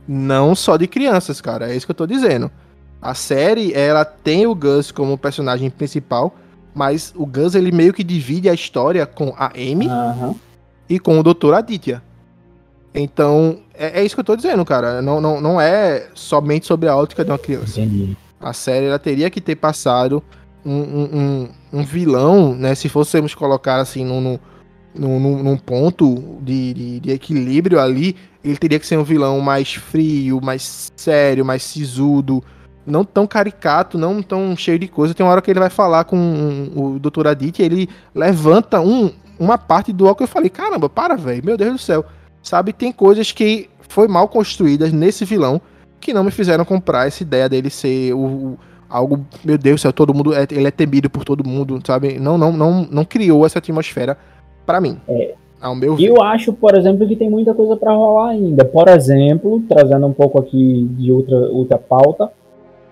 não 0.06 0.54
só 0.54 0.76
de 0.76 0.86
crianças, 0.86 1.40
cara. 1.40 1.70
É 1.70 1.76
isso 1.76 1.86
que 1.86 1.90
eu 1.90 1.96
tô 1.96 2.06
dizendo. 2.06 2.50
A 3.00 3.14
série, 3.14 3.72
ela 3.72 4.04
tem 4.04 4.46
o 4.46 4.54
Gus 4.54 4.90
como 4.90 5.18
personagem 5.18 5.68
principal, 5.70 6.34
mas 6.74 7.12
o 7.16 7.26
Gus, 7.26 7.54
ele 7.54 7.72
meio 7.72 7.92
que 7.92 8.04
divide 8.04 8.48
a 8.48 8.54
história 8.54 9.06
com 9.06 9.34
a 9.36 9.46
Amy 9.48 9.88
uhum. 9.88 10.34
e 10.88 10.98
com 10.98 11.18
o 11.18 11.22
Dr. 11.22 11.54
Aditya. 11.54 12.02
Então, 12.94 13.58
é, 13.74 14.00
é, 14.00 14.04
isso 14.04 14.14
que 14.14 14.20
eu 14.20 14.24
tô 14.24 14.36
dizendo, 14.36 14.64
cara. 14.64 15.02
Não, 15.02 15.20
não, 15.20 15.40
não 15.40 15.60
é 15.60 16.08
somente 16.14 16.66
sobre 16.66 16.88
a 16.88 16.96
ótica 16.96 17.24
de 17.24 17.30
uma 17.30 17.38
criança. 17.38 17.80
Entendi. 17.80 18.16
A 18.40 18.52
série, 18.52 18.86
ela 18.86 18.98
teria 18.98 19.28
que 19.28 19.40
ter 19.40 19.56
passado 19.56 20.22
um, 20.64 20.72
um, 20.72 21.08
um, 21.12 21.48
um 21.80 21.82
vilão, 21.84 22.54
né? 22.54 22.74
Se 22.74 22.88
fôssemos 22.88 23.34
colocar 23.34 23.76
assim 23.76 24.04
num, 24.04 24.38
num, 24.98 25.42
num 25.42 25.56
ponto 25.56 26.38
de, 26.42 26.74
de, 26.74 27.00
de 27.00 27.10
equilíbrio 27.10 27.80
ali, 27.80 28.16
ele 28.44 28.56
teria 28.56 28.78
que 28.78 28.86
ser 28.86 28.98
um 28.98 29.04
vilão 29.04 29.40
mais 29.40 29.74
frio, 29.74 30.40
mais 30.42 30.92
sério, 30.96 31.44
mais 31.44 31.62
sisudo, 31.62 32.42
não 32.86 33.04
tão 33.04 33.26
caricato, 33.26 33.98
não 33.98 34.22
tão 34.22 34.56
cheio 34.56 34.78
de 34.78 34.88
coisa. 34.88 35.14
Tem 35.14 35.24
uma 35.24 35.32
hora 35.32 35.42
que 35.42 35.50
ele 35.50 35.60
vai 35.60 35.70
falar 35.70 36.04
com 36.04 36.70
o 36.74 36.98
Dr. 36.98 37.26
Adit 37.26 37.62
ele 37.62 37.88
levanta 38.14 38.80
um, 38.80 39.10
uma 39.38 39.58
parte 39.58 39.92
do 39.92 40.06
óculos 40.06 40.30
eu 40.30 40.32
falei, 40.32 40.48
caramba, 40.48 40.88
para, 40.88 41.16
velho, 41.16 41.44
meu 41.44 41.56
Deus 41.56 41.72
do 41.72 41.78
céu. 41.78 42.04
Sabe, 42.42 42.72
tem 42.72 42.92
coisas 42.92 43.32
que 43.32 43.68
foi 43.88 44.06
mal 44.06 44.28
construídas 44.28 44.92
nesse 44.92 45.24
vilão 45.24 45.60
que 46.00 46.12
não 46.12 46.22
me 46.22 46.30
fizeram 46.30 46.64
comprar 46.64 47.08
essa 47.08 47.22
ideia 47.22 47.48
dele 47.48 47.70
ser 47.70 48.12
o 48.14 48.56
algo, 48.88 49.26
meu 49.44 49.58
Deus 49.58 49.80
do 49.80 49.82
céu, 49.82 49.92
todo 49.92 50.14
mundo, 50.14 50.32
é, 50.32 50.46
ele 50.50 50.68
é 50.68 50.70
temido 50.70 51.10
por 51.10 51.24
todo 51.24 51.46
mundo, 51.46 51.80
sabe? 51.84 52.18
Não, 52.18 52.38
não, 52.38 52.52
não, 52.52 52.88
não 52.90 53.04
criou 53.04 53.44
essa 53.44 53.58
atmosfera 53.58 54.16
para 54.66 54.80
mim. 54.80 54.98
É, 55.08 55.34
ao 55.60 55.74
meu 55.74 55.96
ver. 55.96 56.04
Eu 56.04 56.22
acho, 56.22 56.52
por 56.52 56.76
exemplo, 56.76 57.06
que 57.06 57.16
tem 57.16 57.30
muita 57.30 57.54
coisa 57.54 57.76
para 57.76 57.92
rolar 57.92 58.30
ainda. 58.30 58.64
Por 58.64 58.88
exemplo, 58.88 59.62
trazendo 59.68 60.06
um 60.06 60.12
pouco 60.12 60.38
aqui 60.38 60.88
de 60.92 61.10
outra, 61.12 61.36
outra 61.50 61.78
pauta, 61.78 62.30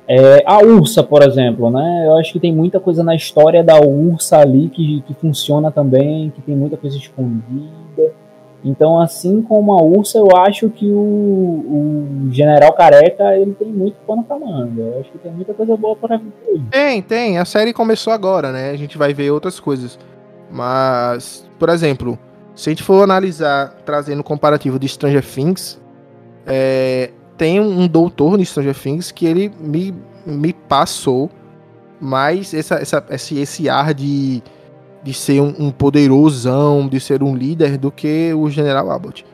é, 0.07 0.43
a 0.47 0.59
Ursa, 0.59 1.03
por 1.03 1.23
exemplo, 1.23 1.71
né? 1.71 2.05
Eu 2.07 2.17
acho 2.17 2.33
que 2.33 2.41
tem 2.41 2.55
muita 2.55 2.79
coisa 2.79 3.03
na 3.03 3.15
história 3.15 3.65
da 3.65 3.81
Ursa 3.81 4.39
ali 4.39 4.69
que, 4.69 5.03
que 5.03 5.15
funciona 5.15 5.71
também, 5.71 6.31
que 6.31 6.43
tem 6.43 6.55
muita 6.55 6.77
coisa 6.77 6.97
escondida. 6.97 8.13
Então, 8.63 8.99
assim 8.99 9.43
como 9.43 9.73
a 9.73 9.83
Ursa, 9.83 10.19
eu 10.19 10.29
acho 10.39 10.71
que 10.71 10.91
o, 10.91 10.99
o 10.99 12.29
General 12.31 12.73
Careca 12.73 13.37
ele 13.37 13.53
tem 13.53 13.69
muito 13.69 13.97
pano 14.07 14.25
pra 14.25 14.39
manga. 14.39 14.81
Eu 14.81 15.01
acho 15.01 15.11
que 15.11 15.19
tem 15.19 15.33
muita 15.33 15.53
coisa 15.53 15.77
boa 15.77 15.95
para 15.95 16.17
vir. 16.17 16.33
Tem, 16.71 17.03
tem. 17.03 17.39
A 17.39 17.45
série 17.45 17.75
começou 17.75 18.13
agora, 18.13 18.53
né? 18.53 18.71
A 18.71 18.77
gente 18.77 18.97
vai 18.97 19.13
ver 19.13 19.31
outras 19.31 19.61
coisas. 19.61 19.99
Mas, 20.51 21.44
por 21.59 21.69
exemplo, 21.69 22.19
se 22.55 22.69
a 22.69 22.73
gente 22.73 22.83
for 22.83 23.03
analisar, 23.03 23.75
trazendo 23.85 24.21
o 24.21 24.25
comparativo 24.25 24.79
de 24.79 24.89
Stranger 24.89 25.25
Things, 25.25 25.81
é, 26.47 27.11
tem 27.37 27.61
um 27.61 27.87
doutor 27.87 28.37
no 28.39 28.45
Stranger 28.45 28.75
Things 28.75 29.11
que 29.11 29.27
ele 29.27 29.53
me, 29.59 29.95
me 30.25 30.53
passou 30.53 31.31
mais 32.01 32.53
essa, 32.55 32.77
essa, 32.77 33.05
esse, 33.11 33.39
esse 33.39 33.69
ar 33.69 33.95
de, 33.95 34.43
de 35.03 35.15
ser 35.15 35.41
um, 35.41 35.55
um 35.59 35.71
poderosão, 35.71 36.87
de 36.87 37.01
ser 37.01 37.23
um 37.23 37.35
líder 37.35 37.77
do 37.77 37.91
que 37.91 38.33
o 38.35 38.49
General 38.49 38.91
Abbott. 38.91 39.25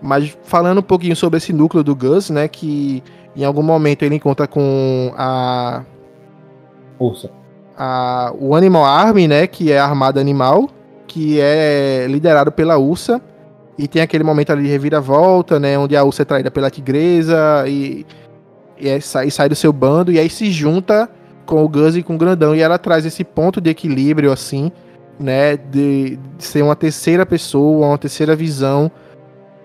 Mas 0.00 0.36
falando 0.42 0.78
um 0.78 0.82
pouquinho 0.82 1.14
sobre 1.14 1.36
esse 1.36 1.52
núcleo 1.52 1.84
do 1.84 1.94
Gus, 1.94 2.30
né, 2.30 2.48
que 2.48 3.02
em 3.36 3.44
algum 3.44 3.62
momento 3.62 4.02
ele 4.02 4.16
encontra 4.16 4.46
com 4.46 5.12
a 5.16 5.84
Ursa. 6.98 7.30
A, 7.76 8.32
o 8.38 8.54
Animal 8.54 8.84
Army, 8.84 9.28
né, 9.28 9.46
que 9.46 9.72
é 9.72 9.78
a 9.78 9.84
armada 9.84 10.20
animal, 10.20 10.68
que 11.12 11.38
é 11.38 12.06
liderado 12.08 12.50
pela 12.50 12.78
Ursa. 12.78 13.20
E 13.76 13.86
tem 13.86 14.00
aquele 14.00 14.24
momento 14.24 14.50
ali 14.50 14.62
de 14.62 14.68
reviravolta, 14.68 15.60
né? 15.60 15.78
Onde 15.78 15.94
a 15.94 16.02
Ursa 16.02 16.22
é 16.22 16.24
traída 16.24 16.50
pela 16.50 16.70
tigresa 16.70 17.64
e, 17.66 18.06
e, 18.80 18.88
é, 18.88 18.98
sai, 18.98 19.30
sai 19.30 19.48
do 19.48 19.54
seu 19.54 19.72
bando. 19.72 20.10
E 20.10 20.18
aí 20.18 20.30
se 20.30 20.50
junta 20.50 21.08
com 21.44 21.62
o 21.62 21.68
Gus 21.68 21.96
e 21.96 22.02
com 22.02 22.14
o 22.14 22.18
Grandão. 22.18 22.54
E 22.54 22.60
ela 22.60 22.78
traz 22.78 23.04
esse 23.04 23.24
ponto 23.24 23.60
de 23.60 23.68
equilíbrio, 23.68 24.32
assim, 24.32 24.72
né? 25.20 25.56
De, 25.56 26.18
de 26.38 26.44
ser 26.44 26.62
uma 26.62 26.74
terceira 26.76 27.26
pessoa, 27.26 27.88
uma 27.88 27.98
terceira 27.98 28.34
visão. 28.34 28.90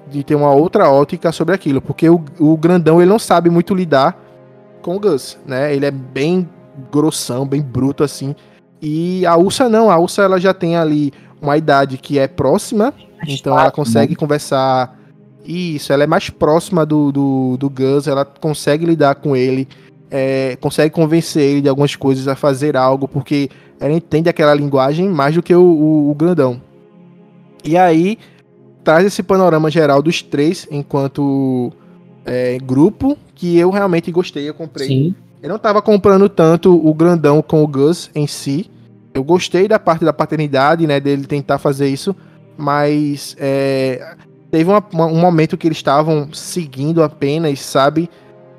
De 0.10 0.24
ter 0.24 0.36
uma 0.36 0.52
outra 0.52 0.90
ótica 0.90 1.32
sobre 1.32 1.56
aquilo. 1.56 1.82
Porque 1.82 2.10
o, 2.10 2.22
o 2.40 2.58
Grandão, 2.58 3.02
ele 3.02 3.10
não 3.10 3.20
sabe 3.20 3.50
muito 3.50 3.74
lidar 3.74 4.22
com 4.82 4.98
o 4.98 5.00
Gus, 5.00 5.38
né? 5.46 5.74
Ele 5.74 5.86
é 5.86 5.92
bem 5.92 6.48
grossão, 6.92 7.46
bem 7.46 7.62
bruto, 7.62 8.04
assim. 8.04 8.36
E 8.82 9.26
a 9.26 9.36
Ursa 9.36 9.70
não. 9.70 9.90
A 9.90 9.98
Ursa, 9.98 10.24
ela 10.24 10.40
já 10.40 10.54
tem 10.54 10.76
ali 10.76 11.12
uma 11.42 11.58
idade 11.58 11.98
que 11.98 12.20
é 12.20 12.28
próxima, 12.28 12.94
então 13.28 13.58
ela 13.58 13.72
consegue 13.72 14.14
né? 14.14 14.18
conversar. 14.18 14.98
Isso, 15.46 15.94
ela 15.94 16.04
é 16.04 16.08
mais 16.08 16.30
próxima 16.30 16.86
do, 16.86 17.12
do, 17.12 17.58
do 17.58 17.70
Gus, 17.70 18.08
ela 18.08 18.26
consegue 18.26 18.86
lidar 18.86 19.16
com 19.16 19.34
ele, 19.36 19.68
é, 20.12 20.58
consegue 20.60 20.94
convencer 20.94 21.44
ele 21.44 21.62
de 21.62 21.70
algumas 21.70 21.96
coisas 21.96 22.28
a 22.28 22.36
fazer 22.36 22.76
algo, 22.76 23.08
porque 23.08 23.50
ela 23.80 23.94
entende 23.94 24.28
aquela 24.28 24.54
linguagem 24.54 25.08
mais 25.08 25.36
do 25.36 25.42
que 25.42 25.56
o, 25.56 25.62
o, 25.62 26.12
o 26.12 26.16
grandão. 26.16 26.62
E 27.64 27.78
aí 27.78 28.18
traz 28.84 29.06
esse 29.06 29.24
panorama 29.24 29.70
geral 29.70 30.02
dos 30.02 30.22
três 30.22 30.68
enquanto 30.72 31.72
é, 32.26 32.58
grupo 32.58 33.18
que 33.36 33.58
eu 33.58 33.70
realmente 33.70 34.12
gostei, 34.12 34.48
eu 34.50 34.54
comprei. 34.54 34.88
Sim. 34.88 35.16
Eu 35.42 35.50
não 35.50 35.60
tava 35.60 35.82
comprando 35.82 36.28
tanto 36.28 36.74
o 36.74 36.94
grandão 36.94 37.42
com 37.42 37.64
o 37.64 37.68
Gus 37.68 38.10
em 38.16 38.26
si, 38.26 38.70
eu 39.18 39.24
gostei 39.24 39.68
da 39.68 39.80
parte 39.80 40.06
da 40.06 40.14
paternidade, 40.14 40.86
né, 40.86 41.00
dele 41.00 41.26
tentar 41.26 41.58
fazer 41.58 41.88
isso, 41.88 42.16
mas 42.56 43.36
é, 43.40 44.16
teve 44.52 44.70
uma, 44.70 44.84
uma, 44.94 45.06
um 45.08 45.20
momento 45.20 45.58
que 45.58 45.68
eles 45.68 45.80
estavam 45.80 46.32
seguindo 46.32 47.02
apenas, 47.02 47.60
sabe, 47.60 48.10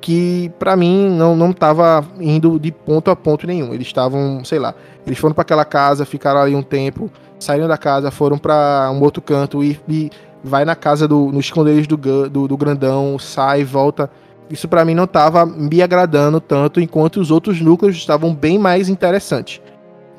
que 0.01 0.51
para 0.59 0.75
mim 0.75 1.09
não 1.09 1.35
não 1.35 1.53
tava 1.53 2.05
indo 2.19 2.59
de 2.59 2.71
ponto 2.71 3.09
a 3.09 3.15
ponto 3.15 3.47
nenhum. 3.47 3.73
Eles 3.73 3.87
estavam, 3.87 4.43
sei 4.43 4.59
lá, 4.59 4.75
eles 5.05 5.17
foram 5.17 5.33
para 5.33 5.43
aquela 5.43 5.65
casa, 5.65 6.05
ficaram 6.05 6.41
ali 6.41 6.53
um 6.53 6.61
tempo, 6.61 7.09
saíram 7.39 7.67
da 7.67 7.77
casa, 7.77 8.11
foram 8.11 8.37
para 8.37 8.91
um 8.93 9.01
outro 9.01 9.21
canto 9.21 9.63
e, 9.63 9.79
e, 9.87 10.09
vai 10.43 10.65
na 10.65 10.75
casa 10.75 11.07
do 11.07 11.31
no 11.31 11.39
esconderijo 11.39 11.87
do, 11.87 12.29
do, 12.29 12.47
do 12.49 12.57
grandão, 12.57 13.17
sai, 13.17 13.63
volta. 13.63 14.09
Isso 14.49 14.67
para 14.67 14.83
mim 14.83 14.95
não 14.95 15.07
tava 15.07 15.45
me 15.45 15.81
agradando 15.81 16.41
tanto, 16.41 16.81
enquanto 16.81 17.17
os 17.17 17.31
outros 17.31 17.61
núcleos 17.61 17.95
estavam 17.95 18.33
bem 18.33 18.57
mais 18.59 18.89
interessantes. 18.89 19.61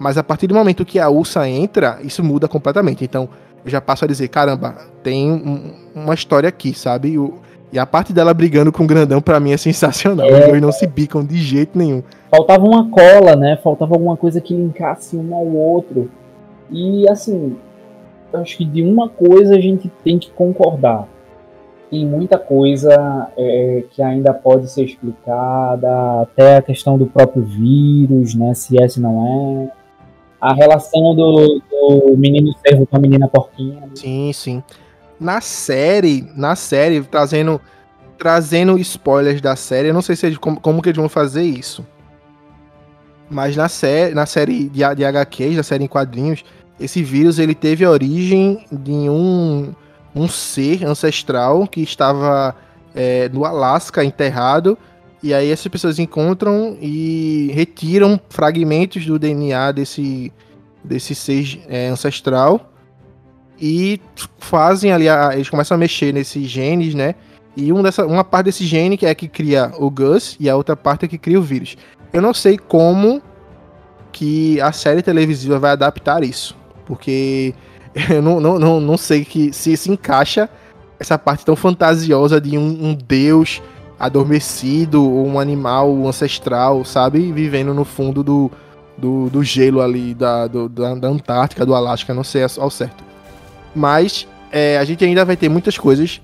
Mas 0.01 0.17
a 0.17 0.25
partir 0.25 0.47
do 0.47 0.55
momento 0.55 0.83
que 0.83 0.99
a 0.99 1.11
Ursa 1.11 1.47
entra, 1.47 1.99
isso 2.03 2.25
muda 2.25 2.49
completamente. 2.49 3.05
Então, 3.05 3.29
eu 3.63 3.71
já 3.71 3.83
passo 3.83 4.07
a 4.07 4.09
dizer, 4.09 4.29
caramba, 4.29 4.77
tem 5.03 5.31
um, 5.31 5.75
uma 5.95 6.15
história 6.15 6.49
aqui, 6.49 6.73
sabe? 6.73 7.19
O, 7.19 7.35
e 7.71 7.79
a 7.79 7.85
parte 7.85 8.11
dela 8.11 8.33
brigando 8.33 8.73
com 8.73 8.85
o 8.85 8.87
grandão, 8.87 9.21
para 9.21 9.39
mim, 9.39 9.53
é 9.53 9.59
sensacional. 9.59 10.27
É. 10.27 10.41
Os 10.41 10.49
dois 10.49 10.63
não 10.63 10.73
se 10.73 10.87
bicam 10.87 11.23
de 11.23 11.37
jeito 11.37 11.77
nenhum. 11.77 12.03
Faltava 12.31 12.65
uma 12.65 12.89
cola, 12.89 13.37
né? 13.37 13.59
Faltava 13.63 13.95
alguma 13.95 14.17
coisa 14.17 14.41
que 14.41 14.55
linkasse 14.55 15.19
um 15.19 15.35
ao 15.35 15.47
outro. 15.47 16.11
E, 16.71 17.07
assim, 17.07 17.59
eu 18.33 18.41
acho 18.41 18.57
que 18.57 18.65
de 18.65 18.83
uma 18.83 19.07
coisa 19.07 19.55
a 19.55 19.61
gente 19.61 19.93
tem 20.03 20.19
que 20.19 20.31
concordar. 20.31 21.07
Tem 21.91 22.07
muita 22.07 22.39
coisa 22.39 23.29
é, 23.37 23.85
que 23.91 24.01
ainda 24.01 24.33
pode 24.33 24.71
ser 24.71 24.85
explicada, 24.85 26.23
até 26.23 26.57
a 26.57 26.63
questão 26.63 26.97
do 26.97 27.05
próprio 27.05 27.43
vírus, 27.43 28.35
né? 28.35 28.55
Se 28.55 28.83
é, 28.83 28.89
se 28.89 28.99
não 28.99 29.67
é 29.67 29.80
a 30.41 30.55
relação 30.55 31.15
do, 31.15 31.63
do 31.71 32.17
menino 32.17 32.55
servo 32.67 32.87
com 32.87 32.97
a 32.97 33.01
menina 33.01 33.29
porquinha. 33.29 33.83
Sim, 33.95 34.33
sim. 34.33 34.63
Na 35.19 35.41
série, 35.41 36.27
na 36.35 36.57
série, 36.57 37.03
trazendo 37.03 37.61
trazendo 38.17 38.79
spoilers 38.79 39.41
da 39.41 39.57
série, 39.57 39.89
eu 39.89 39.95
não 39.95 40.03
sei 40.03 40.15
se 40.15 40.37
como, 40.37 40.61
como 40.61 40.83
que 40.83 40.91
eles 40.91 40.99
vão 40.99 41.09
fazer 41.09 41.43
isso. 41.43 41.87
Mas 43.31 43.57
na 43.57 43.67
série, 43.67 44.15
na 44.15 44.27
série 44.27 44.69
de, 44.69 44.81
de 44.95 45.05
HQs, 45.05 45.57
da 45.57 45.63
série 45.63 45.85
em 45.85 45.89
quadrinhos, 45.89 46.45
esse 46.79 47.03
vírus 47.03 47.39
ele 47.39 47.55
teve 47.55 47.87
origem 47.87 48.67
de 48.71 48.93
um, 48.93 49.73
um 50.15 50.29
ser 50.29 50.85
ancestral 50.85 51.67
que 51.67 51.81
estava 51.81 52.55
é, 52.95 53.29
no 53.31 53.45
Alasca 53.45 54.05
enterrado 54.05 54.77
e 55.23 55.35
aí 55.35 55.51
essas 55.51 55.69
pessoas 55.69 55.99
encontram 55.99 56.77
e 56.81 57.51
retiram 57.55 58.19
fragmentos 58.29 59.05
do 59.05 59.19
DNA 59.19 59.73
desse, 59.73 60.33
desse 60.83 61.15
ser 61.15 61.61
é, 61.69 61.89
ancestral 61.89 62.73
e 63.61 64.01
fazem 64.39 64.93
ali, 64.93 65.09
a, 65.09 65.35
eles 65.35 65.51
começam 65.51 65.75
a 65.75 65.79
mexer 65.79 66.13
nesses 66.13 66.49
genes, 66.49 66.95
né? 66.95 67.15
E 67.57 67.73
um 67.73 67.83
dessa, 67.83 68.07
uma 68.07 68.25
parte 68.25 68.47
desse 68.47 68.65
gene 68.65 68.97
que 68.97 69.05
é 69.05 69.15
que 69.15 69.29
cria 69.29 69.71
o 69.79 69.91
Gus 69.91 70.37
e 70.41 70.49
a 70.49 70.57
outra 70.57 70.75
parte 70.75 71.05
é 71.05 71.09
que 71.09 71.19
cria 71.19 71.39
o 71.39 71.43
vírus. 71.43 71.77
Eu 72.13 72.23
não 72.23 72.33
sei 72.33 72.57
como 72.57 73.21
que 74.13 74.61
a 74.61 74.73
série 74.73 75.03
televisiva 75.03 75.59
vai 75.59 75.73
adaptar 75.73 76.25
isso. 76.25 76.57
Porque 76.87 77.55
eu 78.09 78.23
não, 78.23 78.41
não, 78.41 78.59
não, 78.59 78.81
não 78.81 78.97
sei 78.97 79.25
que 79.25 79.53
se 79.53 79.77
se 79.77 79.91
encaixa 79.91 80.49
essa 80.99 81.19
parte 81.19 81.45
tão 81.45 81.57
fantasiosa 81.57 82.41
de 82.41 82.57
um, 82.57 82.89
um 82.89 82.95
deus 82.95 83.61
adormecido, 84.01 85.05
ou 85.05 85.27
um 85.27 85.39
animal 85.39 86.07
ancestral, 86.07 86.83
sabe? 86.87 87.31
Vivendo 87.31 87.75
no 87.75 87.85
fundo 87.85 88.25
do, 88.25 88.51
do, 88.97 89.29
do 89.29 89.45
gelo 89.45 89.83
ali 89.83 90.15
da, 90.15 90.47
do, 90.47 90.71
da, 90.71 90.95
da, 90.95 91.09
Antártica, 91.09 91.67
do 91.67 91.75
Alasca, 91.75 92.15
não 92.15 92.25
sei 92.25 92.43
ao 92.59 92.71
certo. 92.71 93.05
Mas 93.77 94.27
é, 94.51 94.79
a 94.79 94.85
gente 94.87 95.05
ainda 95.05 95.23
vai 95.23 95.37
ter 95.37 95.51
muitas 95.51 95.77
coisas. 95.77 96.19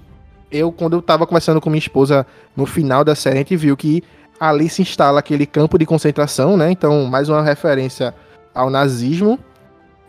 Eu, 0.50 0.72
quando 0.72 0.94
eu 0.94 1.02
tava 1.02 1.26
conversando 1.26 1.60
com 1.60 1.68
minha 1.68 1.78
esposa 1.78 2.26
no 2.56 2.64
final 2.64 3.04
da 3.04 3.14
série, 3.14 3.36
a 3.36 3.38
gente 3.40 3.56
viu 3.56 3.76
que 3.76 4.02
ali 4.40 4.70
se 4.70 4.80
instala 4.80 5.18
aquele 5.18 5.44
campo 5.44 5.78
de 5.78 5.84
concentração, 5.84 6.56
né? 6.56 6.70
Então, 6.70 7.04
mais 7.04 7.28
uma 7.28 7.42
referência 7.42 8.14
ao 8.54 8.70
nazismo, 8.70 9.38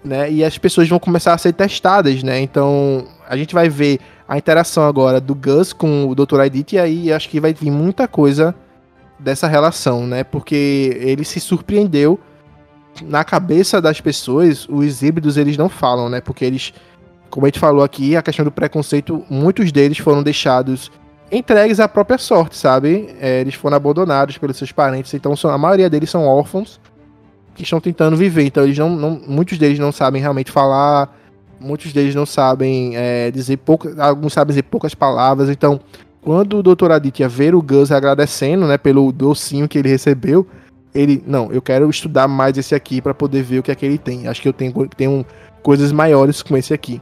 né? 0.01 0.31
E 0.31 0.41
as 0.41 0.57
pessoas 0.57 0.87
vão 0.87 0.99
começar 0.99 1.33
a 1.33 1.37
ser 1.37 1.51
testadas, 1.51 2.23
né? 2.23 2.39
Então, 2.39 3.05
a 3.27 3.35
gente 3.35 3.53
vai 3.53 3.67
ver 3.67 3.99
a 4.27 4.37
interação 4.37 4.85
agora 4.85 5.21
do 5.21 5.33
Gus 5.33 5.71
com 5.71 6.07
o 6.07 6.13
Dr. 6.13 6.41
Edith 6.41 6.73
e 6.73 6.79
aí 6.79 7.13
acho 7.13 7.29
que 7.29 7.39
vai 7.39 7.53
vir 7.53 7.71
muita 7.71 8.07
coisa 8.07 8.53
dessa 9.17 9.47
relação, 9.47 10.05
né? 10.05 10.23
Porque 10.23 10.97
ele 11.01 11.23
se 11.23 11.39
surpreendeu 11.39 12.19
na 13.03 13.23
cabeça 13.23 13.81
das 13.81 14.01
pessoas, 14.01 14.67
os 14.69 15.01
híbridos 15.01 15.37
eles 15.37 15.57
não 15.57 15.69
falam, 15.69 16.09
né? 16.09 16.19
Porque 16.19 16.43
eles, 16.43 16.73
como 17.29 17.45
a 17.45 17.49
gente 17.49 17.59
falou 17.59 17.83
aqui, 17.83 18.15
a 18.15 18.21
questão 18.21 18.43
do 18.43 18.51
preconceito, 18.51 19.23
muitos 19.29 19.71
deles 19.71 19.97
foram 19.97 20.21
deixados 20.21 20.91
entregues 21.31 21.79
à 21.79 21.87
própria 21.87 22.17
sorte, 22.17 22.55
sabe? 22.55 23.15
É, 23.19 23.41
eles 23.41 23.53
foram 23.53 23.77
abandonados 23.77 24.37
pelos 24.37 24.57
seus 24.57 24.71
parentes, 24.71 25.13
então 25.13 25.35
são, 25.35 25.51
a 25.51 25.57
maioria 25.57 25.89
deles 25.89 26.09
são 26.09 26.25
órfãos 26.25 26.79
que 27.55 27.63
estão 27.63 27.79
tentando 27.79 28.15
viver. 28.15 28.43
Então 28.43 28.63
eles 28.63 28.77
não, 28.77 28.89
não 28.89 29.21
muitos 29.27 29.57
deles 29.57 29.79
não 29.79 29.91
sabem 29.91 30.21
realmente 30.21 30.51
falar, 30.51 31.16
muitos 31.59 31.93
deles 31.93 32.15
não 32.15 32.25
sabem 32.25 32.95
é, 32.95 33.31
dizer 33.31 33.57
poucas, 33.57 33.97
alguns 33.99 34.33
sabem 34.33 34.49
dizer 34.49 34.63
poucas 34.63 34.93
palavras. 34.93 35.49
Então, 35.49 35.79
quando 36.21 36.57
o 36.57 36.63
Dr. 36.63 36.91
Aditya 36.91 37.27
ver 37.27 37.55
o 37.55 37.61
Gus 37.61 37.91
agradecendo, 37.91 38.67
né, 38.67 38.77
pelo 38.77 39.11
docinho 39.11 39.67
que 39.67 39.77
ele 39.77 39.89
recebeu, 39.89 40.45
ele, 40.93 41.23
não, 41.25 41.51
eu 41.51 41.61
quero 41.61 41.89
estudar 41.89 42.27
mais 42.27 42.57
esse 42.57 42.73
aqui 42.73 43.01
para 43.01 43.13
poder 43.13 43.43
ver 43.43 43.59
o 43.59 43.63
que 43.63 43.71
é 43.71 43.75
que 43.75 43.85
ele 43.85 43.97
tem. 43.97 44.27
Acho 44.27 44.41
que 44.41 44.47
eu 44.47 44.53
tenho, 44.53 44.87
tenho 44.89 45.25
coisas 45.61 45.91
maiores 45.91 46.41
com 46.41 46.57
esse 46.57 46.73
aqui. 46.73 47.01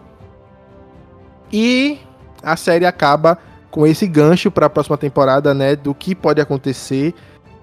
E 1.52 2.00
a 2.44 2.56
série 2.56 2.86
acaba 2.86 3.38
com 3.72 3.86
esse 3.86 4.08
gancho 4.08 4.52
para 4.52 4.68
a 4.68 4.70
próxima 4.70 4.98
temporada, 4.98 5.54
né, 5.54 5.76
do 5.76 5.94
que 5.94 6.16
pode 6.16 6.40
acontecer, 6.40 7.14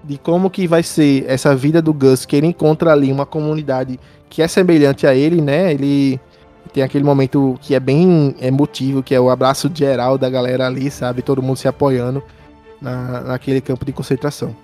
de 0.03 0.17
como 0.17 0.49
que 0.49 0.67
vai 0.67 0.83
ser 0.83 1.25
essa 1.27 1.55
vida 1.55 1.81
do 1.81 1.93
Gus, 1.93 2.25
que 2.25 2.35
ele 2.35 2.47
encontra 2.47 2.91
ali 2.91 3.11
uma 3.11 3.25
comunidade 3.25 3.99
que 4.29 4.41
é 4.41 4.47
semelhante 4.47 5.07
a 5.07 5.15
ele, 5.15 5.41
né? 5.41 5.71
Ele 5.71 6.19
tem 6.73 6.83
aquele 6.83 7.03
momento 7.03 7.55
que 7.61 7.75
é 7.75 7.79
bem 7.79 8.35
emotivo, 8.41 9.03
que 9.03 9.13
é 9.13 9.19
o 9.19 9.29
abraço 9.29 9.69
geral 9.73 10.17
da 10.17 10.27
galera 10.29 10.65
ali, 10.65 10.89
sabe? 10.89 11.21
Todo 11.21 11.41
mundo 11.41 11.57
se 11.57 11.67
apoiando 11.67 12.23
na, 12.81 13.21
naquele 13.21 13.61
campo 13.61 13.85
de 13.85 13.93
concentração. 13.93 14.55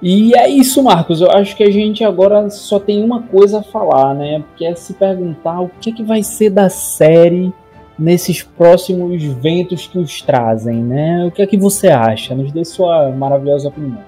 E 0.00 0.34
é 0.34 0.48
isso, 0.48 0.82
Marcos. 0.82 1.20
Eu 1.20 1.30
acho 1.30 1.54
que 1.54 1.62
a 1.62 1.70
gente 1.70 2.02
agora 2.04 2.48
só 2.48 2.78
tem 2.78 3.04
uma 3.04 3.22
coisa 3.22 3.58
a 3.58 3.62
falar, 3.62 4.14
né? 4.14 4.42
Que 4.56 4.64
é 4.64 4.74
se 4.74 4.94
perguntar 4.94 5.60
o 5.60 5.70
que, 5.80 5.92
que 5.92 6.02
vai 6.02 6.22
ser 6.22 6.50
da 6.50 6.70
série 6.70 7.52
nesses 7.98 8.42
próximos 8.42 9.22
ventos 9.24 9.88
que 9.88 9.98
os 9.98 10.22
trazem, 10.22 10.76
né? 10.76 11.26
O 11.26 11.30
que 11.30 11.42
é 11.42 11.46
que 11.46 11.58
você 11.58 11.88
acha? 11.88 12.34
Nos 12.34 12.50
dê 12.50 12.64
sua 12.64 13.10
maravilhosa 13.10 13.68
opinião. 13.68 13.98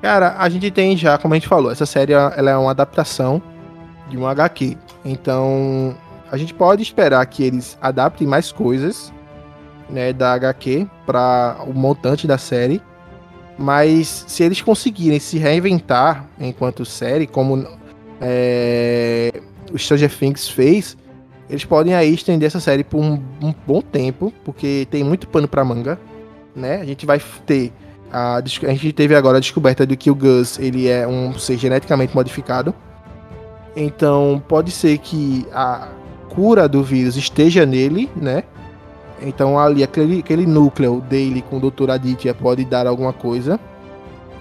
Cara, 0.00 0.34
a 0.36 0.48
gente 0.48 0.68
tem 0.70 0.96
já, 0.96 1.16
como 1.16 1.34
a 1.34 1.36
gente 1.36 1.46
falou, 1.46 1.70
essa 1.70 1.86
série 1.86 2.12
ela 2.12 2.50
é 2.50 2.56
uma 2.56 2.72
adaptação 2.72 3.40
de 4.12 4.18
um 4.18 4.26
HQ. 4.26 4.76
Então, 5.04 5.96
a 6.30 6.36
gente 6.36 6.54
pode 6.54 6.82
esperar 6.82 7.24
que 7.26 7.42
eles 7.42 7.76
adaptem 7.80 8.26
mais 8.26 8.52
coisas, 8.52 9.12
né, 9.90 10.12
da 10.12 10.32
HQ 10.34 10.86
para 11.04 11.56
o 11.66 11.72
montante 11.74 12.26
da 12.26 12.38
série 12.38 12.80
mas 13.58 14.24
se 14.26 14.42
eles 14.42 14.60
conseguirem 14.60 15.20
se 15.20 15.38
reinventar 15.38 16.26
enquanto 16.40 16.84
série, 16.84 17.26
como 17.26 17.66
é, 18.20 19.32
o 19.72 19.78
Stranger 19.78 20.10
Things 20.10 20.48
fez, 20.48 20.96
eles 21.48 21.64
podem 21.64 21.94
aí 21.94 22.14
estender 22.14 22.46
essa 22.46 22.60
série 22.60 22.82
por 22.82 22.98
um, 22.98 23.22
um 23.42 23.54
bom 23.66 23.80
tempo, 23.80 24.32
porque 24.44 24.86
tem 24.90 25.04
muito 25.04 25.28
pano 25.28 25.46
para 25.46 25.64
manga, 25.64 26.00
né? 26.56 26.80
A 26.80 26.84
gente 26.84 27.04
vai 27.04 27.20
ter 27.46 27.72
a, 28.10 28.36
a 28.36 28.42
gente 28.42 28.92
teve 28.92 29.14
agora 29.14 29.38
a 29.38 29.40
descoberta 29.40 29.86
de 29.86 29.96
que 29.96 30.10
o 30.10 30.14
Gus 30.14 30.58
ele 30.58 30.88
é 30.88 31.06
um 31.06 31.38
ser 31.38 31.56
geneticamente 31.56 32.14
modificado. 32.14 32.74
Então 33.74 34.42
pode 34.48 34.70
ser 34.70 34.98
que 34.98 35.46
a 35.52 35.88
cura 36.28 36.68
do 36.68 36.82
vírus 36.82 37.16
esteja 37.16 37.66
nele, 37.66 38.10
né? 38.16 38.44
Então 39.20 39.58
ali 39.58 39.82
aquele, 39.82 40.20
aquele 40.20 40.46
núcleo 40.46 41.00
dele 41.00 41.42
com 41.42 41.58
o 41.58 41.70
Dr. 41.70 41.90
Aditya 41.90 42.34
pode 42.34 42.64
dar 42.64 42.86
alguma 42.86 43.12
coisa. 43.12 43.58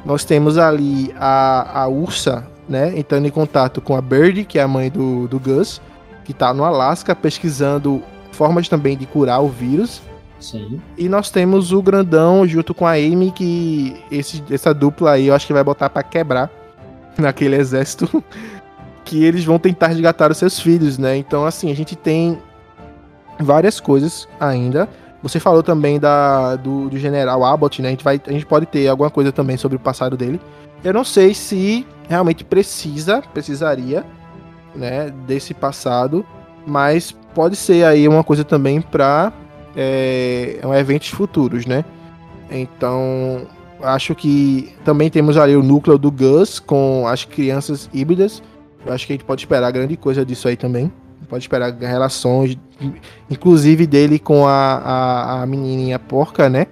Nós 0.05 0.23
temos 0.23 0.57
ali 0.57 1.13
a, 1.17 1.83
a 1.83 1.87
Ursa, 1.87 2.47
né, 2.67 2.97
entrando 2.97 3.27
em 3.27 3.31
contato 3.31 3.79
com 3.81 3.95
a 3.95 4.01
Bird, 4.01 4.45
que 4.45 4.57
é 4.57 4.63
a 4.63 4.67
mãe 4.67 4.89
do, 4.89 5.27
do 5.27 5.39
Gus, 5.39 5.79
que 6.25 6.31
está 6.31 6.53
no 6.53 6.63
Alasca 6.63 7.15
pesquisando 7.15 8.01
formas 8.31 8.67
também 8.67 8.97
de 8.97 9.05
curar 9.05 9.41
o 9.41 9.47
vírus. 9.47 10.01
Sim. 10.39 10.81
E 10.97 11.07
nós 11.07 11.29
temos 11.29 11.71
o 11.71 11.81
Grandão 11.83 12.47
junto 12.47 12.73
com 12.73 12.87
a 12.87 12.93
Amy, 12.93 13.31
que 13.31 13.95
esse, 14.09 14.43
essa 14.49 14.73
dupla 14.73 15.11
aí 15.11 15.27
eu 15.27 15.35
acho 15.35 15.45
que 15.45 15.53
vai 15.53 15.63
botar 15.63 15.89
para 15.89 16.01
quebrar 16.01 16.49
naquele 17.17 17.55
exército. 17.55 18.23
Que 19.11 19.21
eles 19.25 19.43
vão 19.43 19.59
tentar 19.59 19.87
resgatar 19.87 20.31
os 20.31 20.37
seus 20.37 20.57
filhos, 20.57 20.97
né? 20.97 21.17
Então, 21.17 21.45
assim, 21.45 21.69
a 21.69 21.75
gente 21.75 21.97
tem 21.97 22.39
várias 23.37 23.77
coisas 23.77 24.25
ainda. 24.39 24.87
Você 25.21 25.37
falou 25.37 25.61
também 25.61 25.99
da, 25.99 26.55
do, 26.55 26.89
do 26.89 26.97
General 26.97 27.43
Abbott, 27.43 27.81
né? 27.81 27.89
A 27.89 27.91
gente, 27.91 28.05
vai, 28.05 28.21
a 28.25 28.31
gente 28.31 28.45
pode 28.45 28.67
ter 28.67 28.87
alguma 28.87 29.09
coisa 29.09 29.29
também 29.29 29.57
sobre 29.57 29.75
o 29.75 29.79
passado 29.81 30.15
dele. 30.15 30.39
Eu 30.81 30.93
não 30.93 31.03
sei 31.03 31.33
se 31.33 31.85
realmente 32.07 32.45
precisa, 32.45 33.21
precisaria, 33.33 34.05
né, 34.73 35.11
desse 35.27 35.53
passado, 35.53 36.25
mas 36.65 37.13
pode 37.35 37.57
ser 37.57 37.83
aí 37.83 38.07
uma 38.07 38.23
coisa 38.23 38.45
também 38.45 38.79
para 38.79 39.33
é, 39.75 40.61
um 40.63 40.73
eventos 40.73 41.09
futuros, 41.09 41.65
né? 41.65 41.83
Então, 42.49 43.41
acho 43.83 44.15
que 44.15 44.73
também 44.85 45.09
temos 45.09 45.35
ali 45.35 45.53
o 45.53 45.61
núcleo 45.61 45.97
do 45.97 46.09
Gus 46.09 46.61
com 46.61 47.05
as 47.05 47.25
crianças 47.25 47.89
híbridas. 47.93 48.41
Eu 48.85 48.93
acho 48.93 49.05
que 49.05 49.13
a 49.13 49.15
gente 49.15 49.25
pode 49.25 49.41
esperar 49.41 49.71
grande 49.71 49.95
coisa 49.95 50.25
disso 50.25 50.47
aí 50.47 50.55
também 50.55 50.91
pode 51.31 51.45
esperar 51.45 51.73
relações, 51.79 52.57
inclusive 53.29 53.87
dele 53.87 54.19
com 54.19 54.45
a, 54.45 54.51
a, 54.51 55.41
a 55.43 55.45
menininha 55.45 55.97
porca, 55.97 56.49
né? 56.49 56.67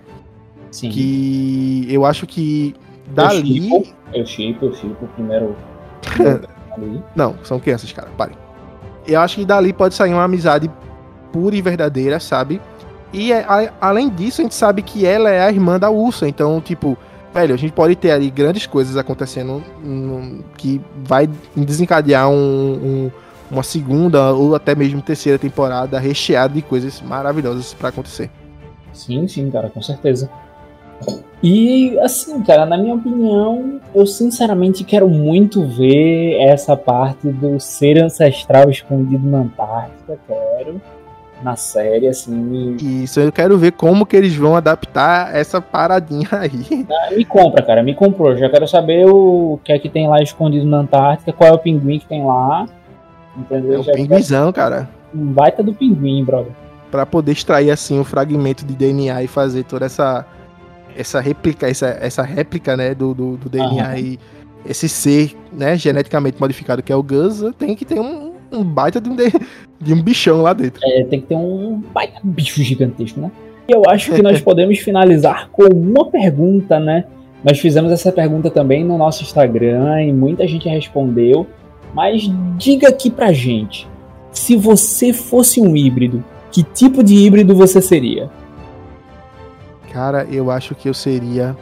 Sim. 0.69 0.89
Que 0.89 1.87
eu 1.89 2.05
acho 2.05 2.27
que 2.27 2.75
dali. 3.07 3.69
Eu 4.13 4.25
chipo, 4.25 4.65
eu 4.65 4.73
chipo, 4.73 5.07
primeiro. 5.15 5.55
Não, 7.15 7.35
são 7.43 7.57
crianças, 7.57 7.91
cara, 7.93 8.09
parem. 8.17 8.35
Eu 9.07 9.21
acho 9.21 9.37
que 9.37 9.45
dali 9.45 9.71
pode 9.71 9.95
sair 9.95 10.13
uma 10.13 10.25
amizade 10.25 10.69
pura 11.31 11.55
e 11.55 11.61
verdadeira, 11.61 12.19
sabe? 12.19 12.61
E 13.13 13.31
é, 13.31 13.45
a, 13.47 13.71
além 13.79 14.09
disso, 14.09 14.41
a 14.41 14.43
gente 14.43 14.55
sabe 14.55 14.81
que 14.81 15.05
ela 15.05 15.29
é 15.29 15.41
a 15.41 15.49
irmã 15.49 15.79
da 15.79 15.89
Ursa, 15.89 16.27
então, 16.27 16.59
tipo, 16.59 16.97
velho, 17.33 17.53
a 17.53 17.57
gente 17.57 17.73
pode 17.73 17.95
ter 17.95 18.11
ali 18.11 18.29
grandes 18.29 18.65
coisas 18.65 18.97
acontecendo 18.97 19.63
um, 19.83 20.41
que 20.57 20.81
vai 21.03 21.29
desencadear 21.55 22.29
um, 22.29 22.35
um 22.35 23.11
uma 23.51 23.63
segunda 23.63 24.31
ou 24.31 24.55
até 24.55 24.75
mesmo 24.75 25.01
terceira 25.01 25.39
temporada 25.39 25.99
recheada 25.99 26.53
de 26.53 26.61
coisas 26.61 27.01
maravilhosas 27.01 27.73
para 27.73 27.89
acontecer. 27.89 28.29
Sim, 28.93 29.27
sim, 29.27 29.49
cara, 29.49 29.69
com 29.69 29.81
certeza. 29.81 30.29
E 31.41 31.97
assim, 31.99 32.43
cara, 32.43 32.65
na 32.65 32.77
minha 32.77 32.95
opinião, 32.95 33.79
eu 33.95 34.05
sinceramente 34.05 34.83
quero 34.83 35.07
muito 35.07 35.65
ver 35.65 36.35
essa 36.41 36.75
parte 36.75 37.27
do 37.27 37.59
ser 37.59 38.03
ancestral 38.03 38.69
escondido 38.69 39.25
na 39.25 39.39
Antártica, 39.39 40.19
quero 40.27 40.81
na 41.43 41.55
série, 41.55 42.07
assim. 42.07 42.75
Isso, 42.81 43.19
eu 43.19 43.31
quero 43.31 43.57
ver 43.57 43.71
como 43.71 44.05
que 44.05 44.15
eles 44.15 44.35
vão 44.35 44.55
adaptar 44.55 45.35
essa 45.35 45.61
paradinha 45.61 46.27
aí. 46.33 46.85
Ah, 46.89 47.13
me 47.15 47.25
compra, 47.25 47.63
cara, 47.63 47.83
me 47.83 47.93
comprou. 47.95 48.35
Já 48.35 48.49
quero 48.49 48.67
saber 48.67 49.05
o 49.05 49.59
que 49.63 49.71
é 49.71 49.79
que 49.79 49.89
tem 49.89 50.07
lá 50.07 50.21
escondido 50.21 50.65
na 50.65 50.77
Antártica, 50.77 51.33
qual 51.33 51.49
é 51.49 51.53
o 51.53 51.59
pinguim 51.59 51.99
que 51.99 52.07
tem 52.07 52.25
lá. 52.25 52.67
Entendeu? 53.37 53.75
É 53.75 53.79
um 53.79 53.83
pinguizão, 53.95 54.51
cara. 54.51 54.89
Um 55.13 55.27
baita 55.27 55.63
do 55.63 55.73
pinguim, 55.73 56.23
brother. 56.23 56.51
Pra 56.91 57.05
poder 57.05 57.31
extrair, 57.31 57.71
assim, 57.71 57.99
um 57.99 58.03
fragmento 58.03 58.65
de 58.65 58.73
DNA 58.73 59.23
e 59.23 59.27
fazer 59.27 59.63
toda 59.63 59.85
essa 59.85 60.25
essa 60.97 61.21
réplica, 61.21 61.69
essa, 61.69 61.97
essa 62.01 62.23
réplica, 62.23 62.75
né, 62.75 62.93
do, 62.93 63.13
do, 63.13 63.37
do 63.37 63.49
DNA 63.49 63.85
Aham. 63.85 63.97
e 63.97 64.19
esse 64.65 64.89
ser, 64.89 65.37
né, 65.51 65.77
geneticamente 65.77 66.39
modificado 66.39 66.83
que 66.83 66.91
é 66.91 66.95
o 66.95 67.01
Gus, 67.01 67.41
tem 67.57 67.73
que 67.75 67.85
ter 67.85 67.99
um, 67.99 68.28
um 68.51 68.63
baita 68.63 68.99
de 68.99 69.09
um, 69.09 69.15
de, 69.15 69.31
de 69.79 69.93
um 69.93 70.01
bichão 70.01 70.41
lá 70.41 70.53
dentro. 70.53 70.81
É, 70.83 71.03
tem 71.03 71.21
que 71.21 71.27
ter 71.27 71.35
um 71.35 71.81
baita 71.93 72.19
bicho 72.23 72.61
gigantesco, 72.63 73.19
né? 73.19 73.31
E 73.67 73.71
eu 73.71 73.83
acho 73.87 74.13
que 74.13 74.21
nós 74.21 74.39
podemos 74.41 74.79
finalizar 74.79 75.49
com 75.51 75.63
uma 75.65 76.09
pergunta, 76.09 76.79
né? 76.79 77.05
Nós 77.43 77.59
fizemos 77.59 77.91
essa 77.91 78.11
pergunta 78.11 78.49
também 78.49 78.83
no 78.83 78.97
nosso 78.97 79.23
Instagram 79.23 80.03
e 80.03 80.11
muita 80.11 80.47
gente 80.47 80.67
respondeu. 80.67 81.47
Mas 81.93 82.29
diga 82.57 82.89
aqui 82.89 83.09
pra 83.09 83.31
gente, 83.31 83.87
se 84.31 84.55
você 84.55 85.11
fosse 85.11 85.59
um 85.61 85.75
híbrido, 85.75 86.23
que 86.51 86.63
tipo 86.63 87.03
de 87.03 87.15
híbrido 87.15 87.55
você 87.55 87.81
seria? 87.81 88.29
Cara, 89.91 90.27
eu 90.31 90.51
acho 90.51 90.75
que 90.75 90.87
eu 90.87 90.93
seria 90.93 91.55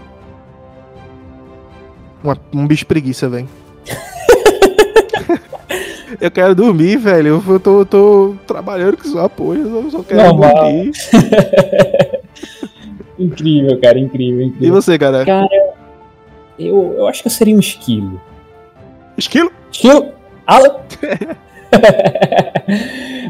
uma, 2.24 2.38
um 2.54 2.68
bicho 2.68 2.86
preguiça, 2.86 3.30
velho. 3.30 3.48
eu 6.20 6.32
quero 6.32 6.56
dormir, 6.56 6.98
velho. 6.98 7.44
Eu 7.48 7.60
tô, 7.60 7.86
tô 7.86 8.36
trabalhando 8.46 8.98
com 8.98 9.08
sua 9.08 9.30
porra, 9.30 9.58
eu 9.58 9.92
só 9.92 10.04
quero 10.04 10.24
Normal. 10.24 10.54
dormir. 10.54 10.92
incrível, 13.20 13.80
cara, 13.80 14.00
incrível, 14.00 14.46
incrível. 14.46 14.68
E 14.68 14.72
você, 14.72 14.98
cara? 14.98 15.26
Cara, 15.26 15.48
eu, 16.58 16.96
eu 16.98 17.08
acho 17.08 17.22
que 17.22 17.28
eu 17.28 17.32
seria 17.32 17.56
um 17.56 17.60
esquilo. 17.60 18.20
Esquilo? 19.18 19.52
Esquilo? 19.72 20.08
Alan? 20.46 20.76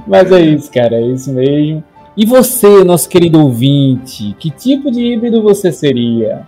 Mas 0.08 0.32
é 0.32 0.42
isso, 0.42 0.72
cara, 0.72 0.96
é 0.96 1.02
isso 1.02 1.32
mesmo. 1.32 1.84
E 2.16 2.26
você, 2.26 2.84
nosso 2.84 3.08
querido 3.08 3.40
ouvinte, 3.40 4.36
que 4.40 4.50
tipo 4.50 4.90
de 4.90 5.14
híbrido 5.14 5.42
você 5.42 5.72
seria? 5.72 6.48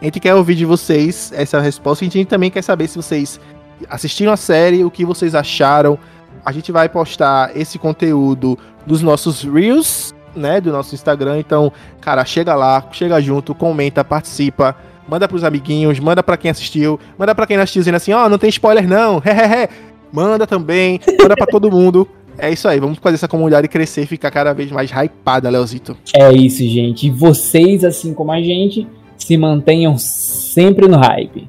A 0.00 0.04
gente 0.04 0.20
quer 0.20 0.34
ouvir 0.34 0.54
de 0.54 0.64
vocês 0.64 1.32
essa 1.34 1.60
resposta. 1.60 2.04
A 2.04 2.08
gente 2.08 2.24
também 2.24 2.50
quer 2.50 2.62
saber 2.62 2.88
se 2.88 2.96
vocês 2.96 3.40
assistiram 3.88 4.32
a 4.32 4.36
série, 4.36 4.84
o 4.84 4.90
que 4.90 5.04
vocês 5.04 5.34
acharam. 5.34 5.98
A 6.44 6.52
gente 6.52 6.72
vai 6.72 6.88
postar 6.88 7.56
esse 7.56 7.78
conteúdo 7.78 8.58
dos 8.86 9.02
nossos 9.02 9.42
Reels, 9.42 10.14
né? 10.34 10.60
Do 10.60 10.72
nosso 10.72 10.94
Instagram. 10.94 11.38
Então, 11.38 11.72
cara, 12.00 12.24
chega 12.24 12.54
lá, 12.54 12.84
chega 12.92 13.20
junto, 13.20 13.54
comenta, 13.54 14.04
participa. 14.04 14.76
Manda 15.08 15.26
pros 15.26 15.42
amiguinhos, 15.42 15.98
manda 15.98 16.22
para 16.22 16.36
quem 16.36 16.50
assistiu, 16.50 17.00
manda 17.18 17.34
para 17.34 17.46
quem 17.46 17.56
não 17.56 17.64
assistiu 17.64 17.80
dizendo 17.80 17.94
assim, 17.94 18.12
ó, 18.12 18.26
oh, 18.26 18.28
não 18.28 18.36
tem 18.36 18.50
spoiler 18.50 18.86
não. 18.86 19.22
Manda 20.12 20.46
também, 20.46 21.00
manda 21.20 21.36
para 21.36 21.46
todo 21.46 21.70
mundo. 21.70 22.08
É 22.38 22.50
isso 22.50 22.68
aí, 22.68 22.78
vamos 22.78 22.98
fazer 22.98 23.16
essa 23.16 23.28
comunidade 23.28 23.66
crescer 23.68 24.02
e 24.02 24.06
ficar 24.06 24.30
cada 24.30 24.54
vez 24.54 24.70
mais 24.70 24.90
hypada, 24.90 25.50
Leozito. 25.50 25.96
É 26.14 26.32
isso, 26.32 26.62
gente. 26.62 27.08
E 27.08 27.10
vocês, 27.10 27.84
assim 27.84 28.14
como 28.14 28.32
a 28.32 28.40
gente, 28.40 28.86
se 29.18 29.36
mantenham 29.36 29.98
sempre 29.98 30.86
no 30.86 30.96
hype. 30.96 31.48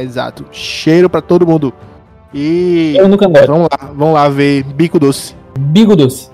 Exato. 0.00 0.46
Cheiro 0.50 1.10
para 1.10 1.20
todo 1.20 1.46
mundo. 1.46 1.72
E. 2.32 2.94
Eu 2.96 3.08
nunca 3.08 3.26
gosto. 3.26 3.46
Vamos 3.46 3.68
lá, 3.70 3.90
vamos 3.94 4.14
lá 4.14 4.28
ver 4.28 4.62
Bico 4.62 4.98
Doce. 4.98 5.34
Bico 5.58 5.94
Doce. 5.96 6.30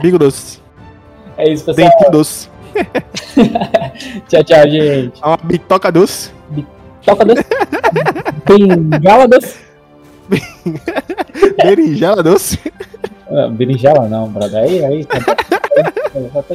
Bico 0.00 0.18
Doce. 0.18 0.58
É 1.38 1.52
isso, 1.52 1.64
pessoal. 1.66 1.88
Dente 1.88 2.10
Doce. 2.10 2.48
tchau, 4.28 4.44
tchau, 4.44 4.68
gente. 4.68 5.22
Uma 5.22 5.36
bitoca 5.36 5.92
doce. 5.92 6.32
Bitoca 6.50 7.24
doce. 7.24 7.44
Bengala 8.44 9.28
doce. 9.28 9.58
berinjela 11.62 12.22
doce? 12.22 12.58
Não, 13.30 13.52
berinjela 13.52 14.08
não, 14.08 14.28
brother. 14.28 14.64
Aí, 14.64 14.84
aí. 14.84 15.04
Tá, 15.04 15.18
já 15.18 16.42
tá 16.42 16.54